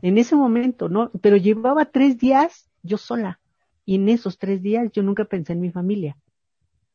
En 0.00 0.16
ese 0.16 0.36
momento, 0.36 0.88
¿no? 0.88 1.10
Pero 1.20 1.36
llevaba 1.36 1.86
tres 1.86 2.18
días 2.18 2.70
yo 2.84 2.98
sola. 2.98 3.40
Y 3.84 3.96
en 3.96 4.08
esos 4.08 4.38
tres 4.38 4.62
días 4.62 4.90
yo 4.92 5.02
nunca 5.02 5.24
pensé 5.24 5.52
en 5.52 5.60
mi 5.60 5.70
familia. 5.70 6.16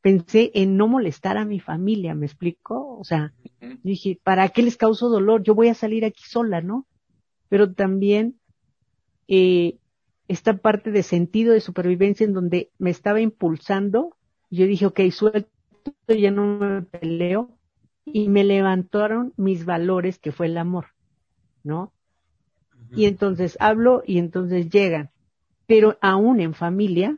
Pensé 0.01 0.51
en 0.53 0.77
no 0.77 0.87
molestar 0.87 1.37
a 1.37 1.45
mi 1.45 1.59
familia, 1.59 2.15
¿me 2.15 2.25
explico? 2.25 2.97
O 2.97 3.03
sea, 3.03 3.33
dije, 3.83 4.19
¿para 4.23 4.47
qué 4.49 4.63
les 4.63 4.77
causo 4.77 5.09
dolor? 5.09 5.43
Yo 5.43 5.55
voy 5.55 5.67
a 5.67 5.73
salir 5.73 6.05
aquí 6.05 6.23
sola, 6.25 6.61
¿no? 6.61 6.87
Pero 7.49 7.73
también 7.73 8.39
eh, 9.27 9.77
esta 10.27 10.57
parte 10.57 10.91
de 10.91 11.03
sentido 11.03 11.53
de 11.53 11.59
supervivencia 11.59 12.23
en 12.23 12.33
donde 12.33 12.71
me 12.77 12.91
estaba 12.91 13.19
impulsando, 13.19 14.15
yo 14.49 14.65
dije, 14.65 14.85
ok, 14.85 15.01
suelto, 15.11 15.49
ya 16.07 16.31
no 16.31 16.59
me 16.59 16.81
peleo, 16.83 17.59
y 18.05 18.29
me 18.29 18.43
levantaron 18.43 19.33
mis 19.37 19.65
valores, 19.65 20.19
que 20.19 20.31
fue 20.31 20.47
el 20.47 20.57
amor, 20.57 20.87
¿no? 21.63 21.93
Y 22.95 23.05
entonces 23.05 23.57
hablo 23.59 24.03
y 24.05 24.17
entonces 24.17 24.69
llegan. 24.69 25.11
Pero 25.69 25.99
aún 26.01 26.41
en 26.41 26.55
familia, 26.55 27.15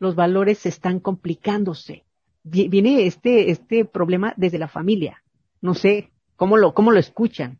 los 0.00 0.14
valores 0.14 0.66
están 0.66 1.00
complicándose. 1.00 2.04
Viene 2.42 3.06
este, 3.06 3.50
este 3.50 3.86
problema 3.86 4.34
desde 4.36 4.58
la 4.58 4.68
familia. 4.68 5.22
No 5.62 5.72
sé, 5.72 6.10
¿cómo 6.36 6.58
lo, 6.58 6.74
cómo 6.74 6.92
lo 6.92 6.98
escuchan? 7.00 7.58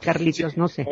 Carlitos, 0.00 0.56
no 0.56 0.68
sé. 0.68 0.86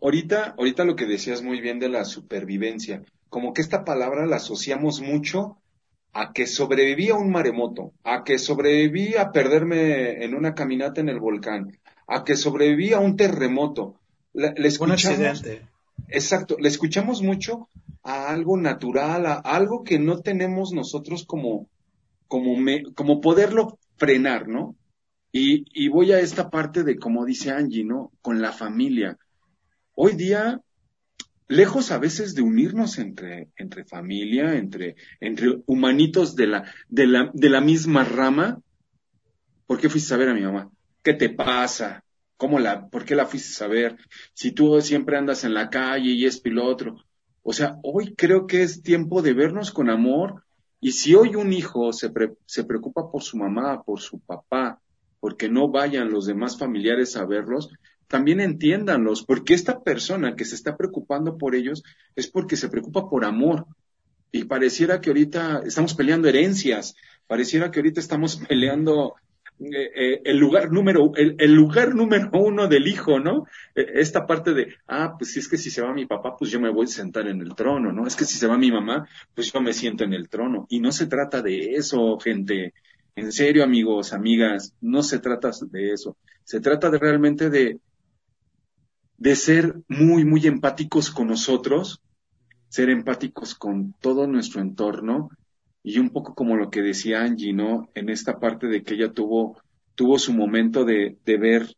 ahorita, 0.00 0.54
ahorita 0.56 0.84
lo 0.84 0.94
que 0.94 1.06
decías 1.06 1.42
muy 1.42 1.60
bien 1.60 1.80
de 1.80 1.88
la 1.88 2.04
supervivencia, 2.04 3.02
como 3.28 3.52
que 3.52 3.60
esta 3.60 3.84
palabra 3.84 4.24
la 4.24 4.36
asociamos 4.36 5.00
mucho 5.00 5.58
a 6.12 6.32
que 6.32 6.46
sobreviví 6.46 7.08
a 7.08 7.16
un 7.16 7.32
maremoto, 7.32 7.94
a 8.04 8.22
que 8.22 8.38
sobreviví 8.38 9.16
a 9.16 9.32
perderme 9.32 10.24
en 10.24 10.36
una 10.36 10.54
caminata 10.54 11.00
en 11.00 11.08
el 11.08 11.18
volcán, 11.18 11.76
a 12.06 12.22
que 12.22 12.36
sobreviví 12.36 12.92
a 12.92 13.00
un 13.00 13.16
terremoto. 13.16 13.96
Le, 14.34 14.54
escuchamos, 14.68 15.42
Exacto, 16.08 16.56
le 16.58 16.68
escuchamos 16.68 17.22
mucho 17.22 17.68
a 18.02 18.30
algo 18.30 18.56
natural, 18.56 19.26
a 19.26 19.34
algo 19.34 19.84
que 19.84 19.98
no 19.98 20.20
tenemos 20.20 20.72
nosotros 20.72 21.24
como, 21.26 21.68
como, 22.26 22.56
como 22.94 23.20
poderlo 23.20 23.78
frenar, 23.96 24.48
¿no? 24.48 24.76
Y, 25.30 25.64
y 25.74 25.88
voy 25.88 26.12
a 26.12 26.20
esta 26.20 26.48
parte 26.48 26.84
de, 26.84 26.96
como 26.96 27.26
dice 27.26 27.50
Angie, 27.50 27.84
¿no? 27.84 28.12
Con 28.22 28.40
la 28.40 28.52
familia. 28.52 29.18
Hoy 29.94 30.14
día 30.14 30.62
lejos 31.48 31.90
a 31.90 31.98
veces 31.98 32.34
de 32.34 32.42
unirnos 32.42 32.98
entre, 32.98 33.48
entre 33.56 33.84
familia, 33.84 34.54
entre, 34.54 34.96
entre 35.20 35.62
humanitos 35.66 36.36
de 36.36 36.46
la, 36.46 36.72
de 36.88 37.06
la, 37.06 37.30
de 37.32 37.50
la 37.50 37.60
misma 37.60 38.04
rama. 38.04 38.60
¿Por 39.66 39.80
qué 39.80 39.88
fuiste 39.88 40.14
a 40.14 40.18
ver 40.18 40.28
a 40.28 40.34
mi 40.34 40.42
mamá? 40.42 40.70
¿Qué 41.02 41.14
te 41.14 41.30
pasa? 41.30 42.04
¿Cómo 42.38 42.60
la, 42.60 42.88
por 42.88 43.04
qué 43.04 43.16
la 43.16 43.26
fuiste 43.26 43.62
a 43.64 43.66
ver? 43.66 43.98
Si 44.32 44.52
tú 44.52 44.80
siempre 44.80 45.18
andas 45.18 45.42
en 45.42 45.54
la 45.54 45.68
calle 45.68 46.12
y 46.12 46.50
lo 46.50 46.64
otro. 46.64 46.96
O 47.42 47.52
sea, 47.52 47.78
hoy 47.82 48.14
creo 48.14 48.46
que 48.46 48.62
es 48.62 48.82
tiempo 48.82 49.22
de 49.22 49.34
vernos 49.34 49.72
con 49.72 49.90
amor. 49.90 50.44
Y 50.80 50.92
si 50.92 51.16
hoy 51.16 51.34
un 51.34 51.52
hijo 51.52 51.92
se, 51.92 52.12
se 52.46 52.64
preocupa 52.64 53.10
por 53.10 53.24
su 53.24 53.36
mamá, 53.36 53.82
por 53.82 54.00
su 54.00 54.20
papá, 54.20 54.80
porque 55.18 55.48
no 55.48 55.68
vayan 55.68 56.12
los 56.12 56.26
demás 56.26 56.56
familiares 56.56 57.16
a 57.16 57.26
verlos, 57.26 57.70
también 58.06 58.40
entiéndanlos, 58.40 59.24
porque 59.24 59.54
esta 59.54 59.82
persona 59.82 60.36
que 60.36 60.44
se 60.44 60.54
está 60.54 60.76
preocupando 60.76 61.36
por 61.36 61.56
ellos 61.56 61.82
es 62.14 62.28
porque 62.28 62.56
se 62.56 62.68
preocupa 62.68 63.10
por 63.10 63.24
amor. 63.24 63.66
Y 64.30 64.44
pareciera 64.44 65.00
que 65.00 65.10
ahorita 65.10 65.62
estamos 65.66 65.94
peleando 65.94 66.28
herencias, 66.28 66.94
pareciera 67.26 67.72
que 67.72 67.80
ahorita 67.80 67.98
estamos 67.98 68.36
peleando 68.48 69.16
eh, 69.60 69.90
eh, 69.94 70.22
el 70.24 70.38
lugar 70.38 70.70
número, 70.70 71.12
el, 71.16 71.34
el, 71.38 71.52
lugar 71.52 71.94
número 71.94 72.30
uno 72.32 72.68
del 72.68 72.86
hijo, 72.86 73.18
¿no? 73.18 73.46
Eh, 73.74 73.86
esta 73.94 74.24
parte 74.24 74.54
de, 74.54 74.74
ah, 74.86 75.16
pues 75.18 75.32
si 75.32 75.40
es 75.40 75.48
que 75.48 75.58
si 75.58 75.70
se 75.70 75.82
va 75.82 75.92
mi 75.92 76.06
papá, 76.06 76.36
pues 76.36 76.50
yo 76.50 76.60
me 76.60 76.70
voy 76.70 76.84
a 76.84 76.88
sentar 76.88 77.26
en 77.26 77.40
el 77.40 77.54
trono, 77.56 77.92
¿no? 77.92 78.06
Es 78.06 78.14
que 78.14 78.24
si 78.24 78.38
se 78.38 78.46
va 78.46 78.56
mi 78.56 78.70
mamá, 78.70 79.08
pues 79.34 79.52
yo 79.52 79.60
me 79.60 79.72
siento 79.72 80.04
en 80.04 80.12
el 80.12 80.28
trono. 80.28 80.66
Y 80.68 80.78
no 80.78 80.92
se 80.92 81.06
trata 81.06 81.42
de 81.42 81.74
eso, 81.74 82.18
gente. 82.18 82.72
En 83.16 83.32
serio, 83.32 83.64
amigos, 83.64 84.12
amigas, 84.12 84.74
no 84.80 85.02
se 85.02 85.18
trata 85.18 85.50
de 85.70 85.92
eso. 85.92 86.16
Se 86.44 86.60
trata 86.60 86.88
de 86.88 86.98
realmente 86.98 87.50
de, 87.50 87.80
de 89.16 89.36
ser 89.36 89.74
muy, 89.88 90.24
muy 90.24 90.46
empáticos 90.46 91.10
con 91.10 91.26
nosotros, 91.26 92.00
ser 92.68 92.90
empáticos 92.90 93.56
con 93.56 93.92
todo 94.00 94.28
nuestro 94.28 94.60
entorno 94.60 95.30
y 95.82 95.98
un 95.98 96.10
poco 96.10 96.34
como 96.34 96.56
lo 96.56 96.70
que 96.70 96.82
decía 96.82 97.22
Angie, 97.22 97.52
¿no? 97.52 97.88
En 97.94 98.08
esta 98.08 98.38
parte 98.38 98.66
de 98.66 98.82
que 98.82 98.94
ella 98.94 99.12
tuvo, 99.12 99.60
tuvo 99.94 100.18
su 100.18 100.32
momento 100.32 100.84
de, 100.84 101.16
de 101.24 101.36
ver, 101.36 101.74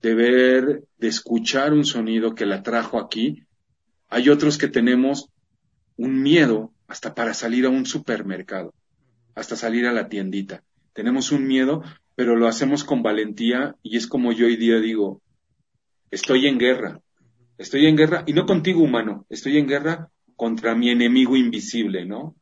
de 0.00 0.14
ver, 0.14 0.84
de 0.98 1.08
escuchar 1.08 1.72
un 1.72 1.84
sonido 1.84 2.34
que 2.34 2.46
la 2.46 2.62
trajo 2.62 2.98
aquí. 2.98 3.44
Hay 4.08 4.28
otros 4.28 4.58
que 4.58 4.68
tenemos 4.68 5.30
un 5.96 6.22
miedo 6.22 6.72
hasta 6.86 7.14
para 7.14 7.34
salir 7.34 7.66
a 7.66 7.70
un 7.70 7.86
supermercado, 7.86 8.74
hasta 9.34 9.56
salir 9.56 9.86
a 9.86 9.92
la 9.92 10.08
tiendita. 10.08 10.62
Tenemos 10.92 11.32
un 11.32 11.46
miedo, 11.46 11.82
pero 12.14 12.36
lo 12.36 12.46
hacemos 12.46 12.84
con 12.84 13.02
valentía 13.02 13.74
y 13.82 13.96
es 13.96 14.06
como 14.06 14.32
yo 14.32 14.46
hoy 14.46 14.56
día 14.56 14.78
digo, 14.78 15.20
estoy 16.10 16.46
en 16.46 16.58
guerra, 16.58 17.00
estoy 17.58 17.86
en 17.86 17.96
guerra 17.96 18.24
y 18.26 18.32
no 18.32 18.46
contigo 18.46 18.82
humano, 18.82 19.26
estoy 19.28 19.58
en 19.58 19.66
guerra 19.66 20.10
contra 20.36 20.74
mi 20.74 20.90
enemigo 20.90 21.36
invisible, 21.36 22.04
¿no? 22.04 22.36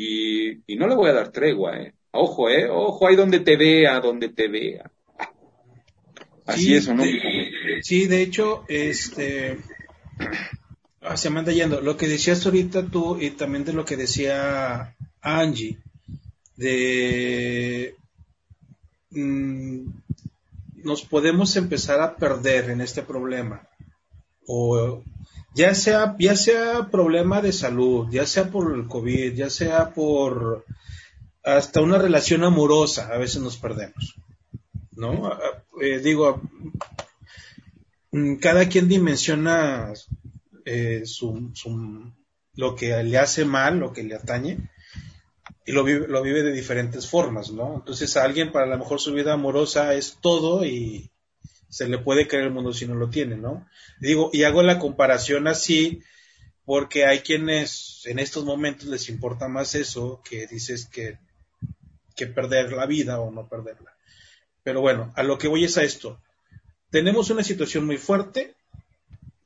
Y, 0.00 0.76
no 0.76 0.86
le 0.86 0.94
voy 0.94 1.10
a 1.10 1.14
dar 1.14 1.32
tregua, 1.32 1.76
¿eh? 1.76 1.92
Ojo, 2.12 2.48
¿eh? 2.48 2.68
Ojo 2.70 3.08
ahí 3.08 3.16
donde 3.16 3.40
te 3.40 3.56
vea, 3.56 3.98
donde 3.98 4.28
te 4.28 4.46
vea. 4.46 4.88
Así 6.46 6.72
es, 6.72 6.86
¿o 6.86 6.94
no? 6.94 7.02
sí, 7.82 8.06
de 8.06 8.22
hecho, 8.22 8.64
este... 8.68 9.58
Ah, 11.00 11.16
se 11.16 11.30
me 11.30 11.40
anda 11.40 11.50
yendo. 11.50 11.80
Lo 11.80 11.96
que 11.96 12.06
decías 12.06 12.46
ahorita 12.46 12.86
tú 12.86 13.18
y 13.20 13.30
también 13.30 13.64
de 13.64 13.72
lo 13.72 13.84
que 13.84 13.96
decía 13.96 14.94
Angie, 15.20 15.78
de... 16.56 17.96
Mm, 19.10 19.90
nos 20.76 21.02
podemos 21.02 21.56
empezar 21.56 22.00
a 22.00 22.14
perder 22.14 22.70
en 22.70 22.82
este 22.82 23.02
problema. 23.02 23.68
O 24.46 25.02
ya 25.58 25.74
sea, 25.74 26.14
ya 26.20 26.36
sea 26.36 26.88
problema 26.88 27.42
de 27.42 27.52
salud, 27.52 28.08
ya 28.12 28.24
sea 28.26 28.48
por 28.48 28.72
el 28.76 28.86
COVID, 28.86 29.34
ya 29.34 29.50
sea 29.50 29.90
por 29.90 30.64
hasta 31.42 31.80
una 31.80 31.98
relación 31.98 32.44
amorosa, 32.44 33.08
a 33.12 33.18
veces 33.18 33.42
nos 33.42 33.56
perdemos. 33.56 34.14
¿No? 34.92 35.36
Eh, 35.82 35.98
digo, 35.98 36.40
mm, 38.12 38.36
cada 38.36 38.68
quien 38.68 38.86
dimensiona 38.86 39.92
eh, 40.64 41.02
su, 41.04 41.50
su, 41.54 42.12
lo 42.54 42.76
que 42.76 43.02
le 43.02 43.18
hace 43.18 43.44
mal, 43.44 43.80
lo 43.80 43.92
que 43.92 44.04
le 44.04 44.14
atañe, 44.14 44.70
y 45.66 45.72
lo 45.72 45.82
vive, 45.82 46.06
lo 46.06 46.22
vive 46.22 46.44
de 46.44 46.52
diferentes 46.52 47.08
formas, 47.08 47.50
¿no? 47.50 47.74
Entonces 47.74 48.16
a 48.16 48.22
alguien 48.22 48.52
para 48.52 48.66
lo 48.66 48.78
mejor 48.78 49.00
su 49.00 49.12
vida 49.12 49.32
amorosa 49.32 49.94
es 49.94 50.18
todo 50.20 50.64
y, 50.64 51.10
se 51.68 51.88
le 51.88 51.98
puede 51.98 52.26
creer 52.26 52.46
el 52.46 52.52
mundo 52.52 52.72
si 52.72 52.86
no 52.86 52.94
lo 52.94 53.10
tiene, 53.10 53.36
¿no? 53.36 53.66
Digo, 54.00 54.30
y 54.32 54.44
hago 54.44 54.62
la 54.62 54.78
comparación 54.78 55.46
así 55.48 56.02
porque 56.64 57.06
hay 57.06 57.20
quienes 57.20 58.02
en 58.04 58.18
estos 58.18 58.44
momentos 58.44 58.88
les 58.88 59.08
importa 59.08 59.48
más 59.48 59.74
eso 59.74 60.20
que 60.28 60.46
dices 60.46 60.86
que, 60.86 61.18
que 62.14 62.26
perder 62.26 62.72
la 62.72 62.86
vida 62.86 63.20
o 63.20 63.30
no 63.30 63.48
perderla. 63.48 63.96
Pero 64.62 64.80
bueno, 64.80 65.12
a 65.16 65.22
lo 65.22 65.38
que 65.38 65.48
voy 65.48 65.64
es 65.64 65.78
a 65.78 65.82
esto. 65.82 66.20
Tenemos 66.90 67.30
una 67.30 67.42
situación 67.42 67.86
muy 67.86 67.96
fuerte, 67.96 68.54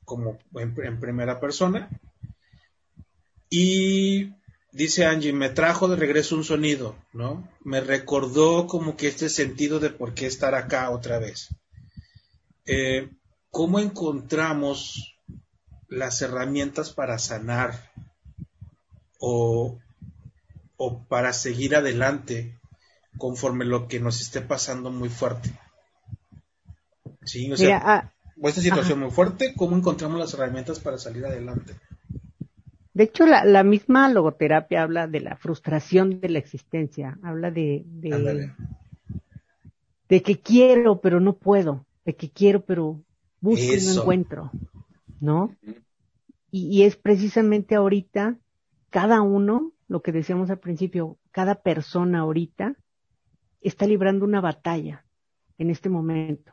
como 0.04 0.38
en, 0.56 0.74
en 0.82 1.00
primera 1.00 1.38
persona, 1.38 1.88
y 3.50 4.32
dice 4.72 5.04
Angie, 5.04 5.32
me 5.32 5.50
trajo 5.50 5.86
de 5.88 5.96
regreso 5.96 6.34
un 6.34 6.44
sonido, 6.44 6.96
¿no? 7.12 7.48
Me 7.62 7.80
recordó 7.80 8.66
como 8.66 8.96
que 8.96 9.08
este 9.08 9.28
sentido 9.28 9.78
de 9.78 9.90
por 9.90 10.14
qué 10.14 10.26
estar 10.26 10.54
acá 10.54 10.90
otra 10.90 11.18
vez. 11.18 11.50
Eh, 12.64 13.10
¿cómo 13.50 13.78
encontramos 13.80 15.16
las 15.88 16.22
herramientas 16.22 16.92
para 16.92 17.18
sanar 17.18 17.90
o, 19.18 19.78
para 21.08 21.32
seguir 21.32 21.76
adelante 21.76 22.58
conforme 23.18 23.64
lo 23.64 23.88
que 23.88 24.00
nos 24.00 24.20
esté 24.20 24.40
pasando 24.40 24.90
muy 24.90 25.08
fuerte? 25.08 25.52
Sí, 27.24 27.52
o 27.52 27.56
sea, 27.56 27.80
ah, 27.84 28.12
esta 28.42 28.60
situación 28.60 29.00
muy 29.00 29.10
fuerte, 29.10 29.54
¿cómo 29.56 29.76
encontramos 29.76 30.18
las 30.18 30.34
herramientas 30.34 30.80
para 30.80 30.98
salir 30.98 31.24
adelante? 31.24 31.74
De 32.94 33.04
hecho, 33.04 33.26
la, 33.26 33.62
misma 33.64 34.08
logoterapia 34.08 34.82
habla 34.82 35.06
de 35.06 35.20
la 35.20 35.36
frustración 35.36 36.20
de 36.20 36.28
la 36.28 36.38
existencia, 36.38 37.18
habla 37.22 37.50
de, 37.50 37.84
de, 37.86 38.52
de 40.08 40.22
que 40.22 40.40
quiero 40.40 41.00
pero 41.00 41.18
no 41.18 41.34
puedo, 41.36 41.86
de 42.04 42.16
que 42.16 42.30
quiero, 42.30 42.64
pero 42.64 43.02
busco 43.40 43.64
y 43.64 43.84
no 43.84 44.00
encuentro, 44.00 44.50
¿no? 45.20 45.56
Y, 46.50 46.82
es 46.82 46.96
precisamente 46.96 47.74
ahorita, 47.74 48.38
cada 48.90 49.22
uno, 49.22 49.72
lo 49.88 50.02
que 50.02 50.12
decíamos 50.12 50.50
al 50.50 50.58
principio, 50.58 51.18
cada 51.30 51.62
persona 51.62 52.20
ahorita 52.20 52.76
está 53.62 53.86
librando 53.86 54.26
una 54.26 54.40
batalla 54.40 55.06
en 55.56 55.70
este 55.70 55.88
momento, 55.88 56.52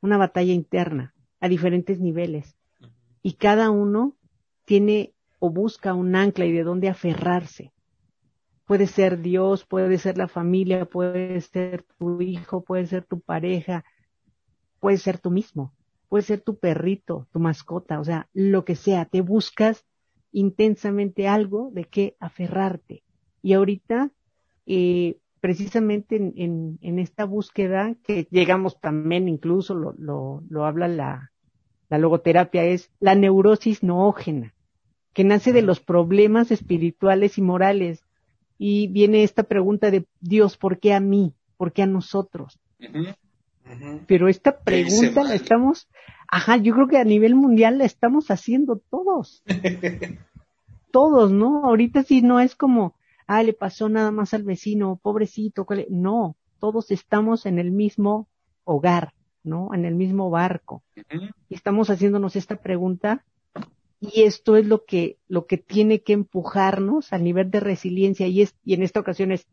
una 0.00 0.16
batalla 0.16 0.52
interna 0.52 1.14
a 1.38 1.48
diferentes 1.48 2.00
niveles. 2.00 2.56
Y 3.22 3.34
cada 3.34 3.70
uno 3.70 4.16
tiene 4.64 5.14
o 5.38 5.50
busca 5.50 5.94
un 5.94 6.16
ancla 6.16 6.46
y 6.46 6.52
de 6.52 6.64
dónde 6.64 6.88
aferrarse. 6.88 7.72
Puede 8.64 8.88
ser 8.88 9.20
Dios, 9.20 9.64
puede 9.64 9.96
ser 9.98 10.18
la 10.18 10.26
familia, 10.26 10.86
puede 10.86 11.40
ser 11.40 11.84
tu 11.98 12.20
hijo, 12.20 12.64
puede 12.64 12.86
ser 12.86 13.04
tu 13.04 13.20
pareja, 13.20 13.84
puede 14.80 14.98
ser 14.98 15.18
tú 15.18 15.30
mismo, 15.30 15.72
puede 16.08 16.22
ser 16.22 16.40
tu 16.40 16.58
perrito, 16.58 17.26
tu 17.32 17.38
mascota, 17.38 18.00
o 18.00 18.04
sea, 18.04 18.28
lo 18.32 18.64
que 18.64 18.76
sea, 18.76 19.04
te 19.04 19.20
buscas 19.20 19.84
intensamente 20.32 21.28
algo 21.28 21.70
de 21.72 21.84
qué 21.84 22.16
aferrarte. 22.20 23.02
Y 23.42 23.54
ahorita, 23.54 24.10
eh, 24.66 25.18
precisamente 25.40 26.16
en, 26.16 26.78
en, 26.80 26.98
esta 26.98 27.24
búsqueda, 27.24 27.94
que 28.02 28.26
llegamos 28.30 28.80
también, 28.80 29.28
incluso 29.28 29.74
lo, 29.74 29.94
lo, 29.98 30.42
lo 30.48 30.64
habla 30.66 30.88
la, 30.88 31.32
la 31.88 31.98
logoterapia, 31.98 32.64
es 32.64 32.90
la 33.00 33.14
neurosis 33.14 33.82
noógena, 33.82 34.54
que 35.12 35.24
nace 35.24 35.52
de 35.52 35.62
los 35.62 35.80
problemas 35.80 36.50
espirituales 36.50 37.38
y 37.38 37.42
morales. 37.42 38.02
Y 38.58 38.88
viene 38.88 39.22
esta 39.22 39.44
pregunta 39.44 39.90
de 39.90 40.06
Dios, 40.20 40.56
¿por 40.56 40.78
qué 40.78 40.94
a 40.94 41.00
mí? 41.00 41.34
¿Por 41.56 41.72
qué 41.72 41.82
a 41.82 41.86
nosotros? 41.86 42.58
Pero 44.06 44.28
esta 44.28 44.60
pregunta 44.60 45.24
la 45.24 45.34
estamos, 45.34 45.88
ajá, 46.28 46.56
yo 46.56 46.74
creo 46.74 46.88
que 46.88 46.98
a 46.98 47.04
nivel 47.04 47.34
mundial 47.34 47.78
la 47.78 47.84
estamos 47.84 48.30
haciendo 48.30 48.80
todos. 48.90 49.42
todos, 50.92 51.32
¿no? 51.32 51.64
Ahorita 51.64 52.02
sí 52.02 52.22
no 52.22 52.40
es 52.40 52.54
como, 52.54 52.94
ah, 53.26 53.42
le 53.42 53.52
pasó 53.52 53.88
nada 53.88 54.10
más 54.10 54.34
al 54.34 54.44
vecino, 54.44 54.98
pobrecito, 55.02 55.66
no, 55.90 56.36
todos 56.60 56.90
estamos 56.90 57.46
en 57.46 57.58
el 57.58 57.70
mismo 57.70 58.28
hogar, 58.64 59.12
¿no? 59.42 59.74
En 59.74 59.84
el 59.84 59.94
mismo 59.94 60.30
barco. 60.30 60.82
Y 61.48 61.54
estamos 61.54 61.90
haciéndonos 61.90 62.36
esta 62.36 62.56
pregunta 62.56 63.24
y 64.00 64.22
esto 64.22 64.56
es 64.56 64.66
lo 64.66 64.84
que, 64.84 65.18
lo 65.26 65.46
que 65.46 65.58
tiene 65.58 66.02
que 66.02 66.12
empujarnos 66.12 67.12
al 67.12 67.24
nivel 67.24 67.50
de 67.50 67.60
resiliencia 67.60 68.28
y 68.28 68.42
es, 68.42 68.54
y 68.64 68.74
en 68.74 68.82
esta 68.82 69.00
ocasión 69.00 69.32
es, 69.32 69.46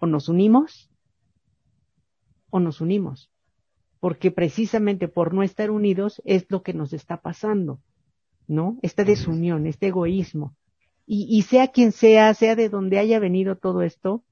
o 0.00 0.06
nos 0.06 0.28
unimos, 0.28 0.90
o 2.50 2.58
nos 2.58 2.80
unimos 2.80 3.30
porque 4.00 4.30
precisamente 4.30 5.08
por 5.08 5.34
no 5.34 5.42
estar 5.42 5.70
unidos 5.70 6.20
es 6.24 6.46
lo 6.48 6.62
que 6.62 6.72
nos 6.72 6.92
está 6.92 7.20
pasando, 7.20 7.80
¿no? 8.48 8.78
Esta 8.82 9.04
desunión, 9.04 9.66
este 9.66 9.88
egoísmo. 9.88 10.56
Y, 11.06 11.26
y 11.28 11.42
sea 11.42 11.68
quien 11.68 11.92
sea, 11.92 12.32
sea 12.34 12.56
de 12.56 12.70
donde 12.70 12.98
haya 12.98 13.18
venido 13.18 13.56
todo 13.56 13.82
esto, 13.82 14.24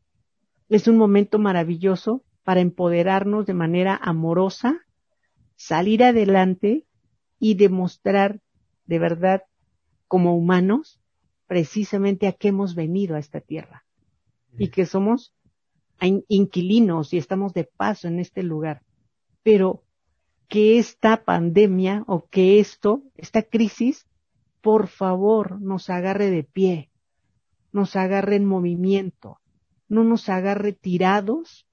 es 0.71 0.89
un 0.89 0.97
momento 0.97 1.39
maravilloso 1.39 2.25
para 2.45 2.61
empoderarnos 2.61 3.45
de 3.47 3.55
manera 3.55 3.95
amorosa, 4.03 4.81
salir 5.57 6.03
adelante 6.03 6.87
y 7.39 7.55
demostrar 7.55 8.41
de 8.87 8.99
verdad 8.99 9.43
como 10.07 10.35
humanos 10.35 11.01
precisamente 11.47 12.27
a 12.27 12.33
qué 12.33 12.49
hemos 12.49 12.75
venido 12.75 13.17
a 13.17 13.19
esta 13.19 13.41
tierra 13.41 13.85
y 14.57 14.69
que 14.69 14.87
somos 14.87 15.35
inquilinos 16.01 17.13
y 17.13 17.19
estamos 17.19 17.53
de 17.53 17.65
paso 17.65 18.09
en 18.09 18.19
este 18.19 18.43
lugar 18.43 18.83
pero 19.43 19.83
que 20.49 20.79
esta 20.79 21.25
pandemia 21.25 22.05
o 22.07 22.27
que 22.29 22.59
esto, 22.59 23.03
esta 23.17 23.43
crisis, 23.43 24.07
por 24.61 24.89
favor, 24.89 25.61
nos 25.61 25.91
agarre 25.91 26.31
de 26.31 26.43
pie, 26.43 26.91
nos 27.73 27.97
agarre 27.97 28.37
en 28.37 28.45
movimiento, 28.45 29.41
no 29.89 30.05
nos 30.05 30.29
agarre 30.29 30.73
tirados, 30.73 31.67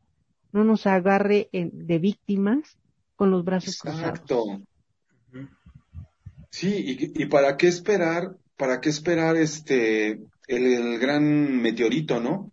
no 0.52 0.64
nos 0.64 0.88
agarre 0.88 1.50
de 1.52 2.00
víctimas 2.00 2.78
con 3.16 3.32
los 3.32 3.44
brazos 3.44 3.80
Exacto. 3.84 4.44
Sí, 6.50 7.12
y, 7.14 7.26
para 7.26 7.58
qué 7.58 7.68
esperar, 7.68 8.38
para 8.56 8.80
qué 8.80 8.88
esperar 8.88 9.36
este 9.36 10.22
el, 10.48 11.00
gran 11.00 11.62
meteorito, 11.62 12.22
¿no? 12.22 12.52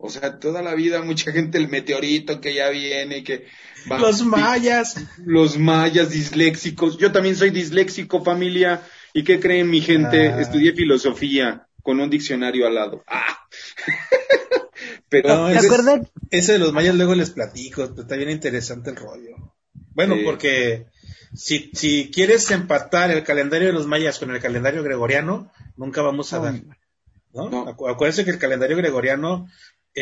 O 0.00 0.10
sea, 0.10 0.38
toda 0.38 0.62
la 0.62 0.74
vida 0.74 1.02
mucha 1.02 1.32
gente 1.32 1.58
el 1.58 1.68
meteorito 1.68 2.40
que 2.40 2.54
ya 2.54 2.70
viene, 2.70 3.24
que 3.24 3.46
los 3.88 4.24
mayas, 4.24 4.96
los 5.24 5.58
mayas 5.58 6.10
disléxicos. 6.10 6.98
Yo 6.98 7.10
también 7.10 7.34
soy 7.34 7.50
disléxico, 7.50 8.22
familia. 8.22 8.82
¿Y 9.12 9.24
qué 9.24 9.40
creen 9.40 9.68
mi 9.68 9.80
gente? 9.80 10.28
Ah. 10.28 10.40
Estudié 10.40 10.72
filosofía 10.72 11.66
con 11.82 11.98
un 11.98 12.10
diccionario 12.10 12.66
al 12.66 12.76
lado. 12.76 13.02
Ah. 13.08 13.48
Pero 15.08 15.48
ese, 15.48 16.52
de 16.52 16.58
los 16.58 16.72
mayas 16.72 16.94
luego 16.94 17.14
les 17.14 17.30
platico, 17.30 17.82
está 17.82 18.14
bien 18.14 18.30
interesante 18.30 18.90
el 18.90 18.96
rollo. 18.96 19.54
Bueno, 19.94 20.16
porque 20.24 20.86
si, 21.34 21.70
si 21.74 22.10
quieres 22.12 22.50
empatar 22.52 23.10
el 23.10 23.24
calendario 23.24 23.68
de 23.68 23.72
los 23.72 23.86
mayas 23.86 24.18
con 24.18 24.30
el 24.30 24.40
calendario 24.40 24.84
gregoriano, 24.84 25.50
nunca 25.76 26.02
vamos 26.02 26.32
a 26.32 26.38
dar. 26.38 26.54
¿no? 27.32 27.68
Acuérdense 27.68 28.24
que 28.24 28.30
el 28.30 28.38
calendario 28.38 28.76
gregoriano 28.76 29.48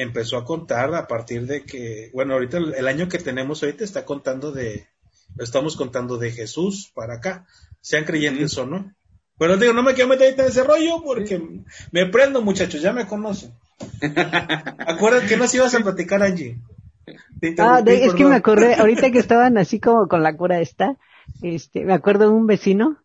empezó 0.03 0.37
a 0.37 0.45
contar 0.45 0.95
a 0.95 1.07
partir 1.07 1.47
de 1.47 1.65
que, 1.65 2.11
bueno, 2.13 2.35
ahorita 2.35 2.59
el, 2.59 2.89
año 2.89 3.09
que 3.09 3.19
tenemos 3.19 3.63
ahorita 3.63 3.85
está 3.85 4.05
contando 4.05 4.53
de, 4.53 4.87
estamos 5.39 5.77
contando 5.77 6.19
de 6.19 6.33
Jesús 6.33 6.91
para 6.95 7.15
acá, 7.15 7.47
sean 7.81 8.05
creyentes 8.05 8.57
o 8.59 8.67
no. 8.67 8.95
Bueno, 9.39 9.57
digo, 9.57 9.73
no 9.73 9.83
me 9.83 9.95
quiero 9.95 10.09
meter 10.09 10.39
en 10.39 10.47
ese 10.47 10.65
rollo 10.65 11.03
porque 11.05 11.41
me 11.93 12.07
prendo, 12.07 12.41
muchachos, 12.41 12.81
ya 12.81 12.93
me 12.93 13.07
conocen. 13.07 13.53
Acuérdate 14.87 15.27
que 15.27 15.37
nos 15.37 15.55
ibas 15.55 15.75
a 15.75 15.81
platicar, 15.81 16.23
Angie. 16.23 16.59
Ah, 17.59 17.83
es 17.87 18.15
que 18.15 18.25
me 18.25 18.35
acordé, 18.35 18.75
ahorita 18.79 19.11
que 19.11 19.19
estaban 19.19 19.59
así 19.59 19.79
como 19.79 20.09
con 20.09 20.23
la 20.23 20.37
cura 20.37 20.61
esta, 20.61 20.97
este, 21.43 21.85
me 21.85 21.93
acuerdo 21.93 22.25
de 22.25 22.31
un 22.31 22.47
vecino, 22.47 22.99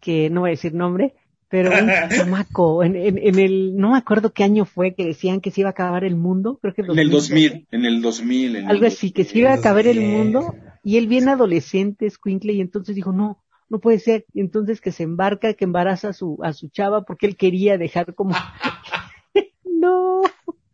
que 0.00 0.30
no 0.30 0.40
voy 0.40 0.50
a 0.50 0.52
decir 0.52 0.74
nombre, 0.74 1.14
pero 1.52 1.70
un 1.70 1.86
chamaco, 2.08 2.82
en, 2.82 2.96
en, 2.96 3.38
el, 3.38 3.76
no 3.76 3.92
me 3.92 3.98
acuerdo 3.98 4.32
qué 4.32 4.42
año 4.42 4.64
fue 4.64 4.94
que 4.94 5.04
decían 5.04 5.42
que 5.42 5.50
se 5.50 5.60
iba 5.60 5.68
a 5.68 5.72
acabar 5.72 6.02
el 6.02 6.16
mundo, 6.16 6.58
creo 6.62 6.72
que 6.72 6.80
en 6.80 6.98
el 6.98 7.10
2000, 7.10 7.68
en 7.70 7.84
el 7.84 8.00
2000. 8.00 8.56
En 8.56 8.70
algo 8.70 8.86
así, 8.86 9.10
que 9.12 9.24
se 9.24 9.38
iba 9.38 9.50
a 9.50 9.56
acabar 9.56 9.86
el 9.86 10.00
mundo, 10.00 10.56
y 10.82 10.96
él 10.96 11.08
bien 11.08 11.28
adolescente, 11.28 12.08
Squinkle, 12.08 12.54
y 12.54 12.62
entonces 12.62 12.96
dijo, 12.96 13.12
no, 13.12 13.44
no 13.68 13.80
puede 13.80 13.98
ser, 13.98 14.24
y 14.32 14.40
entonces 14.40 14.80
que 14.80 14.92
se 14.92 15.02
embarca, 15.02 15.52
que 15.52 15.66
embaraza 15.66 16.08
a 16.08 16.12
su, 16.14 16.38
a 16.42 16.54
su 16.54 16.70
chava, 16.70 17.04
porque 17.04 17.26
él 17.26 17.36
quería 17.36 17.76
dejar 17.76 18.14
como, 18.14 18.34
no. 19.66 20.22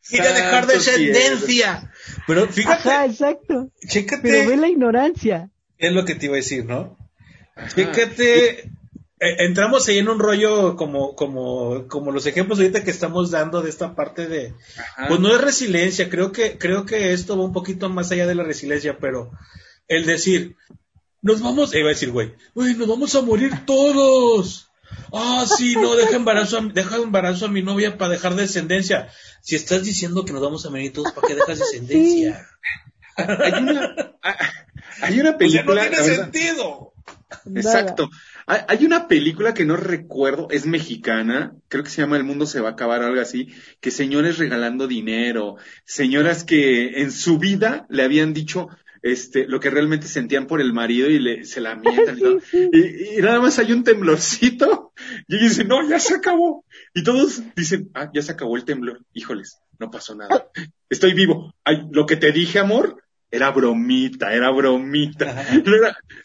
Quiere 0.08 0.28
dejar 0.28 0.68
descendencia. 0.68 1.90
Pero 2.28 2.46
fíjate. 2.46 2.88
Ajá, 2.88 3.04
exacto. 3.04 3.72
Pero 4.22 4.48
ve 4.48 4.56
la 4.56 4.68
ignorancia. 4.68 5.50
Es 5.76 5.92
lo 5.92 6.04
que 6.04 6.14
te 6.14 6.26
iba 6.26 6.34
a 6.34 6.36
decir, 6.36 6.64
¿no? 6.64 6.96
Fíjate, 7.74 8.60
eh, 8.60 8.70
entramos 9.20 9.88
ahí 9.88 9.98
en 9.98 10.08
un 10.08 10.18
rollo 10.18 10.76
como, 10.76 11.14
como, 11.14 11.86
como 11.88 12.12
los 12.12 12.26
ejemplos 12.26 12.58
ahorita 12.58 12.84
que 12.84 12.90
estamos 12.90 13.30
dando 13.30 13.62
de 13.62 13.70
esta 13.70 13.94
parte 13.94 14.28
de, 14.28 14.54
pues 15.08 15.20
no 15.20 15.34
es 15.34 15.40
resiliencia, 15.40 16.08
creo 16.08 16.32
que, 16.32 16.58
creo 16.58 16.84
que 16.84 17.12
esto 17.12 17.36
va 17.36 17.44
un 17.44 17.52
poquito 17.52 17.88
más 17.88 18.10
allá 18.12 18.26
de 18.26 18.34
la 18.34 18.44
resiliencia, 18.44 18.98
pero 18.98 19.30
el 19.88 20.06
decir, 20.06 20.56
nos 21.22 21.40
vamos, 21.40 21.74
iba 21.74 21.86
a 21.86 21.90
decir, 21.90 22.10
güey, 22.10 22.34
güey, 22.54 22.74
nos 22.74 22.88
vamos 22.88 23.14
a 23.14 23.22
morir 23.22 23.52
todos. 23.66 24.66
Ah, 25.12 25.46
sí, 25.46 25.74
no, 25.74 25.96
deja 25.96 26.16
embarazo, 26.16 26.58
a, 26.58 26.62
deja 26.62 26.96
embarazo 26.96 27.46
a 27.46 27.48
mi 27.48 27.62
novia 27.62 27.98
para 27.98 28.12
dejar 28.12 28.34
descendencia. 28.34 29.10
Si 29.42 29.56
estás 29.56 29.84
diciendo 29.84 30.24
que 30.24 30.32
nos 30.32 30.42
vamos 30.42 30.64
a 30.64 30.70
morir 30.70 30.92
todos, 30.92 31.12
¿para 31.12 31.26
qué 31.26 31.34
dejas 31.34 31.58
descendencia? 31.58 32.46
hay, 33.16 33.52
una, 33.52 34.14
hay 35.02 35.20
una 35.20 35.36
película. 35.38 35.84
no 35.84 35.90
tiene 35.90 36.04
sentido. 36.04 36.92
Exacto. 37.54 38.10
Hay, 38.50 38.86
una 38.86 39.08
película 39.08 39.52
que 39.52 39.66
no 39.66 39.76
recuerdo, 39.76 40.48
es 40.50 40.64
mexicana, 40.64 41.54
creo 41.68 41.84
que 41.84 41.90
se 41.90 42.00
llama 42.00 42.16
El 42.16 42.24
mundo 42.24 42.46
se 42.46 42.60
va 42.60 42.70
a 42.70 42.72
acabar, 42.72 43.02
algo 43.02 43.20
así, 43.20 43.48
que 43.80 43.90
señores 43.90 44.38
regalando 44.38 44.86
dinero, 44.86 45.56
señoras 45.84 46.44
que 46.44 47.02
en 47.02 47.12
su 47.12 47.38
vida 47.38 47.86
le 47.90 48.04
habían 48.04 48.32
dicho, 48.32 48.68
este, 49.02 49.46
lo 49.46 49.60
que 49.60 49.68
realmente 49.68 50.06
sentían 50.06 50.46
por 50.46 50.62
el 50.62 50.72
marido 50.72 51.10
y 51.10 51.18
le, 51.18 51.44
se 51.44 51.60
la 51.60 51.74
mientan 51.76 52.18
y, 52.52 53.20
nada 53.20 53.38
más 53.38 53.58
hay 53.58 53.70
un 53.72 53.84
temblorcito 53.84 54.92
y 55.26 55.38
dicen, 55.38 55.68
no, 55.68 55.86
ya 55.86 55.98
se 55.98 56.14
acabó. 56.14 56.64
Y 56.94 57.04
todos 57.04 57.42
dicen, 57.54 57.90
ah, 57.92 58.10
ya 58.14 58.22
se 58.22 58.32
acabó 58.32 58.56
el 58.56 58.64
temblor. 58.64 59.04
Híjoles, 59.12 59.58
no 59.78 59.90
pasó 59.90 60.14
nada. 60.14 60.48
Estoy 60.88 61.12
vivo. 61.12 61.54
Ay, 61.64 61.82
lo 61.90 62.06
que 62.06 62.16
te 62.16 62.32
dije, 62.32 62.58
amor, 62.58 63.02
era 63.30 63.50
bromita, 63.50 64.32
era 64.32 64.50
bromita. 64.50 65.46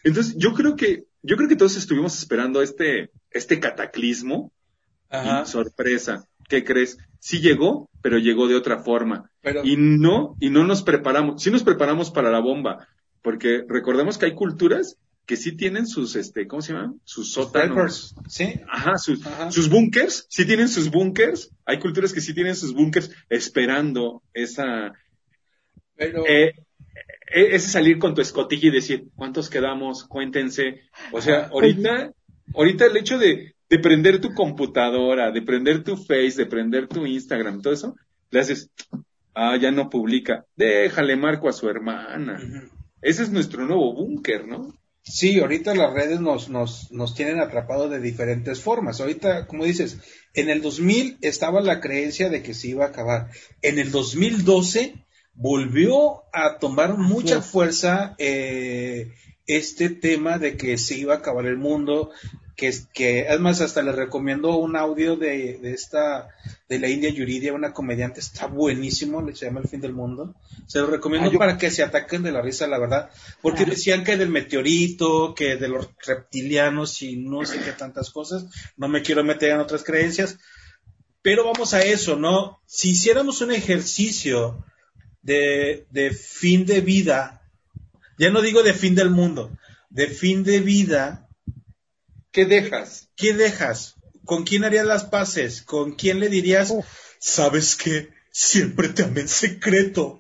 Entonces, 0.04 0.36
yo 0.38 0.54
creo 0.54 0.78
que, 0.78 1.04
yo 1.24 1.38
creo 1.38 1.50
que 1.50 1.56
todos 1.56 1.78
estuvimos 1.78 2.18
esperando 2.18 2.62
este, 2.62 3.10
este 3.32 3.60
cataclismo 3.60 4.52
y 5.12 5.48
sorpresa. 5.48 6.28
¿Qué 6.48 6.64
crees? 6.64 6.98
Sí 7.20 7.40
llegó, 7.40 7.90
pero 8.02 8.18
llegó 8.18 8.48
de 8.48 8.56
otra 8.56 8.80
forma. 8.80 9.32
Y 9.64 9.78
no, 9.78 10.36
y 10.40 10.50
no 10.50 10.66
nos 10.66 10.84
preparamos. 10.84 11.42
Sí 11.42 11.50
nos 11.50 11.64
preparamos 11.64 12.12
para 12.12 12.30
la 12.30 12.40
bomba, 12.40 12.88
porque 13.22 13.64
recordemos 13.68 14.18
que 14.18 14.26
hay 14.26 14.36
culturas 14.36 14.98
que 15.26 15.38
sí 15.38 15.56
tienen 15.56 15.88
sus, 15.88 16.18
este, 16.18 16.48
¿cómo 16.48 16.62
se 16.62 16.74
llaman? 16.74 17.00
Sus 17.06 17.32
sótanos. 17.32 18.14
Sí. 18.28 18.60
Ajá, 18.70 18.98
sus, 18.98 19.22
sus 19.50 19.70
búnkers, 19.70 20.26
sí 20.30 20.46
tienen 20.46 20.68
sus 20.68 20.92
búnkers. 20.92 21.52
Hay 21.66 21.80
culturas 21.80 22.12
que 22.12 22.20
sí 22.20 22.34
tienen 22.34 22.58
sus 22.58 22.74
búnkers 22.74 23.10
esperando 23.30 24.22
esa, 24.34 24.94
pero... 25.96 26.26
Eh, 26.28 26.54
e, 27.34 27.56
ese 27.56 27.70
salir 27.70 28.00
con 28.00 28.14
tu 28.14 28.22
escotilla 28.22 28.68
y 28.68 28.72
decir, 28.72 29.08
¿cuántos 29.16 29.50
quedamos? 29.50 30.04
Cuéntense. 30.06 30.82
O 31.12 31.22
sea, 31.22 31.48
ahorita, 31.52 32.14
ahorita 32.54 32.86
el 32.86 32.98
hecho 32.98 33.18
de, 33.18 33.56
de 33.70 33.80
prender 33.80 34.22
tu 34.22 34.34
computadora, 34.34 35.32
de 35.32 35.42
prender 35.42 35.84
tu 35.84 35.98
Face, 35.98 36.36
de 36.38 36.46
prender 36.46 36.88
tu 36.88 37.06
Instagram, 37.06 37.62
todo 37.62 37.74
eso, 37.74 37.96
le 38.30 38.40
haces, 38.40 38.70
ah, 39.34 39.58
ya 39.58 39.72
no 39.72 39.90
publica, 39.90 40.46
déjale 40.56 41.16
marco 41.16 41.50
a 41.50 41.54
su 41.54 41.70
hermana. 41.70 42.40
Ese 43.02 43.24
es 43.24 43.32
nuestro 43.32 43.66
nuevo 43.66 43.94
búnker, 43.94 44.48
¿no? 44.48 44.74
Sí, 45.06 45.40
ahorita 45.42 45.76
las 45.76 45.94
redes 45.94 46.22
nos, 46.22 46.50
nos, 46.50 46.90
nos 46.92 47.14
tienen 47.14 47.40
atrapados 47.40 47.92
de 47.92 48.00
diferentes 48.00 48.62
formas. 48.62 49.02
Ahorita, 49.02 49.48
como 49.48 49.66
dices, 49.66 50.00
en 50.34 50.50
el 50.50 50.62
2000 50.62 51.18
estaba 51.22 51.60
la 51.60 51.82
creencia 51.82 52.30
de 52.30 52.42
que 52.42 52.54
se 52.54 52.70
iba 52.70 52.86
a 52.86 52.90
acabar. 52.90 53.30
En 53.62 53.80
el 53.80 53.92
2012 53.92 55.04
volvió 55.36 56.24
a 56.32 56.60
tomar 56.60 56.98
mucha 56.98 57.42
fuerza 57.42 58.16
eh, 58.18 59.12
este 59.48 59.90
tema 59.90 60.38
de 60.38 60.58
que 60.58 60.78
se 60.78 60.96
iba 60.96 61.16
a 61.16 61.18
acabar 61.18 61.46
el 61.46 61.58
mundo, 61.58 62.12
que, 62.56 62.72
que 62.94 63.28
además 63.28 63.62
hasta 63.62 63.82
le 63.82 63.92
recomiendo 63.92 64.56
un 64.58 64.76
audio 64.76 65.16
de, 65.16 65.58
de 65.58 65.74
esta, 65.74 66.30
de 66.70 66.80
la 66.80 66.88
India 66.88 67.10
Yuridia, 67.10 67.54
una 67.54 67.74
comediante, 67.74 68.20
está 68.20 68.46
buenísimo, 68.46 69.22
le 69.22 69.36
se 69.36 69.48
llama 69.48 69.62
El 69.62 69.68
fin 69.68 69.82
del 69.82 69.94
mundo. 69.94 70.36
Se 70.68 70.80
lo 70.80 70.88
recomiendo 70.88 71.32
ah, 71.34 71.38
para 71.38 71.58
que 71.58 71.72
se 71.72 71.84
ataquen 71.84 72.24
de 72.24 72.32
la 72.32 72.42
risa, 72.42 72.68
la 72.68 72.80
verdad, 72.80 73.10
porque 73.42 73.66
decían 73.66 74.04
que 74.04 74.18
del 74.18 74.30
meteorito, 74.30 75.34
que 75.34 75.58
de 75.58 75.68
los 75.68 75.90
reptilianos 76.06 77.02
y 77.02 77.18
no 77.18 77.44
sé 77.44 77.60
qué 77.60 77.72
tantas 77.72 78.12
cosas, 78.12 78.46
no 78.78 78.88
me 78.88 79.02
quiero 79.02 79.24
meter 79.24 79.52
en 79.52 79.60
otras 79.60 79.84
creencias, 79.84 80.38
pero 81.22 81.46
vamos 81.46 81.74
a 81.74 81.82
eso, 81.82 82.18
¿no? 82.18 82.60
Si 82.66 82.92
hiciéramos 82.92 83.42
un 83.42 83.52
ejercicio 83.52 84.64
de, 85.24 85.88
de 85.90 86.12
fin 86.12 86.66
de 86.66 86.82
vida, 86.82 87.42
ya 88.18 88.30
no 88.30 88.42
digo 88.42 88.62
de 88.62 88.74
fin 88.74 88.94
del 88.94 89.10
mundo, 89.10 89.58
de 89.90 90.08
fin 90.08 90.44
de 90.44 90.60
vida, 90.60 91.28
¿qué 92.32 92.46
dejas? 92.46 93.10
¿Qué 93.16 93.34
dejas? 93.34 93.96
¿Con 94.26 94.44
quién 94.44 94.64
harías 94.64 94.86
las 94.86 95.06
paces? 95.06 95.62
¿Con 95.62 95.94
quién 95.96 96.20
le 96.20 96.30
dirías, 96.30 96.74
sabes 97.20 97.76
que 97.76 98.10
siempre 98.32 98.90
te 98.90 99.04
amé 99.04 99.22
en 99.22 99.28
secreto? 99.28 100.20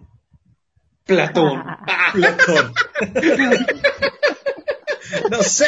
Platón. 1.05 1.63
Platón. 2.13 2.73
no 5.29 5.43
sé. 5.43 5.67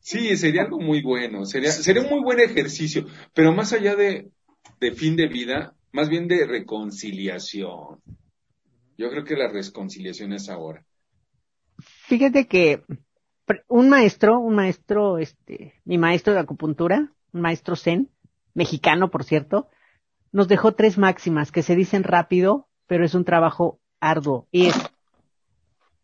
Sí, 0.00 0.36
sería 0.36 0.62
algo 0.62 0.80
muy 0.80 1.02
bueno, 1.02 1.46
sería, 1.46 1.72
sería 1.72 2.02
un 2.02 2.08
muy 2.08 2.22
buen 2.22 2.40
ejercicio, 2.40 3.06
pero 3.34 3.52
más 3.52 3.72
allá 3.72 3.96
de, 3.96 4.30
de 4.80 4.92
fin 4.92 5.16
de 5.16 5.26
vida, 5.26 5.75
más 5.96 6.10
bien 6.10 6.28
de 6.28 6.46
reconciliación. 6.46 8.02
Yo 8.98 9.08
creo 9.08 9.24
que 9.24 9.34
la 9.34 9.48
reconciliación 9.48 10.34
es 10.34 10.50
ahora. 10.50 10.84
Fíjate 11.78 12.46
que 12.46 12.82
un 13.66 13.88
maestro, 13.88 14.38
un 14.38 14.54
maestro, 14.54 15.16
este, 15.16 15.80
mi 15.86 15.96
maestro 15.96 16.34
de 16.34 16.40
acupuntura, 16.40 17.14
un 17.32 17.40
maestro 17.40 17.76
zen, 17.76 18.10
mexicano 18.52 19.10
por 19.10 19.24
cierto, 19.24 19.70
nos 20.32 20.48
dejó 20.48 20.72
tres 20.72 20.98
máximas 20.98 21.50
que 21.50 21.62
se 21.62 21.74
dicen 21.74 22.04
rápido, 22.04 22.68
pero 22.86 23.06
es 23.06 23.14
un 23.14 23.24
trabajo 23.24 23.80
arduo. 23.98 24.48
Y 24.50 24.66
es, 24.66 24.76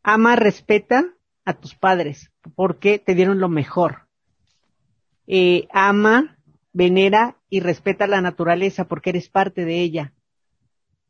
ama, 0.03 0.37
respeta 0.37 1.05
a 1.45 1.53
tus 1.53 1.75
padres, 1.75 2.33
porque 2.55 2.99
te 2.99 3.15
dieron 3.15 3.41
lo 3.41 3.51
mejor. 3.51 4.09
Eh, 5.27 5.69
ama, 5.71 6.39
venera 6.73 7.37
y 7.53 7.61
respeta 7.61 8.07
la 8.07 8.23
naturaleza 8.23 8.89
porque 8.89 9.11
eres 9.11 9.29
parte 9.29 9.67
de 9.67 9.83
ella. 9.83 10.15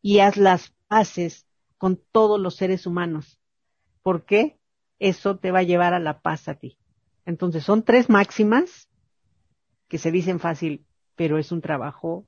y 0.04 0.18
haz 0.18 0.36
las 0.36 0.74
paces 0.88 1.46
con 1.78 2.00
todos 2.10 2.40
los 2.40 2.56
seres 2.56 2.84
humanos. 2.84 3.38
¿Por 4.02 4.24
qué? 4.24 4.58
Eso 4.98 5.36
te 5.36 5.52
va 5.52 5.60
a 5.60 5.62
llevar 5.62 5.94
a 5.94 6.00
la 6.00 6.20
paz 6.20 6.48
a 6.48 6.54
ti. 6.54 6.76
Entonces 7.26 7.62
son 7.62 7.84
tres 7.84 8.10
máximas 8.10 8.88
que 9.86 9.98
se 9.98 10.10
dicen 10.10 10.40
fácil, 10.40 10.84
pero 11.14 11.38
es 11.38 11.52
un 11.52 11.60
trabajo 11.60 12.26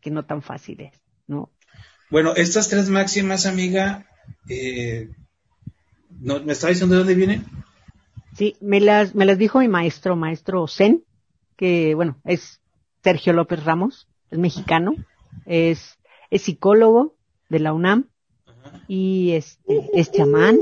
que 0.00 0.10
no 0.10 0.24
tan 0.24 0.42
fácil 0.42 0.80
es, 0.80 1.00
¿no? 1.28 1.48
Bueno, 2.10 2.34
estas 2.34 2.68
tres 2.68 2.88
máximas, 2.88 3.46
amiga, 3.46 4.08
eh, 4.48 5.08
¿no, 6.18 6.42
¿me 6.42 6.54
está 6.54 6.66
diciendo 6.66 6.96
de 6.96 6.98
dónde 6.98 7.14
vienen? 7.14 7.46
Sí, 8.36 8.56
me 8.60 8.80
las, 8.80 9.14
me 9.14 9.24
las 9.24 9.38
dijo 9.38 9.60
mi 9.60 9.68
maestro, 9.68 10.16
maestro 10.16 10.66
Zen, 10.66 11.04
que 11.56 11.94
bueno, 11.94 12.18
es 12.24 12.60
Sergio 13.02 13.32
López 13.32 13.64
Ramos, 13.64 14.08
es 14.30 14.38
mexicano, 14.38 14.94
es, 15.46 15.98
es 16.30 16.42
psicólogo 16.42 17.16
de 17.48 17.58
la 17.58 17.72
UNAM 17.72 18.08
y 18.88 19.32
este, 19.32 19.90
es 19.94 20.10
chamán, 20.12 20.58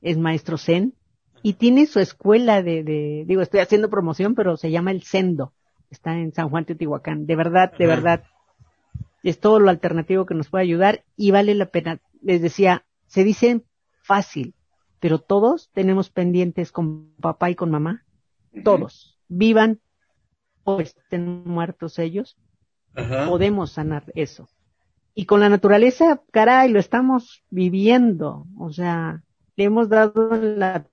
es 0.00 0.16
maestro 0.16 0.58
Zen 0.58 0.94
y 1.42 1.54
tiene 1.54 1.86
su 1.86 2.00
escuela 2.00 2.62
de, 2.62 2.82
de, 2.82 3.24
digo, 3.26 3.42
estoy 3.42 3.60
haciendo 3.60 3.90
promoción, 3.90 4.34
pero 4.34 4.56
se 4.56 4.70
llama 4.70 4.92
el 4.92 5.02
Sendo, 5.02 5.52
está 5.90 6.16
en 6.18 6.32
San 6.32 6.48
Juan 6.48 6.64
Teotihuacán, 6.64 7.26
de 7.26 7.36
verdad, 7.36 7.72
de 7.76 7.86
verdad, 7.86 8.24
es 9.22 9.40
todo 9.40 9.58
lo 9.58 9.70
alternativo 9.70 10.24
que 10.24 10.34
nos 10.34 10.48
puede 10.48 10.64
ayudar 10.64 11.04
y 11.16 11.32
vale 11.32 11.54
la 11.54 11.66
pena. 11.66 12.00
Les 12.22 12.40
decía, 12.40 12.84
se 13.06 13.24
dice 13.24 13.62
fácil, 14.02 14.54
pero 15.00 15.18
todos 15.18 15.70
tenemos 15.72 16.10
pendientes 16.10 16.70
con 16.70 17.12
papá 17.20 17.50
y 17.50 17.56
con 17.56 17.70
mamá, 17.70 18.04
todos, 18.64 19.18
vivan 19.28 19.80
o 20.66 20.80
estén 20.80 21.44
muertos 21.44 21.98
ellos, 21.98 22.36
podemos 23.28 23.72
sanar 23.72 24.04
eso. 24.14 24.48
Y 25.14 25.24
con 25.24 25.40
la 25.40 25.48
naturaleza, 25.48 26.22
caray, 26.30 26.70
lo 26.70 26.78
estamos 26.78 27.42
viviendo, 27.50 28.46
o 28.58 28.72
sea, 28.72 29.22
le 29.56 29.64
hemos 29.64 29.88
dado 29.88 30.28
la 30.36 30.86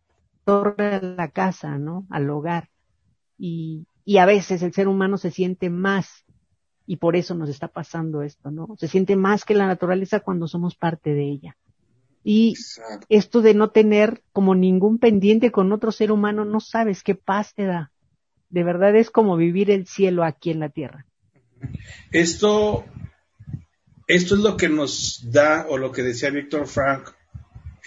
torre 0.45 0.95
a 0.95 1.01
la 1.01 1.28
casa, 1.30 1.78
¿no? 1.78 2.05
Al 2.09 2.30
hogar. 2.30 2.69
Y, 3.38 3.86
y 4.05 4.17
a 4.17 4.26
veces 4.26 4.61
el 4.63 4.74
ser 4.74 4.88
humano 4.88 5.17
se 5.17 5.32
siente 5.32 5.69
más 5.69 6.24
y 6.86 6.97
por 6.97 7.15
eso 7.15 7.34
nos 7.36 7.49
está 7.49 7.67
pasando 7.67 8.21
esto, 8.21 8.51
¿no? 8.51 8.76
Se 8.78 8.88
siente 8.88 9.15
más 9.15 9.45
que 9.45 9.55
la 9.55 9.67
naturaleza 9.67 10.19
cuando 10.19 10.47
somos 10.47 10.76
parte 10.76 11.13
de 11.13 11.24
ella. 11.30 11.57
Y 12.24 12.55
esto 13.09 13.41
de 13.41 13.53
no 13.53 13.71
tener 13.71 14.21
como 14.32 14.55
ningún 14.55 14.97
pendiente 14.97 15.51
con 15.51 15.71
otro 15.71 15.91
ser 15.91 16.11
humano, 16.11 16.45
no 16.45 16.59
sabes 16.59 17.03
qué 17.03 17.15
paz 17.15 17.53
te 17.53 17.65
da. 17.65 17.92
De 18.54 18.64
verdad 18.64 18.95
es 18.95 19.10
como 19.10 19.36
vivir 19.36 19.72
el 19.72 19.88
cielo 19.88 20.24
aquí 20.24 20.51
en 20.51 20.60
la 20.60 20.70
tierra. 20.70 21.08
Esto, 22.12 22.86
esto 24.06 24.36
es 24.36 24.41
lo 24.41 24.58
que 24.58 24.70
nos 24.70 25.32
da, 25.32 25.66
o 25.68 25.80
lo 25.80 25.91
que 25.91 26.04
decía 26.04 26.30
Víctor 26.30 26.68
Frank 26.68 27.10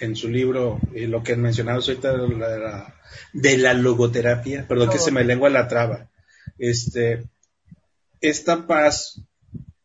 en 0.01 0.17
su 0.17 0.27
libro, 0.27 0.81
y 0.93 1.07
lo 1.07 1.23
que 1.23 1.37
mencionamos 1.37 1.87
ahorita 1.87 2.17
de 2.17 2.37
la, 2.37 2.95
de 3.31 3.57
la 3.57 3.73
logoterapia, 3.75 4.67
perdón 4.67 4.89
que 4.89 4.99
se 4.99 5.13
me 5.13 5.23
lengua 5.23 5.49
la 5.49 5.69
traba. 5.69 6.09
Este, 6.57 7.23
esta 8.19 8.67
paz 8.67 9.21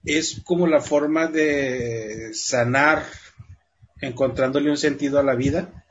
es 0.04 0.42
como 0.44 0.66
la 0.66 0.80
forma 0.80 1.28
de 1.28 2.30
sanar 2.34 3.04
encontrándole 4.00 4.68
un 4.68 4.78
sentido 4.78 5.20
a 5.20 5.22
la 5.22 5.36
vida. 5.36 5.84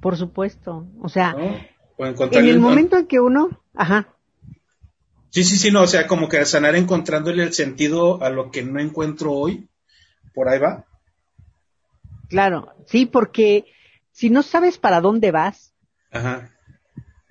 Por 0.00 0.16
supuesto, 0.16 0.86
o 1.00 1.08
sea, 1.08 1.34
en 2.04 2.48
el 2.48 2.60
momento 2.60 2.96
en 2.96 3.06
que 3.06 3.20
uno, 3.20 3.60
ajá. 3.74 4.08
Sí, 5.30 5.44
sí, 5.44 5.56
sí, 5.56 5.70
no, 5.70 5.82
o 5.82 5.86
sea, 5.86 6.06
como 6.06 6.28
que 6.28 6.44
sanar 6.44 6.76
encontrándole 6.76 7.42
el 7.42 7.52
sentido 7.52 8.22
a 8.22 8.28
lo 8.28 8.50
que 8.50 8.62
no 8.62 8.80
encuentro 8.80 9.32
hoy, 9.32 9.68
por 10.34 10.48
ahí 10.48 10.58
va. 10.58 10.84
Claro, 12.28 12.74
sí, 12.86 13.06
porque 13.06 13.64
si 14.10 14.28
no 14.30 14.42
sabes 14.42 14.78
para 14.78 15.00
dónde 15.00 15.30
vas, 15.30 15.74
ajá, 16.10 16.50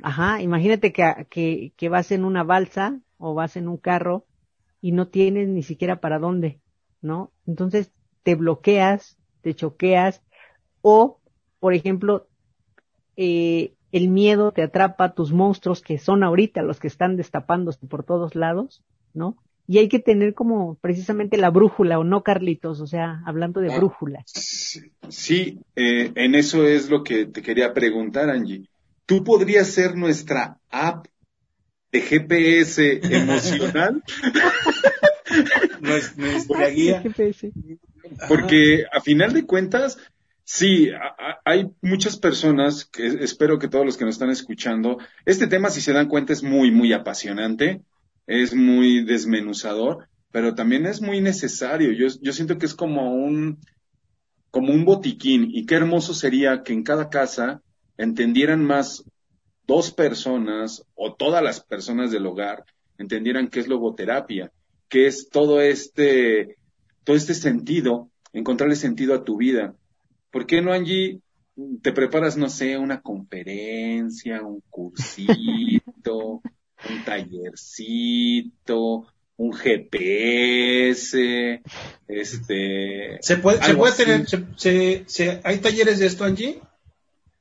ajá, 0.01 0.41
imagínate 0.41 0.91
que, 0.91 1.27
que, 1.29 1.73
que 1.75 1.89
vas 1.89 2.11
en 2.11 2.25
una 2.25 2.43
balsa 2.43 2.99
o 3.17 3.33
vas 3.33 3.55
en 3.55 3.67
un 3.67 3.77
carro 3.77 4.25
y 4.81 4.91
no 4.93 5.07
tienes 5.07 5.47
ni 5.47 5.61
siquiera 5.61 6.01
para 6.01 6.17
dónde, 6.17 6.59
¿no? 7.01 7.31
Entonces 7.45 7.91
te 8.23 8.35
bloqueas, 8.35 9.17
te 9.41 9.53
choqueas 9.53 10.23
o, 10.81 11.19
por 11.59 11.73
ejemplo, 11.73 12.27
eh, 13.15 13.75
el 13.91 14.09
miedo 14.09 14.51
te 14.51 14.63
atrapa 14.63 15.13
tus 15.13 15.31
monstruos 15.31 15.81
que 15.81 15.97
son 15.97 16.23
ahorita 16.23 16.61
los 16.61 16.79
que 16.79 16.87
están 16.87 17.17
destapándose 17.17 17.85
por 17.87 18.03
todos 18.03 18.35
lados, 18.35 18.83
¿no? 19.13 19.37
Y 19.67 19.77
hay 19.77 19.87
que 19.87 19.99
tener 19.99 20.33
como 20.33 20.75
precisamente 20.75 21.37
la 21.37 21.49
brújula, 21.49 21.99
¿o 21.99 22.03
no, 22.03 22.23
Carlitos? 22.23 22.81
O 22.81 22.87
sea, 22.87 23.21
hablando 23.25 23.61
de 23.61 23.71
ah, 23.71 23.77
brújula. 23.77 24.23
Sí, 24.25 25.59
eh, 25.75 26.11
en 26.15 26.35
eso 26.35 26.67
es 26.67 26.89
lo 26.89 27.03
que 27.03 27.25
te 27.25 27.41
quería 27.41 27.73
preguntar, 27.73 28.29
Angie. 28.29 28.67
¿Tú 29.05 29.23
podrías 29.23 29.67
ser 29.67 29.95
nuestra 29.95 30.57
app 30.69 31.05
de 31.91 32.01
GPS 32.01 32.99
emocional? 33.03 34.03
nuestra 36.17 36.69
guía. 36.69 37.03
Porque 38.27 38.85
a 38.91 38.99
final 39.01 39.33
de 39.33 39.45
cuentas, 39.45 39.97
sí, 40.51 40.89
hay 41.45 41.69
muchas 41.81 42.17
personas 42.17 42.83
que 42.83 43.07
espero 43.07 43.57
que 43.57 43.69
todos 43.69 43.85
los 43.85 43.95
que 43.95 44.03
nos 44.03 44.15
están 44.15 44.29
escuchando, 44.29 44.97
este 45.25 45.47
tema, 45.47 45.69
si 45.69 45.79
se 45.79 45.93
dan 45.93 46.09
cuenta, 46.09 46.33
es 46.33 46.43
muy, 46.43 46.71
muy 46.71 46.91
apasionante, 46.91 47.81
es 48.27 48.53
muy 48.53 49.05
desmenuzador, 49.05 50.09
pero 50.29 50.53
también 50.53 50.85
es 50.85 51.01
muy 51.01 51.21
necesario. 51.21 51.93
Yo, 51.93 52.07
yo 52.21 52.33
siento 52.33 52.57
que 52.57 52.65
es 52.65 52.75
como 52.75 53.13
un, 53.15 53.59
como 54.49 54.73
un 54.73 54.83
botiquín 54.83 55.47
y 55.49 55.65
qué 55.65 55.75
hermoso 55.75 56.13
sería 56.13 56.63
que 56.63 56.73
en 56.73 56.83
cada 56.83 57.09
casa 57.09 57.61
entendieran 57.97 58.65
más 58.65 59.05
dos 59.65 59.91
personas 59.91 60.83
o 60.95 61.13
todas 61.13 61.41
las 61.41 61.61
personas 61.61 62.11
del 62.11 62.25
hogar 62.25 62.65
entendieran 62.97 63.47
qué 63.47 63.61
es 63.61 63.67
logoterapia, 63.67 64.51
qué 64.89 65.07
es 65.07 65.29
todo 65.29 65.61
este 65.61 66.57
todo 67.03 67.15
este 67.15 67.33
sentido, 67.33 68.11
encontrarle 68.33 68.75
sentido 68.75 69.15
a 69.15 69.23
tu 69.23 69.37
vida. 69.37 69.75
¿Por 70.31 70.45
qué 70.45 70.61
no, 70.61 70.73
Angie, 70.73 71.21
te 71.81 71.91
preparas, 71.91 72.37
no 72.37 72.49
sé, 72.49 72.77
una 72.77 73.01
conferencia, 73.01 74.41
un 74.41 74.61
cursito, 74.69 76.41
un 76.89 77.03
tallercito, 77.05 79.07
un 79.37 79.53
GPS, 79.53 81.61
este... 82.07 83.17
¿Se 83.21 83.37
puede, 83.37 83.63
se 83.63 83.75
puede 83.75 83.93
tener, 83.93 84.25
se, 84.55 85.03
se, 85.07 85.41
hay 85.43 85.57
talleres 85.59 85.99
de 85.99 86.05
esto, 86.05 86.23
Angie? 86.23 86.61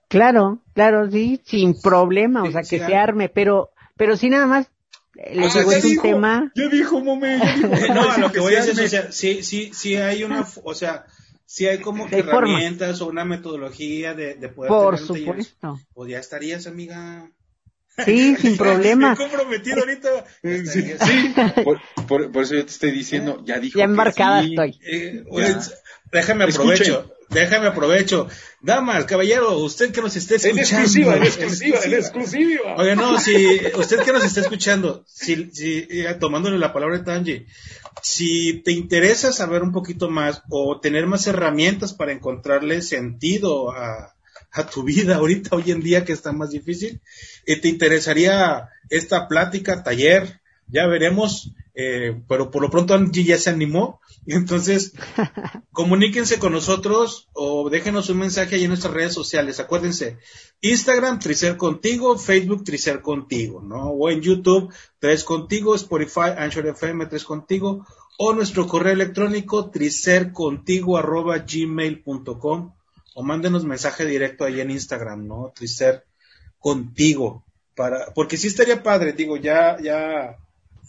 Claro, 0.09 0.61
claro, 0.75 1.11
sí, 1.11 1.41
sin 1.45 1.81
problema, 1.81 2.43
o 2.43 2.51
sea, 2.51 2.63
que 2.63 2.79
se 2.79 2.97
arme, 2.97 3.29
pero, 3.29 3.71
pero 3.97 4.17
sí 4.17 4.29
nada 4.29 4.47
más 4.47 4.69
le 5.15 5.47
o 5.47 5.51
sea, 5.51 5.63
es 5.63 5.85
un 5.85 6.03
tema. 6.03 6.53
Ya 6.55 6.69
dijo, 6.69 7.01
mome, 7.01 7.39
no, 7.95 8.19
lo 8.19 8.33
que 8.33 8.41
voy 8.41 8.55
a 8.55 8.65
decir, 8.65 8.83
o 8.83 8.89
sea, 8.89 9.13
sí, 9.13 9.43
sí, 9.43 9.71
sí 9.73 9.97
hay 9.97 10.25
una, 10.25 10.47
o 10.65 10.75
sea, 10.75 11.05
sí 11.51 11.67
hay 11.67 11.79
como 11.79 12.07
que 12.07 12.21
herramientas 12.21 13.01
o 13.01 13.09
una 13.09 13.25
metodología 13.25 14.15
de, 14.15 14.35
de 14.35 14.49
poder 14.51 14.69
Por 14.69 14.99
supuesto. 14.99 15.81
O 15.95 16.07
ya 16.07 16.21
estarías, 16.21 16.69
amiga. 16.69 17.29
Sí, 18.05 18.37
sin 18.41 18.57
problema. 18.57 19.17
comprometido 19.17 19.81
ahorita. 19.81 20.25
Sí, 20.43 20.95
sí. 20.97 21.35
Por, 21.65 21.81
por, 22.31 22.43
eso 22.45 22.55
yo 22.55 22.65
te 22.65 22.71
estoy 22.71 22.93
diciendo, 22.93 23.43
ya 23.45 23.59
dijo. 23.59 23.81
Ya 23.81 23.85
embarcada 23.85 24.45
estoy. 24.45 24.79
Eh, 24.87 25.25
déjame 26.13 26.45
aprovecho. 26.45 27.13
Déjame 27.31 27.69
aprovecho. 27.69 28.29
Damas, 28.61 29.05
caballero, 29.05 29.59
usted 29.59 29.93
que 29.93 30.01
nos 30.01 30.17
esté 30.17 30.37
escuchando. 30.37 30.59
En 30.59 30.65
exclusiva, 30.65 31.17
en 31.17 31.23
exclusiva, 31.23 31.79
en 31.85 31.95
exclusiva. 31.95 32.75
Oye, 32.77 32.97
no, 32.97 33.19
si 33.21 33.61
usted 33.77 34.01
que 34.01 34.13
nos 34.13 34.25
está 34.25 34.41
escuchando, 34.41 35.05
si, 35.07 35.51
si, 35.53 35.89
tomándole 36.19 36.59
la 36.59 36.73
palabra 36.73 36.99
de 36.99 37.05
Tanji, 37.05 37.47
si 38.03 38.63
te 38.65 38.73
interesa 38.73 39.33
saber 39.33 39.63
un 39.63 39.73
poquito 39.73 40.11
más 40.11 40.43
o 40.51 40.81
tener 40.81 41.07
más 41.07 41.27
herramientas 41.27 41.95
para 41.95 42.13
encontrarle 42.13 42.83
sentido 42.83 43.71
a, 43.71 44.15
a 44.53 44.67
tu 44.67 44.83
vida 44.83 45.17
ahorita, 45.17 45.55
hoy 45.55 45.71
en 45.71 45.81
día 45.81 46.05
que 46.05 46.13
está 46.13 46.33
más 46.33 46.51
difícil, 46.51 47.01
eh, 47.47 47.61
te 47.61 47.69
interesaría 47.69 48.69
esta 48.89 49.29
plática, 49.29 49.83
taller, 49.83 50.40
ya 50.71 50.87
veremos, 50.87 51.53
eh, 51.75 52.21
pero 52.29 52.51
por 52.51 52.63
lo 52.63 52.71
pronto 52.71 52.95
Angie 52.95 53.25
ya 53.25 53.39
se 53.39 53.51
animó, 53.51 54.01
entonces 54.27 54.93
comuníquense 55.73 56.39
con 56.39 56.53
nosotros 56.53 57.29
o 57.33 57.71
déjenos 57.71 58.09
un 58.11 58.19
mensaje 58.19 58.57
ahí 58.57 58.65
en 58.65 58.69
nuestras 58.69 58.95
redes 58.95 59.15
sociales, 59.15 59.61
acuérdense, 59.61 60.19
Instagram, 60.61 61.19
Tricer 61.19 61.57
Contigo, 61.57 62.19
Facebook, 62.19 62.65
Tricer 62.65 63.01
Contigo, 63.01 63.63
¿no? 63.63 63.91
O 63.91 64.11
en 64.11 64.21
YouTube, 64.21 64.73
Tres 64.99 65.25
Contigo, 65.25 65.75
Spotify, 65.75 66.33
Anchor 66.37 66.67
FM, 66.67 67.07
Tres 67.07 67.25
Contigo, 67.25 67.87
o 68.23 68.35
nuestro 68.35 68.67
correo 68.67 68.93
electrónico, 68.93 69.71
tricercontigo 69.71 70.99
arroba 70.99 71.39
gmail.com, 71.39 72.75
o 73.15 73.23
mándenos 73.23 73.65
mensaje 73.65 74.05
directo 74.05 74.45
ahí 74.45 74.61
en 74.61 74.71
Instagram, 74.71 75.27
¿no? 75.27 75.53
Tricer 75.55 76.05
Contigo, 76.59 77.43
para, 77.75 78.13
porque 78.13 78.37
sí 78.37 78.49
estaría 78.49 78.83
padre, 78.83 79.15
digo, 79.15 79.39
ya, 79.39 79.79
ya, 79.81 80.37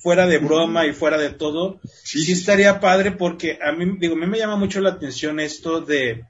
fuera 0.01 0.27
de 0.27 0.39
broma 0.39 0.85
y 0.85 0.93
fuera 0.93 1.17
de 1.17 1.29
todo, 1.29 1.79
sí, 1.83 2.31
estaría 2.31 2.79
padre 2.79 3.11
porque 3.11 3.59
a 3.61 3.71
mí, 3.71 3.97
digo, 3.99 4.15
a 4.15 4.17
mí 4.17 4.27
me 4.27 4.39
llama 4.39 4.57
mucho 4.57 4.81
la 4.81 4.91
atención 4.91 5.39
esto 5.39 5.81
de, 5.81 6.25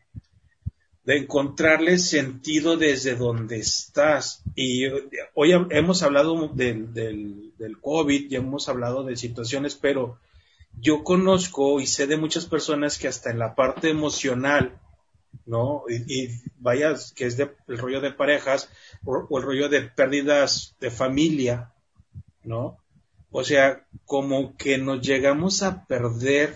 de 1.05 1.17
encontrarle 1.17 1.97
sentido 1.97 2.77
desde 2.77 3.15
donde 3.15 3.59
estás. 3.59 4.43
Y 4.55 4.85
hoy 5.33 5.53
hemos 5.69 6.03
hablado 6.03 6.49
del, 6.49 6.93
del, 6.93 7.53
del 7.57 7.79
COVID, 7.79 8.29
ya 8.29 8.39
hemos 8.39 8.69
hablado 8.69 9.03
de 9.03 9.15
situaciones, 9.15 9.75
pero 9.75 10.17
yo 10.79 11.03
conozco 11.03 11.79
y 11.79 11.87
sé 11.87 12.07
de 12.07 12.17
muchas 12.17 12.45
personas 12.45 12.97
que 12.97 13.07
hasta 13.07 13.31
en 13.31 13.39
la 13.39 13.55
parte 13.55 13.89
emocional, 13.89 14.79
¿no? 15.45 15.83
Y, 15.89 16.29
vaya, 16.57 16.95
que 17.15 17.25
es 17.25 17.37
de, 17.37 17.51
el 17.67 17.77
rollo 17.77 18.01
de 18.01 18.11
parejas 18.11 18.69
o, 19.03 19.37
el 19.37 19.43
rollo 19.43 19.69
de 19.69 19.81
pérdidas 19.81 20.75
de 20.79 20.91
familia, 20.91 21.71
¿no? 22.43 22.77
O 23.31 23.43
sea, 23.43 23.87
como 24.05 24.55
que 24.57 24.77
nos 24.77 25.01
llegamos 25.01 25.63
a 25.63 25.85
perder 25.85 26.55